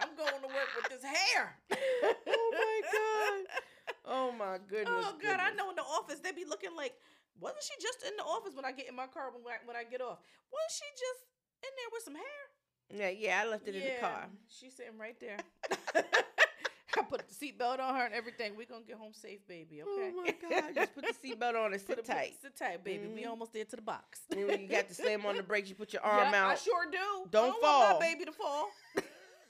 I'm 0.01 0.15
going 0.15 0.41
to 0.41 0.47
work 0.47 0.69
with 0.75 0.89
this 0.89 1.03
hair. 1.03 1.55
oh 2.27 2.51
my 2.53 2.81
god. 2.91 3.47
Oh 4.05 4.31
my 4.31 4.57
goodness. 4.67 4.87
Oh 5.05 5.13
God, 5.21 5.39
I 5.39 5.51
know 5.55 5.69
in 5.69 5.75
the 5.75 5.83
office 5.83 6.19
they'd 6.19 6.35
be 6.35 6.45
looking 6.45 6.75
like, 6.75 6.93
wasn't 7.39 7.63
she 7.63 7.73
just 7.81 8.03
in 8.07 8.15
the 8.17 8.23
office 8.23 8.53
when 8.55 8.65
I 8.65 8.71
get 8.71 8.87
in 8.89 8.95
my 8.95 9.07
car 9.07 9.31
when 9.31 9.43
I, 9.45 9.57
when 9.65 9.75
I 9.75 9.83
get 9.83 10.01
off? 10.01 10.19
Wasn't 10.51 10.71
she 10.73 10.85
just 10.97 11.21
in 11.63 11.71
there 11.75 11.89
with 11.93 12.03
some 12.03 12.15
hair? 12.15 12.39
Yeah, 12.91 13.09
yeah, 13.09 13.41
I 13.43 13.47
left 13.49 13.67
it 13.67 13.75
in 13.75 13.83
the 13.83 13.99
car. 14.01 14.27
She's 14.47 14.73
sitting 14.75 14.97
right 14.97 15.15
there. 15.19 15.37
I 16.97 17.01
put 17.03 17.21
the 17.27 17.33
seatbelt 17.33 17.79
on 17.79 17.95
her 17.95 18.05
and 18.05 18.13
everything. 18.15 18.53
We're 18.57 18.65
gonna 18.65 18.83
get 18.83 18.97
home 18.97 19.13
safe, 19.13 19.45
baby. 19.47 19.81
Okay. 19.83 20.11
Oh 20.11 20.23
my 20.25 20.33
god. 20.49 20.73
Just 20.75 20.95
put 20.95 21.05
the 21.05 21.13
seatbelt 21.13 21.55
on 21.55 21.71
and 21.71 21.81
sit 21.87 22.03
tight. 22.03 22.33
Sit 22.41 22.57
tight, 22.57 22.83
baby. 22.83 23.07
We 23.07 23.21
Mhm. 23.23 23.29
almost 23.29 23.53
there 23.53 23.63
to 23.65 23.75
the 23.75 23.81
box. 23.81 24.21
And 24.31 24.47
when 24.47 24.59
you 24.61 24.67
got 24.67 24.87
to 24.87 24.95
slam 24.95 25.25
on 25.25 25.37
the 25.37 25.43
brakes, 25.43 25.69
you 25.69 25.75
put 25.75 25.93
your 25.93 26.01
arm 26.03 26.31
Yeah, 26.33 26.45
out. 26.45 26.51
I 26.51 26.55
sure 26.55 26.85
do. 26.91 26.97
Don't 26.97 27.31
don't 27.31 27.47
want 27.47 27.61
fall. 27.61 27.99
my 27.99 28.05
baby 28.05 28.25
to 28.25 28.31
fall. 28.31 28.69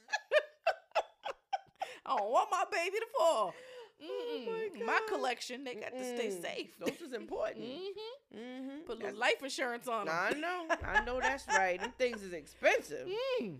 I 2.06 2.18
don't 2.18 2.32
want 2.32 2.50
my 2.52 2.64
baby 2.72 2.98
to 2.98 3.06
fall. 3.18 3.54
Mm-mm. 4.02 4.86
my, 4.86 5.02
collection, 5.10 5.66
they 5.66 5.76
got 5.76 5.92
to 5.98 6.04
stay 6.06 6.30
Mm. 6.30 6.42
safe. 6.42 6.70
Those 6.80 7.02
is 7.06 7.14
important. 7.14 7.66
hmm 7.66 8.38
Mm-hmm. 8.38 8.78
Put 8.86 9.02
a 9.02 9.06
little 9.08 9.20
life 9.20 9.44
insurance 9.44 9.88
on 9.90 10.06
them. 10.06 10.16
I 10.18 10.32
know. 10.32 10.68
I 10.86 11.04
know 11.04 11.20
that's 11.20 11.46
right. 11.48 11.80
Them 11.82 11.94
things 11.98 12.22
is 12.24 12.32
expensive. 12.32 13.08
Mm. 13.42 13.58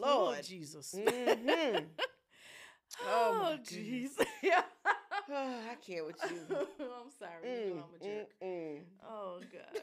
Lord 0.02 0.42
Jesus. 0.44 0.94
Mm-hmm. 0.98 1.84
Oh, 3.06 3.36
Oh, 3.38 3.50
my 3.52 3.56
jeez. 3.58 4.10
Yeah. 4.42 4.62
Oh, 5.30 5.60
I 5.70 5.74
can't 5.86 6.06
with 6.06 6.16
you. 6.30 6.40
I'm 6.80 7.10
sorry. 7.18 7.44
You 7.68 7.74
know 7.74 7.84
I'm 7.86 7.94
a 8.00 8.04
jerk. 8.04 8.28
Mm, 8.42 8.46
mm, 8.46 8.76
mm. 8.76 8.78
Oh, 9.06 9.40
God. 9.52 9.82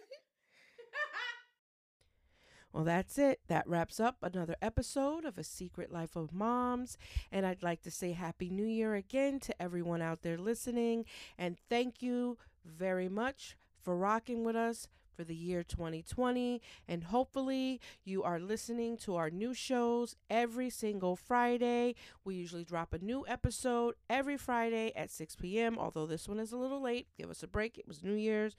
Well, 2.76 2.84
that's 2.84 3.18
it. 3.18 3.40
That 3.48 3.66
wraps 3.70 4.02
up 4.02 4.18
another 4.22 4.58
episode 4.62 5.24
of 5.24 5.38
A 5.38 5.46
Secret 5.46 5.94
Life 5.94 6.18
of 6.18 6.32
Momz. 6.34 6.98
And 7.32 7.46
I'd 7.46 7.64
like 7.64 7.82
to 7.84 7.90
say 7.90 8.12
Happy 8.12 8.50
New 8.50 8.66
Year 8.66 8.96
again 8.96 9.40
to 9.40 9.62
everyone 9.62 10.02
out 10.02 10.24
there 10.24 10.38
listening. 10.38 11.06
And 11.38 11.56
thank 11.70 12.02
you 12.02 12.38
very 12.66 13.08
much 13.08 13.56
for 13.82 13.96
rocking 13.96 14.44
with 14.44 14.58
us 14.58 14.90
for 15.16 15.24
the 15.24 15.34
year 15.34 15.64
2020. 15.64 16.62
And 16.86 17.06
hopefully, 17.06 17.80
you 18.04 18.24
are 18.24 18.42
listening 18.42 18.98
to 18.98 19.16
our 19.16 19.30
new 19.30 19.54
shows 19.54 20.18
every 20.30 20.70
single 20.70 21.16
Friday. 21.16 21.96
We 22.26 22.36
usually 22.36 22.66
drop 22.66 22.94
a 22.94 23.00
new 23.00 23.26
episode 23.26 23.96
every 24.10 24.36
Friday 24.36 24.92
at 24.98 25.12
6 25.12 25.38
p.m., 25.38 25.78
although 25.80 26.06
this 26.06 26.28
one 26.28 26.42
is 26.42 26.52
a 26.52 26.58
little 26.58 26.82
late. 26.82 27.08
Give 27.18 27.30
us 27.30 27.42
a 27.42 27.48
break. 27.48 27.78
It 27.78 27.88
was 27.88 28.04
New 28.04 28.16
Year's. 28.16 28.58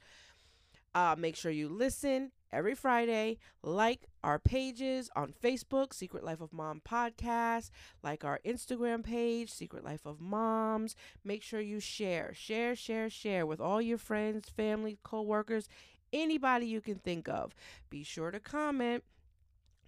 Uh, 0.95 1.15
make 1.17 1.35
sure 1.35 1.51
you 1.51 1.69
listen 1.69 2.31
every 2.51 2.75
Friday. 2.75 3.37
Like 3.61 4.07
our 4.23 4.39
pages 4.39 5.09
on 5.15 5.33
Facebook, 5.43 5.93
Secret 5.93 6.23
Life 6.23 6.41
of 6.41 6.53
Mom 6.53 6.81
Podcast. 6.87 7.69
Like 8.03 8.23
our 8.23 8.39
Instagram 8.45 9.03
page, 9.03 9.51
Secret 9.51 9.83
Life 9.83 10.05
of 10.05 10.19
Momz. 10.19 10.95
Make 11.23 11.43
sure 11.43 11.61
you 11.61 11.79
share, 11.79 12.33
share, 12.33 12.75
share, 12.75 13.09
share 13.09 13.45
with 13.45 13.59
all 13.61 13.81
your 13.81 13.97
friends, 13.97 14.49
family, 14.49 14.97
co-workers, 15.03 15.67
anybody 16.11 16.65
you 16.65 16.81
can 16.81 16.95
think 16.99 17.27
of. 17.27 17.53
Be 17.89 18.03
sure 18.03 18.31
to 18.31 18.39
comment. 18.39 19.03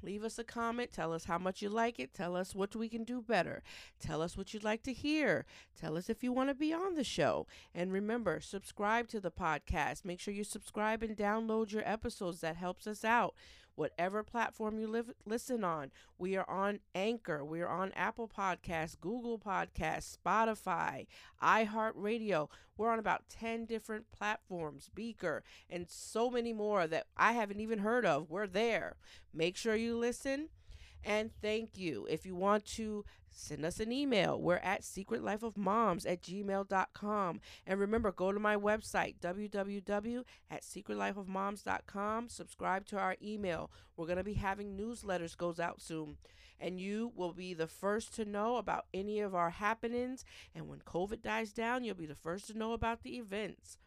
Leave 0.02 0.24
us 0.24 0.40
a 0.40 0.44
comment. 0.44 0.92
Tell 0.92 1.14
us 1.14 1.26
how 1.26 1.38
much 1.38 1.62
you 1.62 1.70
like 1.70 2.00
it. 2.00 2.14
Tell 2.14 2.36
us 2.36 2.56
what 2.56 2.76
we 2.76 2.90
can 2.90 3.04
do 3.04 3.22
better. 3.22 3.64
Tell 4.00 4.22
us 4.22 4.38
what 4.38 4.54
you'd 4.54 4.64
like 4.64 4.84
to 4.84 4.94
hear. 4.94 5.46
Tell 5.80 5.98
us 5.98 6.10
if 6.10 6.24
you 6.24 6.32
want 6.32 6.50
to 6.50 6.56
be 6.56 6.74
on 6.74 6.96
the 6.96 7.04
show. 7.04 7.48
And 7.74 7.92
remember, 7.92 8.40
subscribe 8.40 9.08
to 9.10 9.20
the 9.20 9.32
podcast. 9.32 10.06
Make 10.06 10.20
sure 10.20 10.34
you 10.34 10.44
subscribe 10.44 11.04
and 11.04 11.18
download 11.18 11.72
your 11.72 11.88
episodes. 11.88 12.42
That 12.42 12.56
helps 12.56 12.88
us 12.88 13.04
out. 13.04 13.36
Whatever 13.80 14.24
platform 14.24 14.78
you 14.78 14.88
live, 14.88 15.10
listen 15.26 15.64
on. 15.64 15.92
We 16.18 16.36
are 16.36 16.50
on 16.50 16.82
Anchor. 16.94 17.46
We 17.46 17.62
are 17.62 17.70
on 17.70 17.94
Apple 17.94 18.28
Podcasts, 18.28 19.00
Google 19.00 19.40
Podcasts, 19.40 20.18
Spotify, 20.18 21.08
iHeartRadio. 21.42 22.50
We're 22.76 22.92
on 22.92 23.00
about 23.00 23.30
10 23.30 23.64
different 23.64 24.12
platforms, 24.12 24.90
Breaker, 24.94 25.46
and 25.70 25.90
so 25.90 26.30
many 26.30 26.52
more 26.52 26.88
that 26.88 27.08
I 27.16 27.32
haven't 27.32 27.62
even 27.62 27.80
heard 27.80 28.06
of. 28.06 28.30
We're 28.30 28.48
there. 28.48 28.98
Make 29.34 29.56
sure 29.56 29.76
you 29.76 29.98
listen. 29.98 30.50
And 31.04 31.32
thank 31.42 31.78
you. 31.78 32.06
If 32.10 32.26
you 32.26 32.36
want 32.36 32.66
to 32.76 33.06
send 33.32 33.64
us 33.64 33.80
an 33.80 33.92
email, 33.92 34.40
we're 34.40 34.58
at 34.58 34.82
secretlifeofmomz 34.82 36.10
at 36.10 36.22
gmail.com. 36.22 37.42
And 37.66 37.80
remember, 37.80 38.12
go 38.12 38.32
to 38.32 38.40
my 38.40 38.56
website, 38.56 39.16
www 39.20 40.24
at. 40.50 40.64
Subscribe 42.30 42.86
to 42.88 42.98
our 42.98 43.16
email. 43.24 43.72
We're 43.96 44.06
going 44.06 44.18
to 44.18 44.24
be 44.24 44.34
having 44.34 44.78
newsletters 44.78 45.38
goes 45.38 45.60
out 45.60 45.82
soon. 45.82 46.18
And 46.60 46.80
you 46.80 47.14
will 47.16 47.32
be 47.32 47.54
the 47.54 47.68
first 47.68 48.14
to 48.16 48.26
know 48.26 48.58
about 48.58 48.86
any 48.94 49.22
of 49.22 49.34
our 49.34 49.50
happenings. 49.50 50.26
And 50.54 50.68
when 50.68 50.80
COVID 50.80 51.22
dies 51.22 51.54
down, 51.54 51.86
you'll 51.86 51.96
be 51.96 52.06
the 52.06 52.16
first 52.16 52.48
to 52.48 52.58
know 52.58 52.74
about 52.74 53.04
the 53.04 53.18
events. 53.18 53.78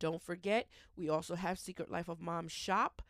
Don't 0.00 0.22
forget, 0.22 0.68
we 0.96 1.08
also 1.08 1.34
have 1.34 1.58
Secret 1.58 1.90
Life 1.90 2.08
of 2.08 2.20
Momz 2.20 2.50
shop 2.50 3.02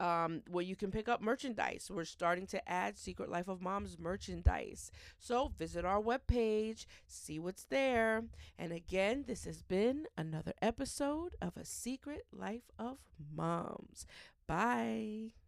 um, 0.00 0.42
where 0.48 0.64
you 0.64 0.76
can 0.76 0.90
pick 0.90 1.08
up 1.08 1.20
merchandise. 1.20 1.90
We're 1.92 2.04
starting 2.04 2.46
to 2.48 2.68
add 2.68 2.98
Secret 2.98 3.30
Life 3.30 3.48
of 3.48 3.60
Momz 3.60 3.98
merchandise. 3.98 4.90
So 5.18 5.52
visit 5.56 5.84
our 5.84 6.00
webpage, 6.00 6.86
see 7.06 7.38
what's 7.38 7.64
there. 7.64 8.24
And 8.58 8.72
again, 8.72 9.24
this 9.26 9.44
has 9.44 9.62
been 9.62 10.06
another 10.16 10.52
episode 10.60 11.36
of 11.40 11.56
A 11.56 11.64
Secret 11.64 12.26
Life 12.32 12.70
of 12.78 12.98
Momz. 13.36 14.06
Bye. 14.46 15.43